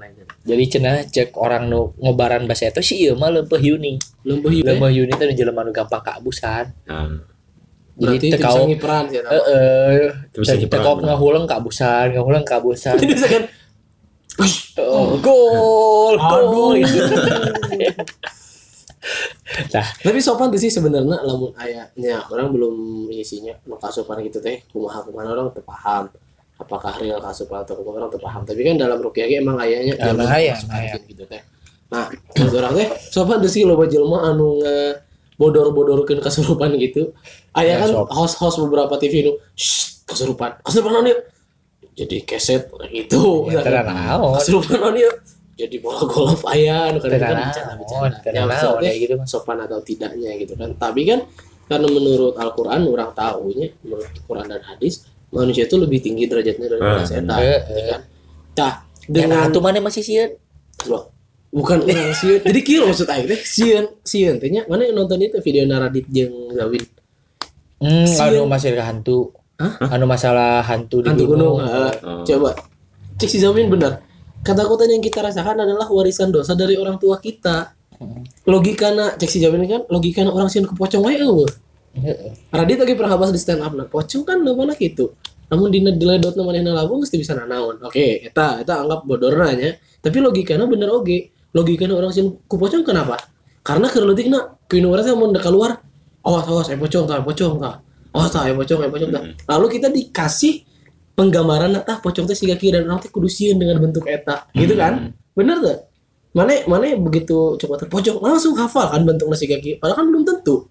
Jadi 0.45 0.65
cenah 0.69 1.05
cek 1.05 1.37
orang 1.37 1.69
nu 1.69 1.93
ngobaran 1.97 2.45
bahasa 2.45 2.69
eta 2.69 2.81
si 2.81 3.01
ieu 3.01 3.13
mah 3.13 3.29
leumpeuh 3.29 3.61
Yuni. 3.61 3.97
lembah 4.25 4.49
hiu 4.49 4.65
Leumpeuh 4.65 4.93
Yuni 4.93 5.13
teh 5.13 5.37
jelema 5.37 5.61
nu 5.65 5.73
gampang 5.73 6.01
kaabusan. 6.01 6.69
Nah, 6.85 7.09
Jadi 7.95 8.17
itu 8.19 8.27
teu 8.35 8.39
bisa 8.41 8.49
kau 8.51 8.65
ngiperan 8.67 9.05
sih 9.07 9.21
heeh. 9.23 10.11
Terus 10.35 10.47
lagi 10.51 10.67
Teu 10.67 10.71
perang, 10.73 10.85
kau 10.85 10.95
bener. 10.99 11.07
ngahulang 11.15 11.45
kaabusan, 11.47 12.07
ngahulang 12.13 12.45
kaabusan. 12.45 12.97
jadi 12.97 13.13
misalkan 13.13 13.45
Oh, 14.75 15.15
gol, 15.23 16.19
Aduh. 16.19 16.75
nah, 19.71 19.87
tapi 20.01 20.19
sopan 20.19 20.49
tuh 20.49 20.57
sih 20.57 20.69
sebenarnya 20.69 21.21
lamun 21.21 21.53
ayahnya 21.57 22.25
orang 22.27 22.49
belum 22.51 22.75
isinya 23.11 23.53
nu 23.65 23.77
kasupan 23.77 24.21
gitu 24.23 24.39
teh 24.39 24.65
kumaha 24.69 25.05
kumaha 25.05 25.29
orang 25.31 25.47
tuh 25.51 25.61
paham 25.61 26.09
apakah 26.55 26.95
real 26.97 27.19
kasupan 27.19 27.63
atau 27.63 27.77
kumaha 27.77 27.97
orang 27.99 28.11
tuh 28.11 28.19
paham 28.19 28.43
tapi 28.43 28.61
kan 28.61 28.75
dalam 28.75 28.99
rupiah 28.99 29.25
ge 29.25 29.39
emang 29.39 29.59
ayahnya 29.59 29.95
Emang 29.95 30.21
jalur 30.21 30.29
aya, 30.31 30.53
kasupan 30.55 30.81
aya. 30.81 30.95
gitu 31.05 31.25
teh 31.25 31.43
nah 31.87 32.05
orang 32.59 32.73
teh 32.75 32.89
sopan 33.09 33.37
tuh 33.39 33.51
sih 33.51 33.63
loba 33.63 33.85
jelema 33.85 34.25
anu 34.27 34.59
nge 34.59 34.77
bodor-bodorkeun 35.35 36.23
kasurupan 36.23 36.73
gitu 36.79 37.11
aya 37.53 37.75
Ya, 37.75 37.83
kan 37.83 37.91
sop. 37.91 38.07
host-host 38.09 38.57
beberapa 38.63 38.95
TV 38.97 39.27
nu 39.27 39.33
"Shh, 39.53 40.07
kasurupan 40.07 40.63
kasurupan 40.63 40.95
naon 40.95 41.11
ieu?" 41.11 41.19
jadi 41.95 42.23
keset 42.23 42.71
gitu 42.91 43.47
ya 43.51 43.61
tenan 43.61 43.87
naon. 43.91 44.35
kasurupan 44.39 44.95
ieu? 44.95 45.11
Jadi 45.55 45.77
bola 45.79 46.03
golf 46.05 46.43
aya 46.47 46.91
Tenan 46.91 46.99
kadang-kadang 46.99 47.37
naon, 47.37 47.49
bercanda-bercanda 47.49 48.17
tenan 48.21 48.35
Ya, 48.35 48.43
maksudnya 48.45 48.91
gitu 48.93 49.15
sopan 49.25 49.59
atau 49.61 49.79
tidaknya 49.81 50.31
gitu 50.37 50.55
kan 50.55 50.71
tapi 50.75 51.03
kan 51.05 51.23
karena 51.65 51.87
menurut 51.87 52.35
Al-Quran 52.35 52.81
orang 52.85 53.11
tahunya 53.13 53.67
menurut 53.81 54.07
Quran 54.21 54.47
dan 54.47 54.61
hadis 54.63 55.07
manusia 55.29 55.65
itu 55.65 55.75
lebih 55.75 55.99
tinggi 55.99 56.27
derajatnya 56.27 56.67
daripada 56.69 57.01
Ah, 57.01 57.07
setan 57.07 57.25
benar. 57.25 57.41
gitu 57.65 57.83
kan 57.87 58.01
nah 58.55 58.73
Dengan 59.05 59.47
tuh 59.49 59.61
mana 59.61 59.79
masih 59.79 60.01
sieun? 60.01 60.31
Loh, 60.87 61.13
bukan 61.51 61.83
orang 61.85 62.13
sieun 62.13 62.41
jadi 62.41 62.61
kilo 62.61 62.85
maksud 62.87 63.07
aing 63.07 63.27
teh 63.27 63.41
sieun 63.41 63.85
sieun 64.01 64.37
teh 64.37 64.49
nya 64.49 64.65
mana 64.65 64.85
yang 64.85 64.97
nonton 64.97 65.19
itu 65.19 65.39
video 65.39 65.65
Naradit 65.65 66.05
jeung 66.09 66.51
Zawin 66.53 66.85
Hmm, 67.75 68.09
anu 68.09 68.49
masih 68.49 68.73
hantu. 68.81 69.35
Hah? 69.61 69.77
Anu 69.93 70.09
masalah 70.09 70.65
hantu 70.65 71.05
di 71.05 71.09
hantu 71.11 71.25
gunung 71.29 71.61
heeh. 71.61 71.93
Oh. 72.01 72.25
coba 72.25 72.57
cek 73.15 73.29
si 73.29 73.37
Zawin 73.37 73.69
benar 73.69 74.01
ketakutan 74.45 74.93
yang 74.93 75.03
kita 75.03 75.25
rasakan 75.25 75.65
adalah 75.65 75.89
warisan 75.89 76.29
dosa 76.31 76.53
dari 76.53 76.77
orang 76.77 77.01
tua 77.01 77.19
kita. 77.19 77.73
Logikana 78.45 79.17
cek 79.17 79.31
si 79.31 79.39
Zawin 79.41 79.65
kan 79.65 79.83
logikana 79.89 80.29
orang 80.29 80.51
sieun 80.53 80.69
kepocong 80.69 81.01
wae 81.07 81.17
eueuh 81.17 81.49
Heeh. 81.95 82.35
Radit 82.51 82.83
lagi 82.83 82.99
pernah 82.99 83.15
bahas 83.15 83.31
di 83.31 83.39
stand 83.39 83.63
up 83.63 83.71
nah 83.71 83.87
pocong 83.87 84.27
kan 84.27 84.43
mana 84.43 84.75
gitu. 84.75 85.15
Namun 85.47 85.71
di 85.71 85.79
diledot 85.79 86.35
nama 86.35 86.51
nena 86.51 86.75
labung 86.75 87.07
mesti 87.07 87.17
bisa 87.17 87.39
nanaon 87.39 87.79
oke 87.87 88.27
eta 88.27 88.61
eta 88.61 88.83
anggap 88.83 89.07
bodorna 89.07 89.55
nya 89.55 89.79
tapi 90.03 90.19
logikanya 90.19 90.67
bener 90.67 90.91
oge. 90.91 91.31
Logikanya 91.55 91.95
orang 91.95 92.11
sih 92.11 92.27
ku 92.51 92.59
pocong 92.59 92.83
kenapa? 92.83 93.15
Karena 93.63 93.87
kerletikna 93.87 94.59
kuino 94.67 94.91
orang 94.91 95.15
mau 95.15 95.31
udah 95.31 95.43
keluar 95.43 95.71
awas 96.25 96.45
awas 96.51 96.67
eh 96.73 96.79
pocong 96.81 97.05
tah 97.07 97.23
pocong 97.23 97.63
tah 97.63 97.79
awas 98.11 98.35
eh 98.43 98.57
pocong 98.57 98.81
eh 98.85 98.91
pocong 98.91 99.11
tah 99.15 99.23
lalu 99.55 99.67
kita 99.79 99.89
dikasih 99.93 100.67
penggambaran 101.15 101.75
tah 101.87 101.99
pocong 102.03 102.27
teh 102.27 102.37
siga 102.37 102.59
dan 102.59 102.91
orang 102.91 103.01
teh 103.01 103.11
kudu 103.11 103.31
sieun 103.31 103.57
dengan 103.59 103.79
bentuk 103.79 104.05
eta. 104.07 104.47
Gitu 104.55 104.75
kan? 104.75 105.15
Bener 105.35 105.59
tuh 105.63 105.79
mana 106.35 106.51
mana 106.67 106.99
begitu 106.99 107.55
coba 107.63 107.79
terpocong 107.79 108.19
langsung 108.19 108.59
hafal 108.59 108.91
kan 108.91 109.07
bentuknya 109.07 109.39
siga 109.39 109.57
kieu 109.63 109.79
padahal 109.79 110.03
kan 110.03 110.07
belum 110.11 110.25
tentu. 110.27 110.67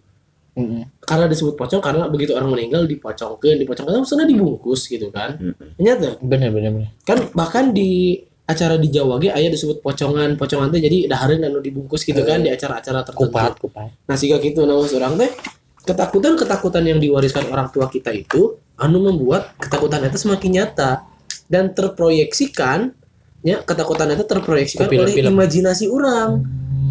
Heeh. 0.53 0.85
karena 1.01 1.25
disebut 1.25 1.57
pocong 1.57 1.81
karena 1.81 2.05
begitu 2.13 2.37
orang 2.37 2.53
meninggal 2.53 2.85
dipocongkeun 2.85 3.57
dipocongkeun 3.65 4.05
maksudnya 4.05 4.29
dibungkus 4.29 4.85
gitu 4.85 5.09
kan? 5.09 5.33
Mm-mm. 5.41 5.81
nyata 5.81 6.21
Bener 6.21 6.53
bener 6.53 6.69
bener. 6.69 6.89
kan 7.01 7.17
bahkan 7.33 7.73
di 7.73 8.21
acara 8.45 8.77
di 8.77 8.93
Jawa 8.93 9.17
ge 9.17 9.33
aya 9.33 9.49
disebut 9.49 9.81
pocongan 9.81 10.37
pocongan 10.37 10.69
teh 10.69 10.77
jadi 10.77 11.09
dahareun 11.09 11.41
anu 11.41 11.57
dibungkus 11.57 12.05
gitu 12.05 12.21
kan 12.21 12.45
di 12.45 12.53
acara-acara 12.53 13.01
tertentu. 13.01 13.33
Kupat 13.33 13.53
kupat. 13.57 13.87
nah 14.05 14.13
sehingga 14.13 14.37
gitu 14.43 14.61
nama 14.67 14.77
orang 14.77 15.13
teh 15.17 15.31
ketakutan 15.89 16.37
ketakutan 16.37 16.83
yang 16.85 16.99
diwariskan 17.01 17.49
orang 17.49 17.73
tua 17.73 17.89
kita 17.89 18.13
itu 18.13 18.61
anu 18.77 18.97
membuat 18.99 19.53
ketakutan 19.57 20.01
itu 20.03 20.17
semakin 20.17 20.49
nyata 20.61 21.05
dan 21.47 21.69
terproyeksikan 21.71 22.91
ya 23.43 23.59
ketakutan 23.61 24.09
itu 24.11 24.23
terproyeksikan 24.23 24.87
Ke 24.87 24.95
oleh 24.97 25.11
film-film. 25.13 25.35
imajinasi 25.35 25.85
orang 25.91 26.41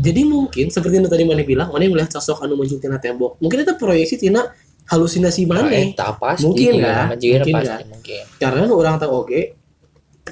jadi 0.03 0.27
mungkin 0.27 0.67
seperti 0.69 0.99
yang 0.99 1.07
tadi 1.09 1.25
mana 1.25 1.43
bilang 1.43 1.69
mana 1.71 1.87
melihat 1.87 2.13
sosok 2.13 2.43
anu 2.43 2.55
muncul 2.55 2.79
tina 2.79 2.99
tembok 2.99 3.39
mungkin 3.41 3.65
itu 3.65 3.73
proyeksi 3.79 4.19
tina 4.19 4.51
halusinasi 4.83 5.47
mana 5.47 5.71
pasti. 6.19 6.43
Mungkin 6.43 6.83
kan? 6.83 7.15
Mungkin, 7.15 7.39
Mungkin 7.39 7.55
pasti 7.55 7.85
mungkin. 7.87 8.23
karena 8.37 8.63
orang 8.69 8.95
tahu 8.99 9.13
oke 9.25 9.41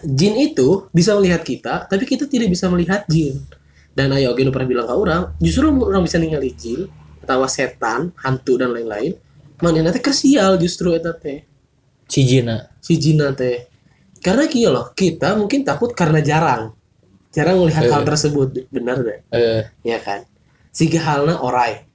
jin 0.06 0.34
itu 0.38 0.86
bisa 0.90 1.14
melihat 1.18 1.42
kita 1.42 1.86
tapi 1.86 2.04
kita 2.06 2.26
tidak 2.30 2.50
bisa 2.50 2.70
melihat 2.70 3.02
jin 3.06 3.42
dan 3.94 4.10
ayo 4.14 4.34
oke 4.34 4.42
pernah 4.50 4.68
bilang 4.68 4.86
ke 4.86 4.94
orang 4.94 5.22
justru 5.42 5.66
orang 5.66 6.02
bisa 6.06 6.18
ningali 6.18 6.54
jin 6.54 6.86
atau 7.22 7.42
setan 7.46 8.10
hantu 8.18 8.58
dan 8.58 8.74
lain-lain 8.74 9.14
mana 9.60 9.86
nanti 9.86 10.00
kersial 10.02 10.56
justru 10.58 10.94
eta 10.94 11.14
teh 11.14 11.46
Si 12.10 12.26
Jina. 12.26 12.66
si 12.82 12.98
jin 12.98 13.22
teh. 13.38 13.70
Karena 14.18 14.44
kia 14.50 14.68
loh 14.68 14.90
kita 14.92 15.38
mungkin 15.38 15.62
takut 15.62 15.94
karena 15.94 16.18
jarang. 16.18 16.74
Jarang 17.30 17.62
melihat 17.62 17.86
Eh. 17.86 17.92
hal 17.94 18.02
tersebut. 18.02 18.66
Benar 18.68 18.98
deh. 19.00 19.18
Eh, 19.30 19.62
ya 19.86 20.02
kan? 20.02 20.26
Siga 20.74 20.98
halna 21.06 21.38
orai. 21.38 21.86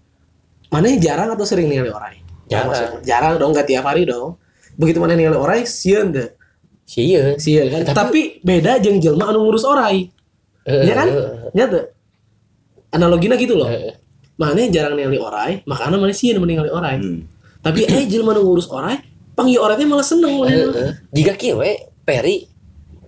Mana 0.72 0.88
jarang 0.96 1.36
atau 1.36 1.44
sering 1.44 1.68
ningali 1.68 1.92
orai? 1.92 2.24
Jarang. 2.48 2.72
Maksudnya, 2.72 3.00
jarang 3.04 3.34
dong 3.36 3.52
gak 3.52 3.68
tiap 3.68 3.84
hari 3.84 4.08
dong. 4.08 4.40
Begitu 4.80 4.98
mana 5.04 5.20
ningali 5.20 5.36
orai 5.36 5.68
sieun 5.68 6.16
deh. 6.16 6.32
Sieun. 6.88 7.36
sieun 7.36 7.68
kan? 7.68 7.82
Tapi- 7.84 7.98
tapi, 8.00 8.22
beda 8.46 8.80
jeung 8.80 9.04
jelma 9.04 9.28
anu 9.30 9.44
ngurus 9.44 9.68
orai. 9.68 10.08
Eh, 10.66 10.82
Iya 10.88 10.94
kan? 10.96 11.08
eh, 11.12 11.30
nyata 11.54 11.80
analoginya 12.96 13.36
gitu 13.36 13.54
loh. 13.60 13.68
Eh, 13.68 13.92
eh. 13.92 13.96
mana 14.36 14.68
jarang 14.68 15.00
ningali 15.00 15.16
orai 15.16 15.64
makanya 15.64 15.96
mana 15.96 16.12
sieun 16.12 16.40
mending 16.44 16.60
ningali 16.60 16.72
orai. 16.72 16.96
Hmm. 17.00 17.24
tapi 17.64 17.88
eh 17.88 18.04
jelma 18.06 18.36
nu 18.36 18.44
ngurus 18.44 18.68
orai 18.68 19.00
panggil 19.36 19.60
orai 19.60 19.76
teh 19.76 19.86
malah 19.86 20.04
seneng 20.04 20.34
Eh, 20.40 20.42
mana 20.42 20.80
eh. 20.80 20.92
Jika 21.12 21.34
kieu 21.36 21.60
we. 21.60 21.76
Peri 22.02 22.48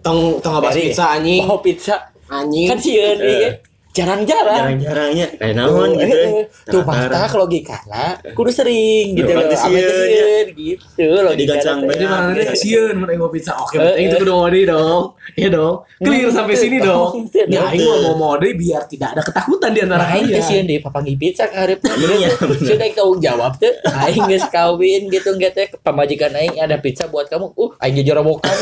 tong 0.03 0.39
tong 0.39 0.59
Peri. 0.59 0.91
pizza 0.91 1.05
anjing. 1.09 1.43
Mau 1.47 1.59
pizza. 1.59 1.95
Anjing. 2.27 2.67
Kan 2.67 2.77
sieun 2.77 3.17
Eh. 3.17 3.63
Jarang-jarang. 3.97 4.57
jarang-jarangnya 4.77 5.25
kayak 5.33 5.53
naon 5.53 5.89
Tuh, 5.89 5.97
gitu 5.97 6.13
eh, 6.13 6.29
eh. 6.29 6.45
Tuh 6.69 6.81
mantap 6.85 7.31
logikana 7.33 8.03
kudu 8.31 8.51
sering 8.51 9.17
gitu 9.17 9.25
Ya, 9.25 9.35
loh. 9.35 9.49
sieun, 9.49 10.45
gitu 10.53 10.83
teh. 10.93 11.77
Jadi 11.87 11.97
Ya, 11.97 12.07
mana 12.07 12.29
nih 12.31 12.47
sieun 12.53 12.93
mun 12.95 13.07
aing 13.07 13.17
mau 13.17 13.27
pizza. 13.27 13.57
Oke, 13.57 13.75
Eh, 13.75 13.81
penting 13.81 14.05
itu 14.05 14.13
eh. 14.13 14.19
kudu 14.21 14.33
mode 14.33 14.59
dong. 14.63 15.03
Iya 15.33 15.49
dong. 15.49 15.75
Clear 15.97 16.29
sampai 16.29 16.53
sini 16.53 16.77
dong. 16.77 17.25
Ya 17.47 17.65
aing 17.67 17.81
mau 17.81 17.97
mau 18.03 18.15
mode 18.29 18.47
biar 18.53 18.85
tidak 18.85 19.09
ada 19.11 19.21
ketakutan 19.21 19.73
di 19.73 19.81
antara 19.81 20.05
aing 20.07 20.29
kalian. 20.29 20.45
sieun 20.45 20.63
deui 20.63 20.79
papanggi 20.79 21.13
pizza 21.15 21.45
ka 21.45 21.65
hareup. 21.65 21.81
Iya, 21.97 22.29
aing 22.77 22.93
tanggung 22.93 23.17
jawab 23.17 23.57
teh. 23.57 23.73
Aing 23.83 24.25
geus 24.27 24.45
kawin 24.47 25.09
gitu 25.09 25.33
enggak 25.33 25.51
teh 25.53 25.67
pamajikan 25.79 26.29
aing 26.31 26.55
ada 26.57 26.77
pizza 26.77 27.05
buat 27.05 27.25
kamu. 27.25 27.49
Uh, 27.53 27.73
aing 27.79 27.97
jadi 27.97 28.13
robokan. 28.13 28.53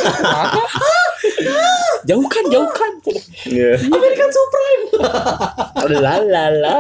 jauhkan, 2.10 2.44
jauhkan. 2.52 2.92
Iya. 3.50 3.82
American 3.82 4.30
Supreme. 4.32 4.84
La 6.02 6.16
la 6.34 6.46
la. 6.54 6.80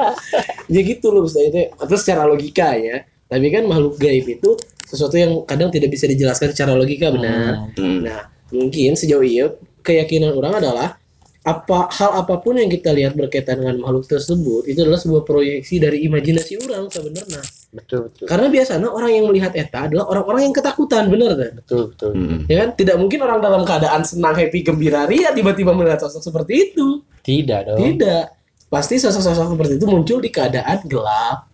ya 0.71 0.81
gitu 0.81 1.11
loh 1.11 1.27
Ustaz 1.27 1.49
itu. 1.49 1.69
Terus 1.71 2.01
secara 2.01 2.23
logika 2.25 2.75
ya. 2.77 3.03
Tapi 3.25 3.49
kan 3.49 3.65
makhluk 3.65 3.97
gaib 3.97 4.25
itu 4.29 4.53
sesuatu 4.85 5.17
yang 5.17 5.41
kadang 5.49 5.73
tidak 5.73 5.89
bisa 5.89 6.05
dijelaskan 6.05 6.53
secara 6.53 6.77
logika 6.77 7.09
benar. 7.09 7.73
Hmm. 7.73 8.05
Nah, 8.05 8.29
mungkin 8.53 8.93
sejauh 8.93 9.25
ini 9.25 9.49
keyakinan 9.81 10.33
orang 10.33 10.61
adalah 10.61 10.97
apa 11.45 11.93
hal 11.93 12.25
apa 12.25 12.41
pun 12.41 12.57
yang 12.57 12.65
kita 12.65 12.89
lihat 12.89 13.13
berkaitan 13.13 13.61
dengan 13.61 13.77
makhluk 13.77 14.09
tersebut 14.09 14.65
itu 14.65 14.81
adalah 14.81 14.97
sebuah 14.97 15.21
proyeksi 15.29 15.77
dari 15.77 16.01
imajinasi 16.09 16.57
orang 16.65 16.89
sebenarnya. 16.89 17.41
Betul, 17.69 18.09
betul. 18.09 18.25
Karena 18.25 18.49
biasanya 18.49 18.89
orang 18.89 19.11
yang 19.13 19.25
melihat 19.29 19.53
eta 19.53 19.85
adalah 19.85 20.09
orang-orang 20.09 20.49
yang 20.49 20.55
ketakutan, 20.57 21.05
bener 21.05 21.37
kan? 21.37 21.51
Betul, 21.61 21.93
betul. 21.93 22.11
Hmm. 22.17 22.39
Ya 22.49 22.65
kan? 22.65 22.69
Tidak 22.73 22.95
mungkin 22.97 23.19
orang 23.21 23.39
dalam 23.45 23.61
keadaan 23.61 24.01
senang, 24.01 24.33
happy, 24.33 24.65
gembira, 24.65 25.05
ria 25.05 25.29
tiba-tiba 25.37 25.69
melihat 25.77 26.01
sosok 26.01 26.25
seperti 26.25 26.73
itu. 26.73 27.05
Tidak 27.21 27.61
dong. 27.69 27.77
Tidak. 27.77 28.25
Pasti 28.65 28.97
sosok-sosok 28.97 29.53
seperti 29.53 29.73
itu 29.77 29.85
muncul 29.85 30.17
di 30.17 30.33
keadaan 30.33 30.81
gelap, 30.89 31.45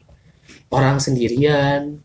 orang 0.71 1.03
sendirian, 1.03 1.99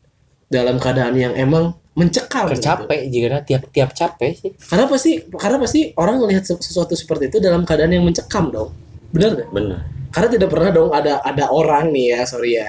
dalam 0.50 0.82
keadaan 0.82 1.14
yang 1.14 1.38
emang 1.38 1.78
mencekam. 1.96 2.44
gitu. 2.48 2.62
Capek 2.62 3.00
jika 3.08 3.40
tiap-tiap 3.42 3.90
capek 3.90 4.30
sih. 4.32 4.50
Karena 4.54 4.84
pasti 4.84 5.12
karena 5.26 5.56
pasti 5.56 5.80
orang 5.94 6.20
melihat 6.20 6.44
se- 6.44 6.60
sesuatu 6.60 6.92
seperti 6.92 7.28
itu 7.28 7.38
dalam 7.40 7.64
keadaan 7.64 7.90
yang 7.90 8.04
mencekam 8.04 8.52
dong. 8.52 8.70
Benar 9.10 9.32
nggak? 9.34 9.48
bener 9.50 9.80
Karena 10.12 10.28
tidak 10.30 10.48
pernah 10.48 10.70
dong 10.70 10.90
ada 10.90 11.20
ada 11.20 11.48
orang 11.48 11.90
nih 11.90 12.12
ya, 12.12 12.20
sorry 12.22 12.56
ya. 12.56 12.68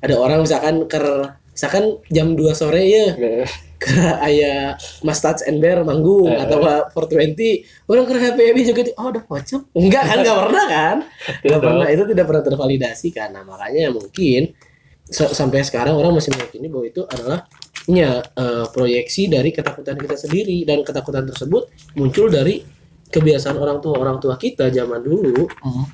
Ada 0.00 0.16
orang 0.16 0.42
misalkan 0.42 0.84
ker 0.84 1.04
misalkan 1.52 2.00
jam 2.08 2.32
2 2.32 2.48
sore 2.52 2.80
ya 2.82 3.12
ke 3.82 3.92
aya 4.18 4.72
Mas 5.02 5.20
Touch 5.20 5.44
and 5.44 5.60
Bear 5.60 5.84
manggung 5.84 6.32
Eh, 6.32 6.40
atau 6.40 6.64
420 6.96 7.60
orang 7.86 8.04
ke 8.08 8.14
happy 8.16 8.42
happy 8.48 8.62
juga 8.64 8.80
oh 8.96 9.12
udah 9.12 9.20
pocong 9.20 9.62
enggak 9.72 10.00
kan 10.02 10.16
enggak 10.18 10.38
pernah 10.38 10.64
kan 10.66 10.96
tidak 11.38 11.52
dong. 11.52 11.66
pernah 11.68 11.86
itu 11.86 12.02
tidak 12.08 12.24
pernah 12.24 12.42
tervalidasi 12.42 13.08
kan 13.10 13.28
nah 13.30 13.44
makanya 13.44 13.92
mungkin 13.92 14.56
sa- 15.04 15.28
sampai 15.28 15.60
sekarang 15.60 15.92
orang 15.92 16.16
masih 16.16 16.32
meyakini 16.32 16.66
bahwa 16.66 16.86
itu 16.88 17.02
adalah 17.04 17.44
ya 17.90 18.22
eh, 18.22 18.64
proyeksi 18.70 19.26
dari 19.26 19.50
ketakutan 19.50 19.98
kita 19.98 20.14
sendiri 20.14 20.62
dan 20.62 20.86
ketakutan 20.86 21.26
tersebut 21.26 21.66
muncul 21.98 22.30
dari 22.30 22.62
kebiasaan 23.10 23.58
orang 23.58 23.78
tua 23.82 23.98
orang 23.98 24.18
tua 24.22 24.38
kita 24.38 24.70
zaman 24.70 25.02
dulu 25.02 25.46
Hmm. 25.62 25.84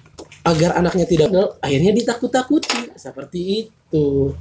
agar 0.45 0.81
anaknya 0.81 1.05
tidak 1.09 1.29
kenal 1.33 1.49
akhirnya 1.61 1.93
ditakut-takuti 1.93 2.95
seperti 2.97 3.41
itu 3.67 4.33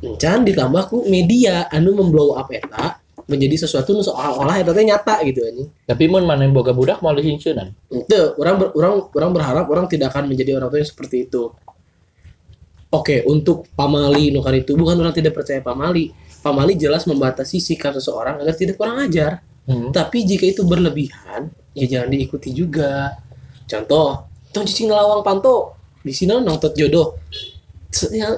Encan 0.00 0.48
ditambah 0.48 0.88
ku 0.88 1.04
media 1.04 1.68
anu 1.68 1.92
memblow 1.92 2.32
up 2.32 2.48
eta 2.48 2.96
menjadi 3.28 3.68
sesuatu 3.68 3.92
nu 3.92 4.00
seolah-olah 4.00 4.56
eta 4.64 4.72
teh 4.72 4.80
nyata 4.80 5.20
gitu 5.28 5.44
anjing. 5.44 5.68
Tapi 5.84 6.08
mun 6.08 6.24
mana 6.24 6.48
yang 6.48 6.56
boga 6.56 6.72
budak 6.72 7.04
mau 7.04 7.12
disinceunan. 7.12 7.68
Itu 7.92 8.32
orang 8.40 8.56
ber- 8.56 8.72
orang 8.72 8.92
orang 9.12 9.30
berharap 9.36 9.66
orang 9.68 9.86
tidak 9.92 10.16
akan 10.16 10.32
menjadi 10.32 10.56
orang 10.56 10.72
tua 10.72 10.80
yang 10.80 10.88
seperti 10.88 11.28
itu. 11.28 11.52
Oke, 12.90 13.22
untuk 13.28 13.68
pamali 13.76 14.32
nukar 14.34 14.56
itu 14.56 14.72
bukan 14.74 14.98
orang 14.98 15.12
tidak 15.14 15.36
percaya 15.36 15.60
pamali. 15.60 16.10
Pamali 16.40 16.76
jelas 16.76 17.04
membatasi 17.04 17.60
sikap 17.60 17.92
seseorang 17.92 18.40
agar 18.40 18.56
tidak 18.56 18.80
kurang 18.80 18.96
ajar. 19.00 19.44
Hmm. 19.68 19.92
Tapi 19.92 20.24
jika 20.24 20.48
itu 20.48 20.64
berlebihan, 20.64 21.52
ya 21.76 21.84
jangan 21.86 22.08
diikuti 22.10 22.50
juga. 22.56 23.20
Contoh, 23.68 24.26
tong 24.50 24.66
cicing 24.66 24.90
lawang 24.90 25.20
panto 25.20 25.76
di 26.00 26.10
sini 26.16 26.32
nonton 26.40 26.72
jodoh. 26.72 27.20
Ya, 28.10 28.32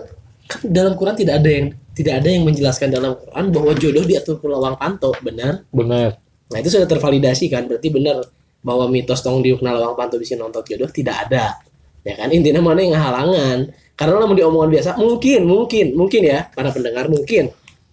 kan 0.50 0.60
dalam 0.66 0.98
Quran 0.98 1.14
tidak 1.14 1.40
ada 1.40 1.50
yang 1.50 1.66
tidak 1.92 2.14
ada 2.24 2.28
yang 2.28 2.42
menjelaskan 2.42 2.88
dalam 2.90 3.14
Quran 3.14 3.44
bahwa 3.52 3.72
jodoh 3.78 4.04
diatur 4.04 4.36
lawang 4.44 4.76
panto, 4.76 5.14
benar? 5.22 5.62
Bener. 5.70 6.18
Nah 6.52 6.58
itu 6.60 6.68
sudah 6.68 6.88
tervalidasi 6.88 7.48
kan, 7.48 7.64
berarti 7.64 7.88
benar 7.88 8.20
bahwa 8.62 8.86
mitos 8.90 9.20
tong 9.24 9.40
diukna 9.40 9.72
lawang 9.74 9.94
panto 9.94 10.18
bisa 10.18 10.34
nonton 10.34 10.60
jodoh 10.66 10.90
tidak 10.90 11.28
ada. 11.28 11.60
Ya 12.02 12.18
kan 12.18 12.28
intinya 12.34 12.58
mana 12.58 12.82
yang 12.82 12.98
halangan. 12.98 13.70
Karena 13.94 14.18
lah 14.18 14.26
mau 14.26 14.34
diomongan 14.34 14.70
biasa, 14.72 14.90
mungkin, 14.98 15.46
mungkin, 15.46 15.86
mungkin 15.94 16.22
ya 16.26 16.50
para 16.50 16.74
pendengar 16.74 17.06
mungkin. 17.06 17.52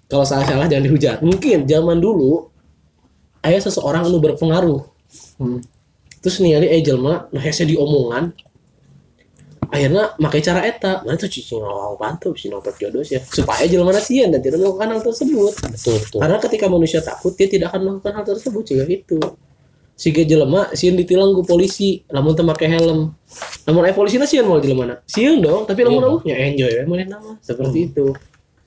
Kalau 0.10 0.26
salah-salah 0.26 0.66
jangan 0.66 0.90
dihujat. 0.90 1.18
Mungkin 1.22 1.70
zaman 1.70 2.02
dulu 2.02 2.50
ayah 3.46 3.62
seseorang 3.62 4.10
anu 4.10 4.18
berpengaruh. 4.18 4.82
Hmm. 5.38 5.62
Terus 6.20 6.42
ningali 6.44 6.68
eh 6.68 6.82
jelma 6.84 7.30
nah 7.32 7.40
hese 7.40 7.64
diomongan 7.64 8.34
akhirnya 9.70 10.18
makai 10.18 10.42
cara 10.42 10.66
eta 10.66 11.06
mana 11.06 11.14
tuh 11.14 11.30
cicing 11.30 11.62
lawang 11.62 11.94
panto 11.94 12.34
bisa 12.34 12.50
nonton 12.50 12.74
jodoh 12.82 13.06
sih 13.06 13.22
supaya 13.22 13.70
jelma 13.70 13.94
sieun 14.02 14.34
dan 14.34 14.42
tidak 14.42 14.66
melakukan 14.66 14.98
hal 14.98 15.02
tersebut 15.06 15.54
Betul, 15.62 15.96
betul. 16.02 16.20
karena 16.26 16.38
ketika 16.42 16.66
manusia 16.66 17.00
takut 17.06 17.38
dia 17.38 17.46
tidak 17.46 17.70
akan 17.70 17.82
melakukan 17.86 18.14
hal 18.18 18.26
tersebut 18.26 18.64
jika 18.66 18.86
itu 18.90 19.20
Siga 20.00 20.24
jelema 20.24 20.72
sieun 20.72 20.96
ditilang 20.96 21.36
ku 21.36 21.44
polisi 21.44 22.08
lamun 22.08 22.32
teu 22.32 22.48
make 22.48 22.64
helm 22.66 23.12
lamun 23.68 23.84
aya 23.84 23.92
polisi 23.92 24.16
sieun 24.16 24.48
mau 24.48 24.58
jelema 24.58 24.96
sieun 25.04 25.38
dong 25.44 25.68
tapi 25.68 25.84
lamun 25.86 26.02
Iya, 26.02 26.10
uh 26.10 26.20
nya 26.24 26.36
enjoy 26.50 26.72
we 26.74 26.84
mana 26.88 27.04
nama 27.20 27.32
seperti 27.44 27.78
Hmm. 27.84 27.90
itu 27.92 28.06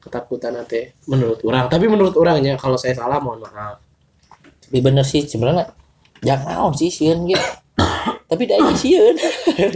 ketakutan 0.03 0.59
teh 0.67 0.91
menurut 1.07 1.39
orang 1.47 1.71
tapi 1.71 1.87
menurut 1.87 2.13
orangnya 2.19 2.59
kalau 2.59 2.75
saya 2.75 2.99
salah 2.99 3.23
mohon 3.23 3.39
maaf 3.47 3.79
Tapi 4.67 4.79
bener 4.83 5.05
sih 5.07 5.23
sebenarnya 5.23 5.69
jangan 6.25 6.49
naon 6.49 6.73
sih 6.75 6.89
sieun 6.89 7.29
gitu. 7.29 7.39
Tapi 8.33 8.49
da 8.49 8.57
aja 8.57 8.73
sieun. 8.73 9.13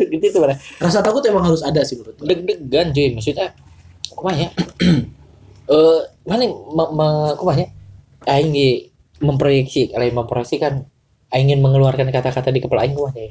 gitu 0.08 0.26
tuh 0.32 0.40
bener. 0.40 0.56
rasa 0.80 1.04
takut 1.04 1.20
emang 1.28 1.44
harus 1.44 1.60
ada 1.60 1.84
sih 1.84 2.00
menurut 2.00 2.16
Deg-degan 2.16 2.96
cuy 2.96 3.12
maksudnya. 3.12 3.52
Kumaha 4.16 4.36
ya? 4.40 4.50
Eh, 5.66 6.00
mana 6.22 6.46
ma- 6.78 6.92
ma- 6.94 7.34
kumaha 7.34 7.58
ya? 7.58 7.68
Aing 8.30 8.54
ge 8.54 8.94
memproyeksi, 9.18 9.90
lain 9.98 10.14
memproyeksikan 10.14 10.86
aing 11.34 11.50
ingin 11.50 11.58
mengeluarkan 11.58 12.06
kata-kata 12.14 12.54
di 12.54 12.62
kepala 12.62 12.86
aing 12.86 12.94
kumaha 12.94 13.18
ya? 13.18 13.30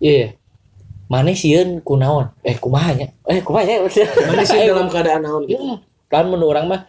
Iya. 0.00 0.26
Mana 1.12 1.36
sieun 1.36 1.84
kunaon? 1.84 2.32
Eh 2.40 2.56
kumaha 2.56 2.96
nya? 2.96 3.12
Eh 3.28 3.44
kumaha 3.44 3.68
ya? 3.68 3.84
mana 4.24 4.42
sih 4.48 4.64
dalam 4.72 4.88
keadaan 4.88 5.20
naon 5.28 5.44
gitu 5.44 5.60
Hmm, 5.60 5.78
kan 6.08 6.28
menurut 6.28 6.56
orang 6.56 6.66
mah 6.68 6.80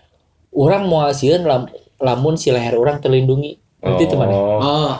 orang 0.55 0.83
mau 0.87 1.05
sieun 1.11 1.45
lam, 1.45 1.67
lamun 2.01 2.35
si 2.39 2.49
leher 2.49 2.75
orang 2.79 3.03
terlindungi. 3.03 3.59
Nanti 3.79 4.03
itu 4.07 4.15
mana? 4.19 4.33
Oh. 4.35 4.59
oh 4.59 4.93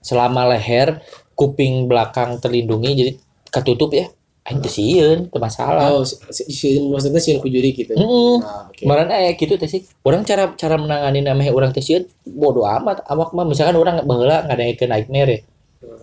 selama 0.00 0.48
leher 0.56 1.04
kuping 1.36 1.88
belakang 1.88 2.40
terlindungi 2.40 2.90
jadi 2.96 3.12
ketutup 3.52 3.92
ya 3.92 4.08
teu 4.50 4.66
sieun 4.66 5.30
teu 5.30 5.38
masalah 5.38 5.94
oh 5.94 6.02
si, 6.02 6.42
si, 6.50 6.80
maksudnya 6.82 7.22
sieun 7.22 7.38
kujuri 7.38 7.70
gitu 7.70 7.94
Heeh. 7.94 8.36
ah, 8.42 8.66
oke 8.66 8.82
Kemarin 8.82 9.12
eh 9.14 9.36
gitu 9.36 9.54
teh 9.60 9.68
sih. 9.68 9.84
Orang 10.02 10.26
cara 10.26 10.56
cara 10.56 10.74
menangani 10.80 11.22
namanya 11.22 11.52
orang 11.54 11.70
teh 11.70 11.84
sieun 11.84 12.08
bodo 12.26 12.66
amat. 12.66 13.04
Awak 13.06 13.30
mah 13.36 13.46
misalkan 13.46 13.76
orang 13.78 14.02
baheula 14.02 14.48
ngadaikeun 14.48 14.90
nightmare 14.90 15.30
ya. 15.30 15.40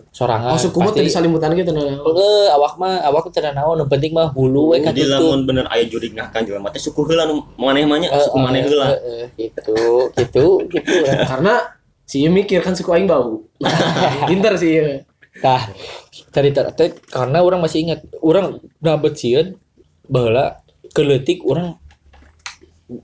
Sorangan. 0.09 0.49
oh 0.49 0.57
suku 0.57 0.82
mah 0.82 0.89
tadi 0.89 1.05
salimutan 1.05 1.53
gitu 1.53 1.69
nah 1.69 1.86
Heeh, 1.86 2.49
awak 2.49 2.82
mah 2.82 2.97
awak 3.05 3.30
teu 3.30 3.45
naon, 3.45 3.78
nu 3.78 3.86
penting 3.86 4.09
mah 4.09 4.34
hulu 4.34 4.73
we 4.73 4.82
Jadi 4.82 5.05
katutup. 5.05 5.21
lamun 5.21 5.39
bener 5.45 5.65
aya 5.69 5.86
juri 5.86 6.09
ngahkan 6.09 6.41
jelema 6.43 6.73
teh 6.73 6.82
suku 6.82 7.05
heula 7.05 7.30
nu 7.30 7.45
maneh 7.55 7.86
mah 7.86 8.01
nya, 8.01 8.09
Eh, 8.09 8.17
suku 8.19 8.38
maneh 8.41 8.59
eh, 8.59 8.65
heula. 8.65 8.86
eh, 8.89 8.97
eh, 8.97 9.25
gitu, 9.38 9.78
gitu, 10.17 10.45
gitu. 10.65 10.95
karena 11.30 11.78
si 12.03 12.25
Ieu 12.25 12.34
mikir 12.34 12.65
kan 12.65 12.73
suku 12.73 12.89
aing 12.89 13.05
bau 13.05 13.45
pinter 14.30 14.57
sih 14.57 14.82
Ieu. 14.82 15.05
Nah, 15.38 15.61
cerita 16.34 16.73
teh 16.73 16.97
karena 17.05 17.45
orang 17.45 17.61
masih 17.61 17.86
ingat, 17.86 18.01
orang 18.19 18.57
nabet 18.82 19.13
sieun 19.13 19.61
baheula 20.03 20.57
keleutik 20.89 21.45
orang 21.45 21.78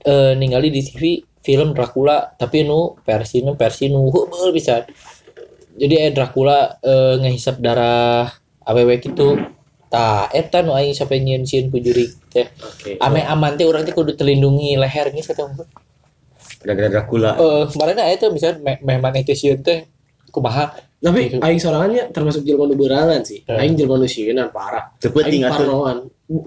eh 0.02 0.34
ningali 0.34 0.74
di 0.74 0.82
TV 0.82 1.02
film 1.38 1.70
Dracula 1.70 2.34
tapi 2.34 2.66
nu 2.66 2.98
versi 2.98 3.38
nu 3.38 3.54
versi 3.54 3.86
nu 3.86 4.10
heubeul 4.10 4.50
bisa. 4.50 4.82
Jadi 5.74 5.94
eh 5.98 6.10
Dracula 6.14 6.78
eh 6.82 7.14
ngehisap 7.18 7.58
darah 7.58 8.30
awewe 8.62 8.98
gitu. 9.02 9.36
Tah, 9.90 10.26
eta 10.34 10.58
nu 10.66 10.74
aing 10.74 10.90
sampai 10.90 11.22
nyieun 11.22 11.46
sieun 11.46 11.70
ku 11.70 11.78
jurig 11.78 12.10
teh. 12.30 12.50
Oke. 12.58 12.98
Ame 12.98 13.22
aman 13.22 13.54
teh 13.54 13.62
urang 13.62 13.86
teh 13.86 13.94
kudu 13.94 14.18
terlindungi 14.18 14.74
leher 14.74 15.14
geus 15.14 15.30
kata 15.30 15.46
mah. 15.54 15.68
Gara-gara 16.66 16.88
Dracula. 16.90 17.38
Eh, 17.38 17.64
kemarin 17.70 18.02
aya 18.02 18.18
teh 18.18 18.26
misalnya 18.26 18.58
me 18.58 18.72
memang 18.82 19.14
itu 19.14 19.34
sieun 19.38 19.62
teh 19.62 19.86
kumaha 20.34 20.74
Tapi 21.04 21.36
Gitu. 21.36 21.36
aing 21.36 21.60
sorangannya 21.60 22.08
termasuk 22.16 22.48
jelema 22.48 22.64
nu 22.64 22.80
beurangan 22.80 23.20
sih. 23.20 23.44
Eh. 23.44 23.60
Aing 23.60 23.76
jelema 23.76 24.00
nu 24.00 24.08
sieunnan 24.08 24.48
parah. 24.48 24.88
Teu 24.96 25.12
penting 25.12 25.44
Aing 25.44 25.52
atuh. 25.52 25.60
parnoan. 25.68 25.96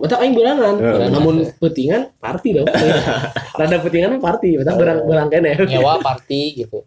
Mata 0.01 0.17
aing 0.17 0.33
beurangan. 0.33 0.73
Eh. 0.81 1.09
Namun 1.13 1.45
petingan 1.61 2.09
party 2.17 2.57
dong. 2.57 2.65
Rada 3.61 3.77
petingan 3.77 4.17
mah 4.17 4.21
party, 4.33 4.57
mata 4.57 4.73
berang 4.73 5.05
berang 5.05 5.29
kene. 5.29 5.53
nyewa 5.69 6.01
party 6.01 6.65
gitu. 6.65 6.81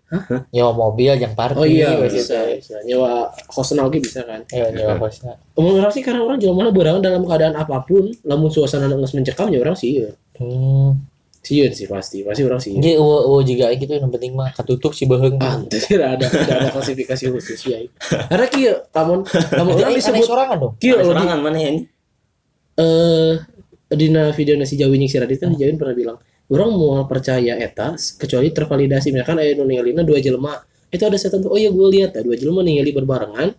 Nyewa 0.50 0.74
mobil 0.74 1.14
yang 1.14 1.30
party. 1.38 1.54
Oh 1.54 1.62
iya, 1.62 1.94
gitu. 1.94 2.18
bisa, 2.18 2.38
bisa. 2.58 2.76
Nyewa 2.82 3.30
hostna 3.54 3.86
oge 3.86 4.02
bisa 4.02 4.26
kan. 4.26 4.42
Iya, 4.50 4.74
nyewa 4.74 5.06
hostnya. 5.06 5.38
Omong 5.54 5.78
orang 5.78 5.94
sih 5.94 6.02
karena 6.02 6.26
orang 6.26 6.42
jelema 6.42 6.74
beurangan 6.74 6.98
dalam 6.98 7.22
keadaan 7.22 7.54
apa 7.54 7.86
pun, 7.86 8.10
lamun 8.26 8.50
suasana 8.50 8.90
geus 8.90 9.14
mencekam 9.14 9.46
ya 9.46 9.62
orang 9.62 9.78
sieun. 9.78 10.10
Hmm. 10.34 10.98
Sieun 11.40 11.72
sih 11.72 11.88
pasti, 11.88 12.20
pasti 12.20 12.44
orang 12.44 12.60
sieun. 12.60 12.84
Jadi 12.84 13.00
eueuh 13.00 13.20
eueuh 13.24 13.42
juga 13.44 13.72
gitu 13.72 13.88
yang 13.96 14.12
penting 14.12 14.36
mah 14.36 14.52
katutup 14.52 14.92
si 14.92 15.08
beheung. 15.08 15.40
Ah, 15.40 15.56
tidak 15.68 16.20
ada 16.20 16.26
tidak 16.28 16.56
ada 16.60 16.68
klasifikasi 16.76 17.32
khusus 17.32 17.60
ya. 17.64 17.80
Karena 18.28 18.46
kieu 18.52 18.74
lamun 18.92 19.24
lamun 19.56 19.72
orang 19.80 19.96
disebut 19.96 20.28
sorangan 20.28 20.56
dong. 20.60 20.72
di 20.76 20.92
sorangan 20.92 21.38
mana 21.40 21.56
ya 21.56 21.70
ini? 21.72 21.82
eh 22.80 23.34
dina 23.90 24.30
video 24.32 24.54
nasi 24.56 24.78
Jawi 24.78 24.96
nyik 24.96 25.10
si 25.10 25.18
Radit 25.18 25.38
kan 25.42 25.52
Jawin 25.52 25.76
pernah 25.76 25.94
bilang 25.96 26.16
orang 26.50 26.70
mau 26.72 27.04
percaya 27.06 27.58
eta 27.58 27.94
kecuali 28.18 28.54
tervalidasi 28.54 29.10
misalkan 29.14 29.42
aya 29.42 29.54
nu 29.58 29.66
ningalina 29.66 30.02
dua 30.06 30.18
jelema 30.22 30.62
itu 30.90 31.02
ada 31.06 31.18
setan 31.18 31.42
tuh 31.42 31.54
oh 31.54 31.58
iya 31.58 31.70
gue 31.70 31.86
lihat 31.90 32.18
dua 32.22 32.34
jelema 32.38 32.62
ningali 32.62 32.90
berbarengan 32.94 33.54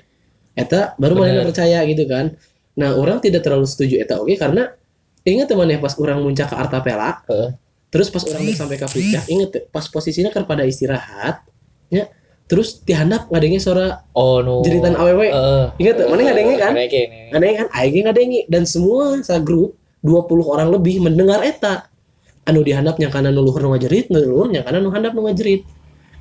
eta 0.55 0.95
baru 0.99 1.15
mana 1.19 1.47
percaya 1.47 1.83
gitu 1.87 2.03
kan 2.07 2.35
nah 2.75 2.95
orang 2.95 3.19
tidak 3.19 3.43
terlalu 3.43 3.67
setuju 3.67 3.99
eta 3.99 4.19
oke 4.19 4.35
karena 4.39 4.71
ingat 5.27 5.51
teman 5.51 5.69
ya 5.69 5.77
pas 5.77 5.93
orang 5.99 6.19
muncak 6.23 6.49
ke 6.51 6.55
Artapela 6.55 7.21
Heeh. 7.27 7.49
Terus 7.91 8.07
pas 8.07 8.23
orang 8.23 8.47
udah 8.47 8.57
sampai 8.57 8.77
ke 8.79 8.87
puncak 8.87 9.23
inget 9.27 9.49
tuh, 9.51 9.63
pas 9.67 9.85
posisinya 9.85 10.31
kan 10.31 10.47
pada 10.47 10.63
istirahat 10.63 11.43
ya 11.91 12.07
terus 12.47 12.83
dihandap 12.83 13.31
ngadengnya 13.31 13.61
suara 13.63 13.87
Oh 14.11 14.39
no. 14.43 14.63
jeritan 14.63 14.95
awewe 14.95 15.27
Heeh. 15.31 15.65
inget 15.79 15.95
tuh 15.99 16.07
mana 16.11 16.21
ngadengnya 16.23 16.57
kan 16.59 16.73
Ngadenge. 16.75 17.03
Ngadeng 17.31 17.55
kan 17.55 17.67
aing 17.79 18.03
ngadengi 18.07 18.39
dan 18.51 18.63
semua 18.67 19.19
sa 19.23 19.39
grup 19.39 19.79
20 20.03 20.27
orang 20.43 20.67
lebih 20.73 20.99
mendengar 20.99 21.45
eta. 21.45 21.87
Anu 22.41 22.65
dihandap 22.65 22.97
yang 22.97 23.13
kana 23.13 23.29
nu 23.29 23.45
luhur 23.45 23.61
nu 23.61 23.69
ngajerit, 23.77 24.09
nu 24.09 24.17
luhur 24.17 24.49
yang 24.49 24.65
kana 24.65 24.81
nu 24.81 24.89
handap 24.89 25.13
nu 25.13 25.29
ngajerit. 25.29 25.61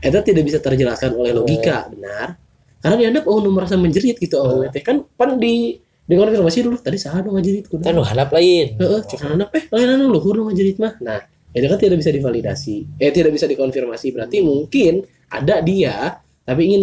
Eta 0.05 0.21
tidak 0.21 0.45
bisa 0.47 0.61
terjelaskan 0.61 1.16
oleh 1.16 1.33
logika, 1.33 1.89
benar. 1.89 2.37
Karena 2.79 2.97
dihandap 3.01 3.25
oh 3.25 3.41
nu 3.41 3.51
merasa 3.51 3.81
menjerit 3.81 4.21
gitu 4.21 4.37
oh 4.37 4.68
teh 4.68 4.85
kan 4.85 5.01
pan 5.16 5.41
di 5.41 5.81
di 5.81 6.14
konfirmasi 6.14 6.61
dulu 6.61 6.77
tadi 6.79 7.01
saha 7.01 7.25
nu 7.25 7.35
ngajerit 7.41 7.73
kudu. 7.73 7.83
Kan 7.89 7.97
nu 7.97 8.05
handap 8.05 8.31
lain. 8.37 8.77
Heeh, 8.77 9.01
cek 9.03 9.21
handap 9.25 9.49
eh 9.57 9.64
lain 9.73 9.89
anu 9.97 10.12
luhur 10.12 10.37
nu 10.37 10.53
ngajerit 10.53 10.77
mah. 10.77 10.95
Nah, 11.01 11.25
itu 11.51 11.66
kan 11.66 11.78
tidak 11.78 11.98
bisa 11.98 12.11
divalidasi. 12.14 12.76
Eh 13.03 13.11
tidak 13.11 13.34
bisa 13.34 13.46
dikonfirmasi. 13.51 14.14
Berarti 14.14 14.38
mungkin 14.42 15.03
ada 15.30 15.59
dia 15.62 16.22
tapi 16.46 16.70
ingin 16.70 16.82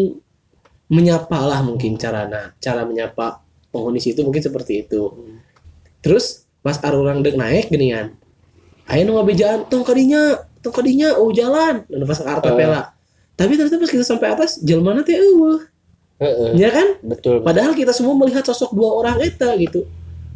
menyapa 0.88 1.40
lah 1.44 1.60
mungkin 1.64 2.00
carana 2.00 2.56
cara 2.64 2.88
menyapa 2.88 3.44
penghuni 3.72 4.00
situ 4.00 4.24
mungkin 4.24 4.44
seperti 4.44 4.88
itu. 4.88 5.12
Terus 6.00 6.48
pas 6.64 6.80
arurang 6.84 7.24
dek 7.24 7.40
naik 7.40 7.72
genian 7.72 8.16
ayo 8.88 9.04
nu 9.04 9.20
ngabejaan 9.20 9.68
tong 9.68 9.84
kadinya 9.84 10.40
tong 10.64 10.76
kadinya 10.76 11.16
oh 11.20 11.32
jalan. 11.32 11.84
Dan 11.88 12.08
pas 12.08 12.20
ke 12.20 12.28
Artapela 12.28 12.96
tapi 13.38 13.54
ternyata 13.54 13.78
pas 13.78 13.92
kita 13.92 14.06
sampai 14.08 14.28
atas 14.34 14.60
jelmana 14.66 15.06
teh 15.06 15.14
eueuh. 15.14 15.62
Heeh. 16.18 16.58
ya 16.58 16.74
kan? 16.74 16.98
Betul. 17.06 17.46
padahal 17.46 17.78
kita 17.78 17.94
semua 17.94 18.18
melihat 18.18 18.42
sosok 18.42 18.74
dua 18.74 18.90
orang 18.90 19.22
eta 19.22 19.54
gitu 19.54 19.86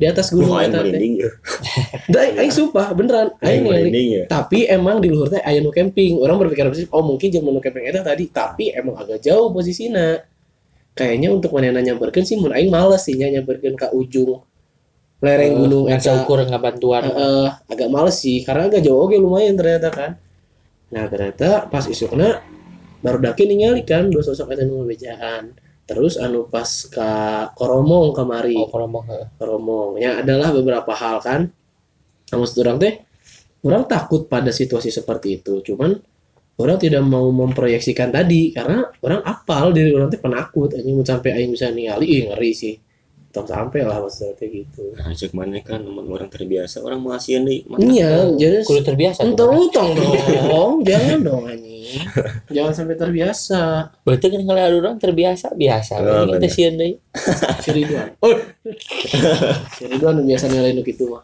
di 0.02 0.10
atas 0.10 0.34
gunung 0.34 0.58
Wah, 0.58 0.66
aing 0.66 0.74
eta 0.74 0.82
teh 0.82 0.98
ya. 0.98 1.30
Da, 2.14 2.20
aing 2.42 2.50
sumpah 2.50 2.90
beneran 2.98 3.38
Aing 3.38 3.70
ya. 3.94 4.26
tapi 4.26 4.66
emang 4.66 4.98
di 4.98 5.14
luhur 5.14 5.30
teh 5.30 5.38
aya 5.46 5.62
nu 5.62 5.70
camping. 5.70 6.18
Orang 6.18 6.42
berpikir 6.42 6.66
positif 6.66 6.90
oh 6.90 7.06
mungkin 7.06 7.30
jelema 7.30 7.54
nu 7.54 7.62
camping 7.62 7.86
eta 7.86 8.02
tadi. 8.02 8.26
Tapi 8.34 8.74
emang 8.74 8.98
agak 8.98 9.22
jauh 9.22 9.54
posisinya 9.54 10.18
kayaknya 10.98 11.30
untuk 11.30 11.54
mana 11.54 11.78
nyamperkeun 11.78 12.26
sih 12.26 12.42
mun 12.42 12.50
aing 12.50 12.74
males 12.74 13.06
sih 13.06 13.14
nya 13.14 13.30
nyamperkeun 13.30 13.78
ka 13.78 13.94
ujung 13.94 14.42
lereng 15.22 15.54
gunung 15.62 15.86
Yang 15.86 16.02
eta. 16.02 16.08
seukur 16.18 16.42
ngabantuan. 16.50 17.06
Heeh, 17.06 17.48
agak 17.70 17.88
males 17.94 18.18
sih 18.18 18.42
karena 18.42 18.74
agak 18.74 18.82
jauh. 18.82 19.06
Oke 19.06 19.22
lumayan 19.22 19.54
ternyata 19.54 19.94
kan. 19.94 20.12
Nah 20.90 21.06
ternyata 21.06 21.70
pas 21.70 21.86
isukna 21.86 22.42
baru 23.06 23.22
daki 23.22 23.46
ningali 23.46 23.86
kan 23.86 24.10
dua 24.10 24.26
sosok 24.26 24.50
eta 24.50 24.66
nu 24.66 24.82
ngabejaan 24.82 25.61
terus 25.86 26.16
anu 26.16 26.48
pas 26.48 26.68
ka 26.88 27.12
Koromong 27.58 28.16
kamari 28.16 28.56
Oh, 28.56 28.70
mau 28.88 29.02
heeh. 29.06 29.28
Romo 29.42 29.80
yang 30.00 30.22
adalah 30.24 30.54
beberapa 30.56 30.94
hal 30.96 31.20
kan. 31.20 31.42
Namun 32.32 32.48
orang 32.64 32.78
teh 32.80 32.94
orang 33.66 33.84
takut 33.90 34.26
pada 34.26 34.50
situasi 34.54 34.90
seperti 34.94 35.42
itu. 35.42 35.60
Cuman 35.66 35.92
orang 36.62 36.78
tidak 36.80 37.04
mau 37.04 37.28
memproyeksikan 37.30 38.14
tadi. 38.14 38.56
Karena 38.56 38.88
orang 39.04 39.22
apal 39.26 39.74
diri 39.76 39.92
orang 39.92 40.10
teh 40.10 40.22
penakut. 40.22 40.72
Anjing 40.74 40.96
mau 40.96 41.06
sampai 41.06 41.30
aing 41.38 41.52
bisa 41.52 41.74
ningali. 41.74 42.06
Ih 42.08 42.22
ngeri 42.32 42.52
sih 42.56 42.76
tong 43.32 43.48
sampai 43.48 43.82
lah 43.82 43.98
maksudnya 43.98 44.36
teh 44.36 44.48
gitu 44.48 44.92
Nah, 44.94 45.10
cek 45.10 45.32
mana 45.32 45.58
kan 45.60 45.80
emang 45.80 46.06
orang 46.06 46.28
terbiasa 46.28 46.80
orang 46.80 47.00
mau 47.00 47.12
asian 47.12 47.44
deh. 47.44 47.64
iya 47.82 48.28
jadi 48.32 48.62
Kudu 48.62 48.84
terbiasa. 48.84 49.24
tuh. 49.24 49.28
untung-untung 49.32 49.90
dong 50.52 50.72
jangan 50.84 51.18
dong 51.22 51.44
anjing 51.48 52.04
jangan 52.48 52.74
sampai 52.76 52.96
terbiasa 52.96 53.92
Berarti 54.04 54.26
kan 54.28 54.42
kalau 54.42 54.62
orang 54.78 54.96
terbiasa 54.96 55.48
biasa. 55.52 55.94
Oh, 55.98 56.24
Ini 56.24 56.32
kita 56.38 56.48
sieun 56.48 56.74
deui. 56.76 56.94
si 57.60 57.70
Ridwan 57.72 58.08
oh 58.20 58.36
si 59.72 59.84
Ridwan 59.86 60.14
nu 60.16 60.24
biasa 60.26 60.46
nyalain 60.48 60.76
nu 60.76 60.84
kitu 60.84 61.08
mah 61.08 61.24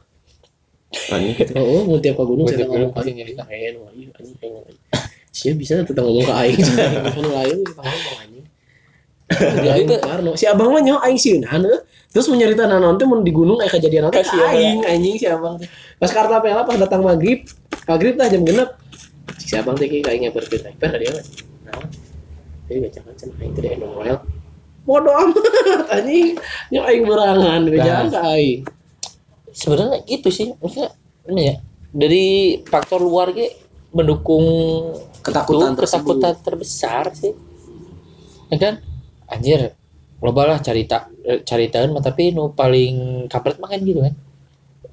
Aneh. 1.11 1.35
Oh, 1.53 1.63
oh 1.63 1.81
mau 1.83 1.99
tiap 1.99 2.15
ke 2.15 2.23
gunung 2.23 2.47
saya 2.47 2.63
ngomong 2.63 2.89
ke 2.89 2.95
pasti 2.95 3.11
aing 3.11 3.17
nyerita. 3.19 3.43
Aing 3.51 3.75
wah, 3.75 3.91
iya, 3.91 4.07
anjing, 4.15 4.35
aing 4.39 4.51
ngomong. 4.55 4.75
Sia 5.29 5.51
bisa 5.51 5.83
tentang 5.83 6.07
ngomong 6.07 6.23
ke 6.23 6.33
aing. 6.33 6.63
Anu 7.11 7.29
lain 7.35 7.57
kita 7.61 7.81
ngomong 7.83 8.17
anjing. 8.23 8.36
Jadi 9.27 9.67
aing 9.67 9.87
Parno. 9.99 10.31
Si 10.39 10.47
abang 10.47 10.71
mah 10.71 10.79
nyaho 10.79 11.03
aing 11.03 11.19
sieunan 11.19 11.59
heuh. 11.59 11.83
Terus 12.07 12.31
mau 12.31 12.39
nyarita 12.39 12.63
naon 12.65 12.95
teh 12.95 13.03
mun 13.03 13.21
di 13.21 13.35
gunung 13.35 13.59
aya 13.59 13.67
kejadian 13.67 14.07
apa 14.07 14.23
Kasihan, 14.23 14.55
aing 14.55 14.79
anjing 14.87 15.15
si 15.19 15.27
abang 15.27 15.59
teh. 15.59 15.67
Pas 15.99 16.07
karta 16.07 16.39
pela 16.39 16.63
pas 16.63 16.79
datang 16.79 17.03
maghrib, 17.03 17.43
maghrib 17.83 18.15
tah 18.15 18.31
jam 18.31 18.47
genep. 18.47 18.79
Si 19.35 19.53
abang 19.59 19.75
teh 19.75 19.91
kieu 19.91 20.07
aing 20.07 20.31
nyaberkeun 20.31 20.63
aing. 20.71 20.77
Per 20.79 20.95
dia. 20.95 21.11
Nah. 21.67 21.83
Jadi 22.71 22.77
bacakan 22.87 23.13
cenah 23.19 23.37
aing 23.43 23.53
teh 23.53 23.71
anu 23.75 23.87
moel. 23.91 24.17
Bodoh 24.87 25.13
amat 25.13 25.43
anjing. 25.99 26.39
Nya 26.71 26.79
aing 26.87 27.03
berangan 27.03 27.61
bejaan 27.67 28.07
ka 28.07 28.19
aing. 28.31 28.63
Sebenarnya 29.51 30.07
gitu 30.07 30.31
sih. 30.31 30.55
Maksudnya 30.63 30.95
ini 31.27 31.41
ya. 31.51 31.55
Dari 31.91 32.25
faktor 32.63 33.03
luar 33.03 33.35
ge 33.35 33.51
mendukung 33.91 34.47
Ketakutan 35.27 35.75
itu 35.75 35.83
ketakutan 35.83 36.33
terbesar 36.39 37.11
sih. 37.11 37.35
Ya 38.47 38.57
kan? 38.63 38.73
Anjir. 39.31 39.75
Loba 40.17 40.49
lah 40.49 40.57
cerita 40.57 41.05
caritaan 41.45 41.93
mah 41.93 42.01
tapi 42.01 42.33
nu 42.33 42.49
paling 42.51 43.27
kampret 43.29 43.61
mah 43.61 43.69
kan 43.69 43.79
gitu 43.85 44.01
kan. 44.01 44.13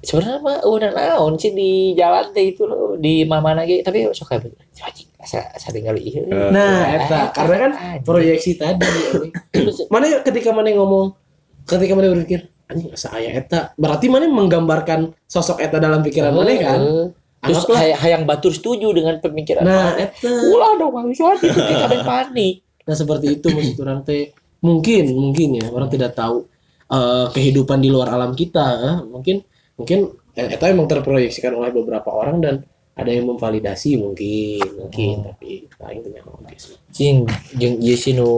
Sebenarnya 0.05 0.37
mah 0.37 0.57
udah 0.69 0.89
naon 0.93 1.33
sih 1.41 1.49
di 1.49 1.97
jalan 1.97 2.29
teh 2.29 2.53
itu 2.53 2.61
loh 2.69 2.93
di 2.93 3.25
mana 3.25 3.65
ge 3.65 3.81
tapi 3.81 4.05
sok 4.13 4.37
kayak 4.37 4.53
anjing 4.85 5.09
asa 5.17 5.49
asa 5.49 5.73
tinggal 5.73 5.97
ieu. 5.97 6.29
Nah, 6.29 6.93
eta 6.93 7.33
karena 7.33 7.55
kan 7.57 7.71
proyeksi 8.05 8.53
tadi 8.53 8.85
anjing. 8.85 9.89
mana 9.89 10.21
ketika 10.21 10.53
mana 10.53 10.69
ngomong 10.77 11.17
ketika 11.65 11.97
mana 11.97 12.13
berpikir 12.13 12.53
anjing 12.69 12.93
asa 12.93 13.17
aya 13.17 13.33
eta 13.33 13.73
berarti 13.81 14.05
mana 14.13 14.29
menggambarkan 14.29 15.09
sosok 15.25 15.57
eta 15.65 15.81
dalam 15.81 16.05
pikiran 16.05 16.37
mana 16.37 16.53
kan 16.53 16.81
Heeh. 16.81 17.05
Terus 17.45 17.65
hayang 17.77 18.25
batur 18.25 18.49
setuju 18.49 18.89
dengan 18.89 19.21
pemikiran 19.21 19.61
nah 19.65 19.93
mana. 19.93 20.01
eta 20.01 20.29
Ulah 20.29 20.81
dong 20.81 20.93
Bang 20.93 21.05
Wiswan 21.09 21.37
itu 21.37 21.53
kita 21.53 21.85
ada 21.85 22.01
panik. 22.01 22.64
Nah 22.85 22.95
seperti 22.95 23.41
itu 23.41 23.47
maksud 23.49 23.81
orang 23.81 24.05
teh 24.05 24.31
mungkin 24.61 25.03
mungkin 25.13 25.49
ya 25.57 25.67
orang 25.73 25.89
tidak 25.89 26.13
tahu 26.13 26.45
eh, 26.89 27.27
kehidupan 27.33 27.81
di 27.81 27.89
luar 27.89 28.13
alam 28.13 28.37
kita 28.37 28.67
eh. 28.79 28.97
mungkin 29.05 29.41
mungkin 29.75 30.13
eh, 30.37 30.53
eta 30.53 30.69
emang 30.69 30.85
terproyeksikan 30.85 31.53
oleh 31.57 31.73
beberapa 31.73 32.13
orang 32.13 32.37
dan 32.39 32.55
ada 32.95 33.11
yang 33.11 33.27
memvalidasi 33.27 33.99
mungkin 33.99 34.63
mungkin 34.79 35.27
tapi 35.27 35.67
lain 35.67 35.99
punya 35.99 36.21
oke 36.23 36.55
sih 36.55 36.79
Cing, 36.95 37.27
jeung 37.59 37.75
ieu 37.83 37.99
sih 37.99 38.15
nu 38.15 38.31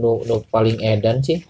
nu 0.00 0.24
nu 0.24 0.40
paling 0.48 0.80
edan 0.80 1.20
sih. 1.20 1.44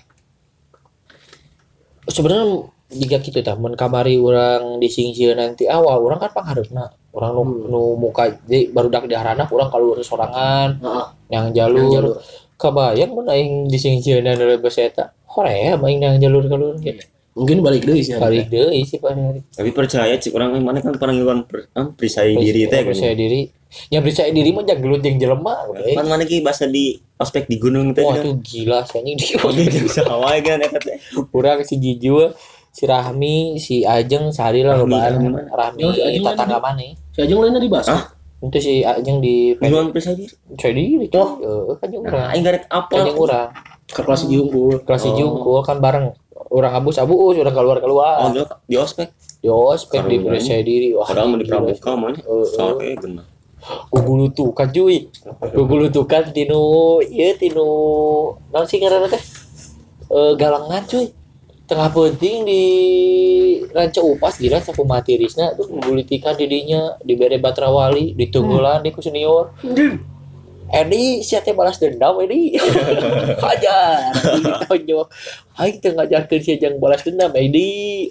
Sebenarnya 2.10 2.66
jika 2.90 3.22
gitu 3.22 3.38
tah 3.46 3.54
mun 3.54 3.78
kamari 3.78 4.18
urang 4.18 4.82
disingsieu 4.82 5.38
nanti 5.38 5.70
awal 5.70 6.02
urang 6.02 6.18
kan 6.18 6.34
pangharepna. 6.34 6.90
Urang 7.18 7.32
nu, 7.34 7.42
Hmm. 7.42 7.66
nu 7.66 7.80
muka 7.98 8.30
jadi 8.46 8.70
baru 8.70 8.88
dak 8.88 9.10
di 9.10 9.18
harana 9.18 9.42
urang 9.50 9.66
keluar 9.68 9.98
sorangan 10.00 10.78
Heeh. 10.78 11.06
yang 11.28 11.50
Yang 11.50 11.56
jalur. 11.58 11.90
jalur. 11.90 12.14
Kabayang 12.54 13.10
mun 13.10 13.26
aing 13.26 13.66
disingsieunan 13.66 14.34
dari 14.34 14.54
basa 14.56 14.82
eta. 14.82 15.04
Horea 15.26 15.74
aing 15.74 15.98
yang 15.98 16.16
jalur 16.18 16.46
keluar 16.46 16.78
gitu. 16.78 17.02
mungkin 17.34 17.62
balik 17.62 17.86
deh 17.86 18.02
sih 18.02 18.18
Balik 18.18 18.50
deui 18.50 18.82
sih 18.82 18.98
Pak. 18.98 19.14
Tapi 19.54 19.70
percaya 19.70 20.10
cik 20.12 20.34
orang 20.34 20.58
mana 20.58 20.82
kan 20.82 20.90
pernah 20.94 21.14
ngelawan 21.14 21.46
per, 21.46 21.70
ah, 21.70 21.86
percaya 21.86 22.34
diri 22.34 22.66
teh 22.66 22.82
kan. 22.82 22.90
percaya 22.90 23.14
diri 23.14 23.46
yang 23.94 24.02
percaya 24.02 24.30
diri 24.32 24.50
mah 24.50 24.66
jangan 24.66 24.82
gelut 24.82 25.00
jeung 25.06 25.18
jelema. 25.18 25.54
Kan 25.70 26.06
mana 26.06 26.26
ki 26.26 26.42
bahasa 26.42 26.66
di 26.66 26.98
ospek 27.14 27.46
di 27.46 27.62
gunung 27.62 27.94
teh. 27.94 28.02
wah 28.02 28.18
tuh 28.18 28.42
gila 28.42 28.82
sih 28.82 28.98
anjing 28.98 29.18
di 29.70 29.78
bisa 29.78 30.02
hawaii 30.02 30.42
kan 30.42 30.58
kurang 31.30 31.62
si 31.62 31.78
Jijo 31.78 32.34
si 32.78 32.86
Rahmi 32.86 33.58
si 33.58 33.82
Ajeng 33.82 34.30
sehari 34.30 34.62
lah 34.62 34.78
Rahmi, 34.78 34.86
lobaan 34.86 35.12
Rahmi 35.12 35.28
mana? 35.28 35.50
Rahmi 35.50 35.80
Oh, 35.82 35.90
si 35.90 36.00
Ajeng 36.00 36.22
tetangga 36.24 36.58
mana? 36.58 36.86
Si 37.10 37.18
Ajeng 37.18 37.38
lainnya 37.42 37.58
di 37.58 37.66
Basel. 37.68 37.90
Hah? 37.90 38.04
itu 38.38 38.58
si 38.62 38.74
Ajeng 38.80 39.18
di 39.18 39.58
Minuman 39.58 39.90
bisa 39.90 40.14
gitu. 40.14 40.30
jadi 40.54 40.78
itu 41.02 41.18
eh 41.42 41.74
kan 41.74 41.88
jeung 41.90 42.06
Nah, 42.06 42.14
urang 42.14 42.26
aing 42.30 42.44
garek 42.44 42.64
apa? 42.70 42.86
kan 42.88 43.02
jeung 43.02 43.18
urang 43.18 43.50
Ke 43.84 44.00
kelas 44.00 44.22
Jungkul. 44.22 44.78
kelas 44.86 45.02
Oh. 45.02 45.06
hiji 45.10 45.22
unggul 45.24 45.58
kan 45.60 45.76
bareng 45.78 46.14
orang 46.48 46.72
abus 46.76 46.96
abus 46.96 47.34
udah 47.34 47.50
keluar 47.50 47.76
Oh, 47.76 47.82
keluar 47.82 48.30
dia 48.30 48.46
di 48.64 48.76
ospek. 48.76 49.10
di 49.38 49.48
ospek 49.48 50.06
di 50.06 50.16
percaya 50.18 50.62
diri 50.62 50.94
wah 50.94 51.10
mau 51.18 51.34
di 51.34 51.46
pramuka 51.46 51.90
mana? 51.92 52.14
Eh, 52.14 52.22
eh. 52.22 52.44
Soalnya 52.46 52.94
gimana? 52.94 53.22
gugulutukan 53.88 54.70
cuy 54.70 55.10
gugulutukan 55.50 56.30
tinu 56.30 56.62
iya 57.02 57.34
tinu 57.34 57.66
naon 58.48 58.64
sih 58.64 58.78
ngaranna 58.78 59.10
teh 59.10 59.22
Eh, 60.08 60.32
galangan 60.40 60.80
cuy 60.86 61.04
tengah 61.68 61.92
penting 61.92 62.48
di 62.48 62.62
ranca 63.70 64.00
upas 64.00 64.40
gila 64.40 64.56
saku 64.58 64.82
mati 64.82 65.14
risna 65.14 65.52
tuh 65.52 65.68
gugulitikan 65.68 66.32
didinya 66.32 66.96
di 66.98 67.12
bere 67.12 67.36
batrawali 67.36 68.16
di 68.16 68.24
tunggulan 68.26 68.80
di 68.80 68.88
ku 68.88 69.04
senior. 69.04 69.52
Edi 70.68 71.20
siapa 71.20 71.52
balas 71.52 71.76
dendam 71.76 72.20
Edi 72.20 72.52
hajar. 73.44 74.12
Ditonjok 74.36 75.08
Aing 75.56 75.80
teu 75.80 75.92
ngajarkeun 75.92 76.40
si 76.40 76.56
jang 76.56 76.76
balas 76.76 77.00
dendam 77.00 77.32
Edi 77.32 78.08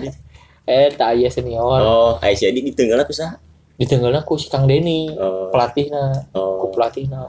eh 0.68 0.88
tak 0.92 1.16
aya 1.16 1.28
senior. 1.28 1.80
Oh, 1.80 2.12
Aisyah 2.20 2.52
di 2.52 2.72
tengah 2.72 3.04
bisa. 3.04 3.36
di 3.74 3.90
tengahna 3.90 4.22
ku 4.22 4.38
si 4.38 4.46
Kang 4.46 4.70
Deni 4.70 5.10
Oh. 5.18 5.50
pelatihna 5.50 6.30
ku 6.30 6.38
Oh. 6.38 6.70
pelatihna 6.70 7.26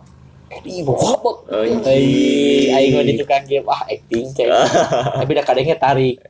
Edi 0.51 0.85
bobok 0.85 1.49
Oh, 1.49 1.61
Ai 1.61 2.69
aing 2.69 2.91
mah 2.93 3.03
iya. 3.03 3.39
game 3.41 3.65
ah 3.65 3.81
acting 3.85 4.25
cek. 4.31 4.47
Tapi 5.21 5.31
da 5.33 5.41
kadangnya 5.41 5.75
tarik. 5.75 6.21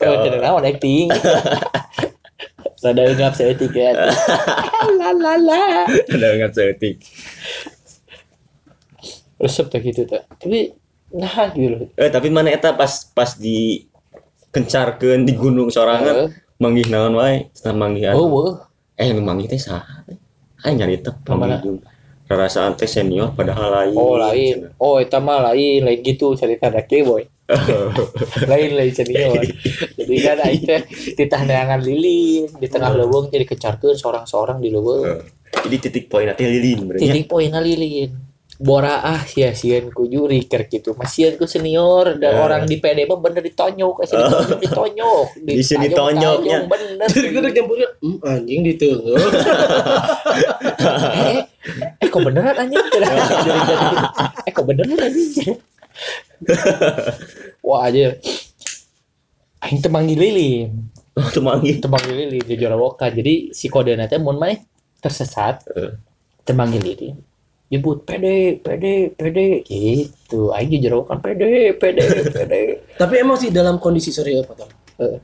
Oh, 0.00 0.14
cenah 0.24 0.40
naon 0.40 0.64
acting. 0.64 1.08
Rada 2.82 3.02
enggak 3.10 3.34
saya 3.34 3.52
tiket. 3.58 3.94
la 4.96 5.10
la 5.10 5.34
la. 5.34 5.62
Ada 5.88 6.28
nggak 6.38 6.52
setik. 6.54 7.02
Resep 9.38 9.66
teh 9.66 9.80
gitu 9.82 10.06
teh. 10.06 10.22
Tapi 10.22 10.72
nah 11.10 11.50
gitu. 11.50 11.90
Eh, 11.94 12.10
tapi 12.10 12.28
mana 12.28 12.50
eta 12.50 12.70
pas 12.72 13.10
pas 13.10 13.34
di 13.34 13.86
kencarkeun 14.50 15.26
di 15.26 15.32
gunung 15.34 15.68
sorangan 15.68 16.28
Eh, 16.28 16.30
manggih 16.58 16.86
naon 16.86 17.18
wae 17.18 17.50
setelah 17.50 17.76
manggih 17.76 18.14
Oh, 18.14 18.28
weuh. 18.28 18.54
eh 18.94 19.10
nu 19.10 19.22
manggih 19.22 19.46
teh 19.46 19.58
saha 19.58 20.02
Aing 20.62 20.78
nyari 20.78 20.98
teh 20.98 21.14
Mana? 21.28 21.58
Rarasaan 22.28 22.76
teh 22.76 22.84
senior 22.84 23.32
padahal 23.32 23.72
lain 23.72 23.94
Oh 23.96 24.14
lain. 24.20 24.54
Oh 24.76 25.00
eta 25.00 25.18
mah 25.18 25.50
lain, 25.50 25.88
lain 25.88 26.00
gitu 26.04 26.36
cerita 26.36 26.68
dake 26.68 27.00
boy. 27.00 27.24
lain 28.52 28.70
lain 28.76 28.92
senior. 28.92 29.40
Jadi 29.96 30.14
kan 30.20 30.36
teh 30.44 30.80
titah 31.16 31.42
neangan 31.48 31.80
lilin 31.80 32.52
di 32.60 32.68
tengah 32.68 32.92
leuweung 32.92 33.32
jadi 33.32 33.48
kecarkeun 33.48 33.96
seorang-seorang 33.96 34.60
di 34.60 34.68
leuweung. 34.68 35.24
jadi 35.48 35.76
titik 35.80 36.06
poin 36.12 36.28
nanti 36.28 36.44
lilin 36.44 36.86
berarti 36.86 37.02
titik 37.08 37.24
poinnya 37.26 37.58
lilin 37.58 38.28
bora 38.58 39.06
ah 39.06 39.22
sia 39.22 39.54
sian 39.54 39.86
ku 39.94 40.10
juri 40.10 40.42
ker 40.50 40.66
gitu 40.66 40.98
masian 40.98 41.38
ku 41.38 41.46
senior 41.46 42.18
dan 42.18 42.42
orang 42.42 42.66
di 42.66 42.82
PD 42.82 43.06
mah 43.06 43.22
bener 43.22 43.38
ditonyok 43.38 44.02
eh 44.02 44.06
ditonyok 44.10 44.58
ditonyok 44.66 45.26
Di 45.46 45.62
sini 45.62 45.86
ditonyoknya. 45.86 46.66
ditanyong, 46.66 46.66
bener 46.66 47.06
Jadi 47.06 47.28
kita 47.38 47.48
campurnya, 47.54 47.88
hmm, 48.02 48.18
anjing 48.18 48.60
di 48.66 48.74
tengah. 48.74 49.14
eh, 50.82 51.38
eh 51.38 51.42
kok 52.18 52.26
beneran 52.26 52.56
anjing? 52.58 52.82
Eh 54.46 54.52
kok 54.52 54.66
beneran 54.66 54.98
anjing? 54.98 55.54
Wah 57.62 57.86
aja. 57.86 58.18
Aing 59.62 59.78
temanggil 59.78 60.18
lilin 60.18 60.90
oh 61.18 61.28
tuh 61.34 61.42
manggih 61.42 61.82
temanggil 61.82 62.14
lilin 62.14 62.46
di 62.46 62.54
Jorawokan 62.54 63.10
jadi 63.10 63.50
si 63.50 63.66
kode 63.66 63.94
nanti 63.94 64.18
mau 64.18 64.34
mana 64.34 64.58
tersesat. 64.98 65.62
Temanggil 66.42 66.82
lilin 66.82 67.14
nyebut 67.68 68.04
pede 68.04 68.58
pede 68.64 69.12
pede. 69.12 69.62
Gitu. 69.64 70.40
Aing 70.52 70.70
di 70.72 70.88
pede 71.20 71.76
pede 71.76 72.04
pede. 72.32 72.60
Tapi 72.96 73.14
emang 73.20 73.36
sih 73.36 73.52
dalam 73.52 73.76
kondisi 73.76 74.10
sorry 74.10 74.40
apa 74.40 74.52
Tom? 74.56 74.70
Eh. 75.04 75.18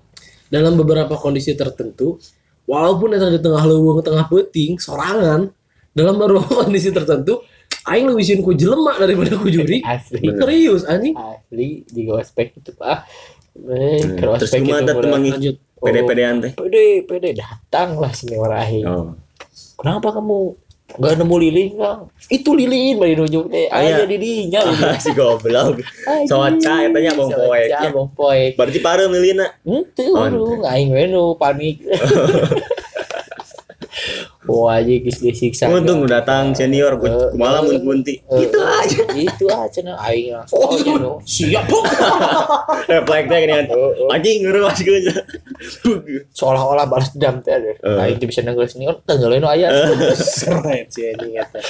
Dalam 0.52 0.76
beberapa 0.76 1.16
kondisi 1.16 1.56
tertentu, 1.56 2.20
walaupun 2.68 3.16
itu 3.16 3.26
di 3.32 3.40
tengah 3.40 3.64
leuweung 3.64 4.04
tengah 4.04 4.28
peting, 4.28 4.76
sorangan, 4.76 5.50
dalam 5.94 6.14
beberapa 6.14 6.44
kondisi 6.60 6.90
tertentu, 6.90 7.40
aing 7.84 8.04
lebih 8.04 8.20
sieun 8.20 8.40
ku 8.40 8.52
jelema 8.52 8.94
daripada 8.96 9.34
ku 9.34 9.46
juri. 9.46 9.78
asli 9.86 10.26
Serius 10.26 10.82
anjing. 10.84 11.14
asli 11.14 11.86
di 11.86 12.02
ospek 12.06 12.52
itu 12.56 12.70
pak 12.72 13.06
eh 13.56 14.02
ke 14.02 14.18
Hmm. 14.18 14.18
terus 14.18 14.42
ospek 14.44 14.60
gimana 14.60 14.82
itu 14.84 14.98
tuh 14.98 15.08
manggih 15.08 15.32
Lanjut. 15.32 15.56
pede-pedean 15.78 16.34
teh 16.40 16.52
pede 16.52 16.84
pede 17.02 17.30
datang 17.32 17.94
lah 17.94 18.10
senior 18.10 18.50
aing 18.50 18.82
oh 18.82 19.14
kenapa 19.78 20.10
kamu 20.12 20.58
Gak 20.94 21.16
nemu 21.16 21.36
lilin 21.40 21.70
kang 21.74 22.00
itu 22.28 22.50
lilin 22.50 22.98
bari 22.98 23.14
nunjuk 23.14 23.46
teh 23.48 23.66
Aya. 23.68 23.94
ada 23.96 24.04
di 24.04 24.18
dinya 24.18 24.60
si 25.02 25.10
goblok 25.10 25.80
Soaca, 26.26 26.74
eta 26.82 26.98
nya 26.98 27.12
bong 27.12 27.30
poek, 27.30 27.66
ya. 27.68 27.88
bong 27.88 28.10
poek 28.12 28.52
berarti 28.54 28.78
parem 28.78 29.08
lilina 29.08 29.46
Itu 29.62 30.02
Oh, 30.12 30.26
lu 30.26 30.60
ngaing 30.60 30.90
we 30.90 31.04
nu 31.06 31.34
panik. 31.34 31.78
Wah 34.44 34.76
aja 34.76 34.92
geus 34.94 35.18
disiksa. 35.18 35.66
untung 35.66 36.04
udah 36.04 36.20
datang 36.20 36.52
senior 36.52 37.00
Eh, 37.00 37.32
malam 37.34 37.64
eh, 37.66 37.80
bunti 37.80 38.20
Eh, 38.22 38.44
itu 38.44 38.60
aja 38.60 39.00
Itu 39.10 39.44
aja 39.48 39.78
nah 39.80 39.96
aing 40.04 40.32
langsung. 40.32 40.60
Oh, 40.60 40.68
Oh, 40.68 40.76
itu 40.76 40.92
nu. 40.94 41.12
siap 41.24 41.64
Bang. 41.64 41.84
refleks 42.84 43.26
teh 43.26 43.38
gini 43.40 43.52
anjing 44.06 44.36
ngeruas 44.42 44.78
gue 44.78 45.00
Seolah-olah 46.30 46.84
balas 46.84 47.08
dendam 47.10 47.40
teh. 47.40 47.52
ada. 47.52 47.72
Aing 48.00 48.18
teu 48.18 48.28
bisa 48.28 48.40
nanggal 48.40 48.66
senior 48.66 49.00
tanggalin 49.02 49.40
nu 49.40 49.48
aya. 49.48 49.72
Seret 50.12 50.88
sih 50.94 51.08
anjing 51.08 51.32
eta. 51.34 51.60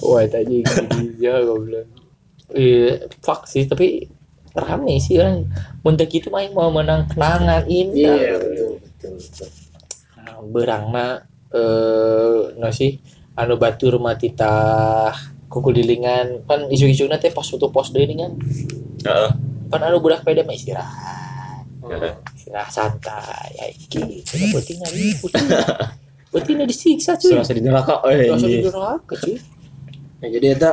Wah 0.00 0.20
eta 0.20 0.40
anjing 0.40 0.66
dia 1.14 1.38
goblok. 1.38 1.86
Iya, 2.50 3.06
fuck 3.18 3.46
sih 3.46 3.64
tapi 3.64 4.10
rame 4.52 4.98
sih 4.98 5.16
kan. 5.16 5.46
Mun 5.80 5.94
teu 5.94 6.04
kitu 6.04 6.26
mah 6.26 6.42
aing 6.42 6.52
mau 6.52 6.68
menang 6.68 7.06
kenangan 7.06 7.64
ini. 7.64 8.02
Iya 8.02 8.34
betul 8.36 8.70
betul. 8.78 9.12
betul. 9.14 9.48
Nah, 10.18 10.38
berang 10.44 10.84
mah 10.88 11.12
eh 11.52 12.56
no 12.56 12.68
sih? 12.72 12.98
Anu 13.32 13.56
batur 13.56 13.96
mah 13.96 14.16
titah 14.16 15.12
kukulilingan 15.48 16.48
kan 16.48 16.68
isu-isu 16.68 17.08
teh 17.08 17.32
pos 17.32 17.48
foto 17.48 17.68
pos 17.68 17.92
deui 17.92 18.08
kan 18.12 18.32
Heeh. 19.04 19.30
kan 19.72 19.80
anu 19.84 20.00
budak 20.00 20.24
pede 20.24 20.44
mah 20.44 20.56
istirahat. 20.56 21.64
Heeh. 21.84 22.12
istirahat 22.36 22.72
santai 22.72 23.48
ya 23.56 23.64
iki. 23.68 24.24
Tidak 24.24 24.48
penting 24.52 24.78
hari 24.84 25.04
putih 25.20 25.44
penting 26.32 26.56
disiksa 26.64 27.16
cuy. 27.20 27.36
Serasa 27.36 27.52
di 27.52 27.60
neraka 27.60 28.00
eh 28.08 28.32
Rasa 28.32 28.46
di 28.48 28.60
ini 28.60 28.68
neraka 28.68 29.14
cuy. 29.16 29.36
Nah, 30.22 30.28
jadi 30.30 30.46
eta 30.56 30.70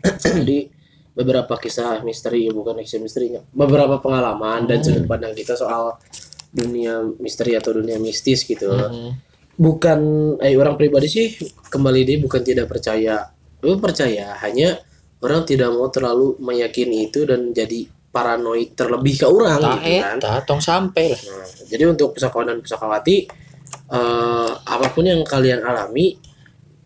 di 0.48 0.66
beberapa 1.10 1.58
kisah 1.58 2.00
misteri 2.06 2.46
ya 2.46 2.52
bukan 2.54 2.78
kisah 2.80 3.02
misterinya 3.02 3.42
beberapa 3.50 3.98
pengalaman 3.98 4.64
dan 4.70 4.78
Hmm. 4.80 4.86
sudut 4.86 5.04
pandang 5.10 5.34
kita 5.34 5.58
soal 5.58 5.98
dunia 6.54 7.02
misteri 7.18 7.54
atau 7.58 7.74
dunia 7.74 7.98
mistis 7.98 8.46
gitu. 8.46 8.70
Hmm. 8.70 9.14
Bukan 9.60 10.00
eh 10.40 10.56
orang 10.56 10.80
pribadi 10.80 11.08
sih 11.12 11.26
kembali 11.68 12.00
dia 12.08 12.16
bukan 12.16 12.40
tidak 12.40 12.66
percaya. 12.72 13.28
Lu 13.60 13.76
percaya 13.76 14.32
hanya 14.40 14.80
orang 15.20 15.44
tidak 15.44 15.68
mau 15.68 15.92
terlalu 15.92 16.40
meyakini 16.40 17.12
itu 17.12 17.28
dan 17.28 17.52
jadi 17.52 17.84
paranoid 18.10 18.74
terlebih 18.74 19.20
ke 19.20 19.26
orang 19.28 19.60
tak 19.60 19.84
gitu 19.84 20.00
kan. 20.00 20.16
eta 20.18 20.32
tong 20.48 20.62
sampai 20.64 21.12
lah. 21.12 21.20
Nah, 21.20 21.46
jadi 21.68 21.84
untuk 21.92 22.16
pusakawan 22.16 22.56
dan 22.56 22.58
pusakawati 22.64 23.16
eh, 23.92 24.50
apa 24.56 24.86
pun 24.90 25.04
yang 25.06 25.20
kalian 25.22 25.62
alami 25.62 26.16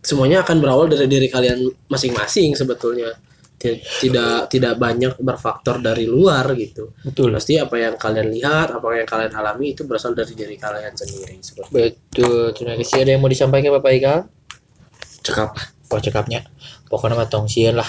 semuanya 0.05 0.45
akan 0.45 0.61
berawal 0.61 0.87
dari 0.91 1.09
diri 1.09 1.33
kalian 1.33 1.65
masing-masing 1.89 2.53
sebetulnya 2.53 3.17
tidak 3.65 4.53
tidak 4.53 4.75
banyak 4.77 5.17
berfaktor 5.17 5.81
dari 5.81 6.05
luar 6.05 6.53
gitu. 6.59 6.93
Betul. 7.01 7.33
Pasti 7.33 7.57
apa 7.57 7.75
yang 7.81 7.95
kalian 7.97 8.29
lihat 8.29 8.77
apa 8.77 8.87
yang 8.93 9.09
kalian 9.09 9.33
alami 9.33 9.73
itu 9.73 9.89
berasal 9.89 10.13
dari 10.13 10.37
diri 10.37 10.61
kalian 10.61 10.93
sendiri 10.93 11.41
seperti 11.41 11.73
betul. 11.73 12.53
Terima 12.53 12.75
kasih. 12.77 13.01
Ada 13.01 13.11
yang 13.17 13.23
mau 13.25 13.31
disampaikan 13.33 13.71
bapak 13.81 13.93
Ika 13.97 14.15
cekap. 15.25 15.51
Kok 15.89 16.01
cekapnya. 16.05 16.41
Pokoknya 16.93 17.17
mah 17.17 17.29
tong 17.31 17.49
sieun 17.49 17.81
lah. 17.81 17.89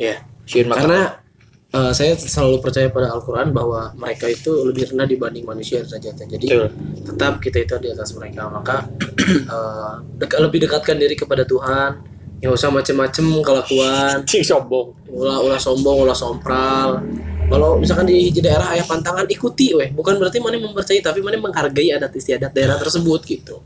Ya 0.00 0.18
sieun 0.48 0.66
karena 0.72 1.22
eh, 1.70 1.92
saya 1.94 2.18
selalu 2.18 2.58
percaya 2.58 2.90
pada 2.90 3.14
Al-Quran 3.14 3.54
bahwa 3.54 3.94
mereka 3.94 4.26
itu 4.26 4.50
lebih 4.66 4.90
rendah 4.90 5.06
dibanding 5.06 5.44
manusia 5.46 5.84
derajatnya 5.84 6.26
jadi 6.34 6.46
betul. 6.48 6.66
tetap 7.06 7.32
kita 7.38 7.58
itu 7.62 7.74
di 7.78 7.88
atas 7.94 8.10
mereka. 8.18 8.50
Maka 8.50 8.90
eh, 9.54 9.94
dek- 10.18 10.40
lebih 10.42 10.66
dekatkan 10.66 10.98
diri 10.98 11.14
kepada 11.14 11.46
Tuhan 11.46 12.17
nggak 12.38 12.54
usah 12.54 12.70
macem-macem 12.70 13.26
kelakuan 13.42 14.22
cing 14.22 14.46
sombong. 14.50 14.94
Ulah 15.10 15.42
ulah 15.42 15.60
sombong 15.60 16.06
ulah 16.06 16.14
sompral. 16.14 17.02
Kalau 17.48 17.80
misalkan 17.80 18.04
di 18.04 18.28
hiji 18.28 18.44
daerah 18.44 18.76
ayah 18.76 18.84
pantangan 18.84 19.24
ikuti 19.26 19.72
weh. 19.72 19.90
Bukan 19.90 20.20
berarti 20.20 20.38
mana 20.38 20.60
mempercayai 20.60 21.02
tapi 21.02 21.24
mana 21.24 21.40
menghargai 21.40 21.96
adat 21.96 22.12
istiadat 22.14 22.52
daerah 22.52 22.76
tersebut 22.76 23.20
gitu. 23.24 23.58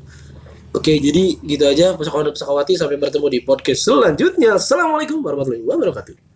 Oke 0.73 0.97
jadi 0.97 1.37
gitu 1.43 1.65
aja. 1.69 1.93
Pusakawan 1.99 2.31
dan 2.31 2.33
pusakawati 2.33 2.73
sampai 2.79 2.97
bertemu 2.97 3.27
di 3.29 3.39
podcast 3.45 3.85
selanjutnya. 3.85 4.57
Assalamualaikum 4.57 5.21
warahmatullahi 5.21 5.67
wabarakatuh 5.67 6.32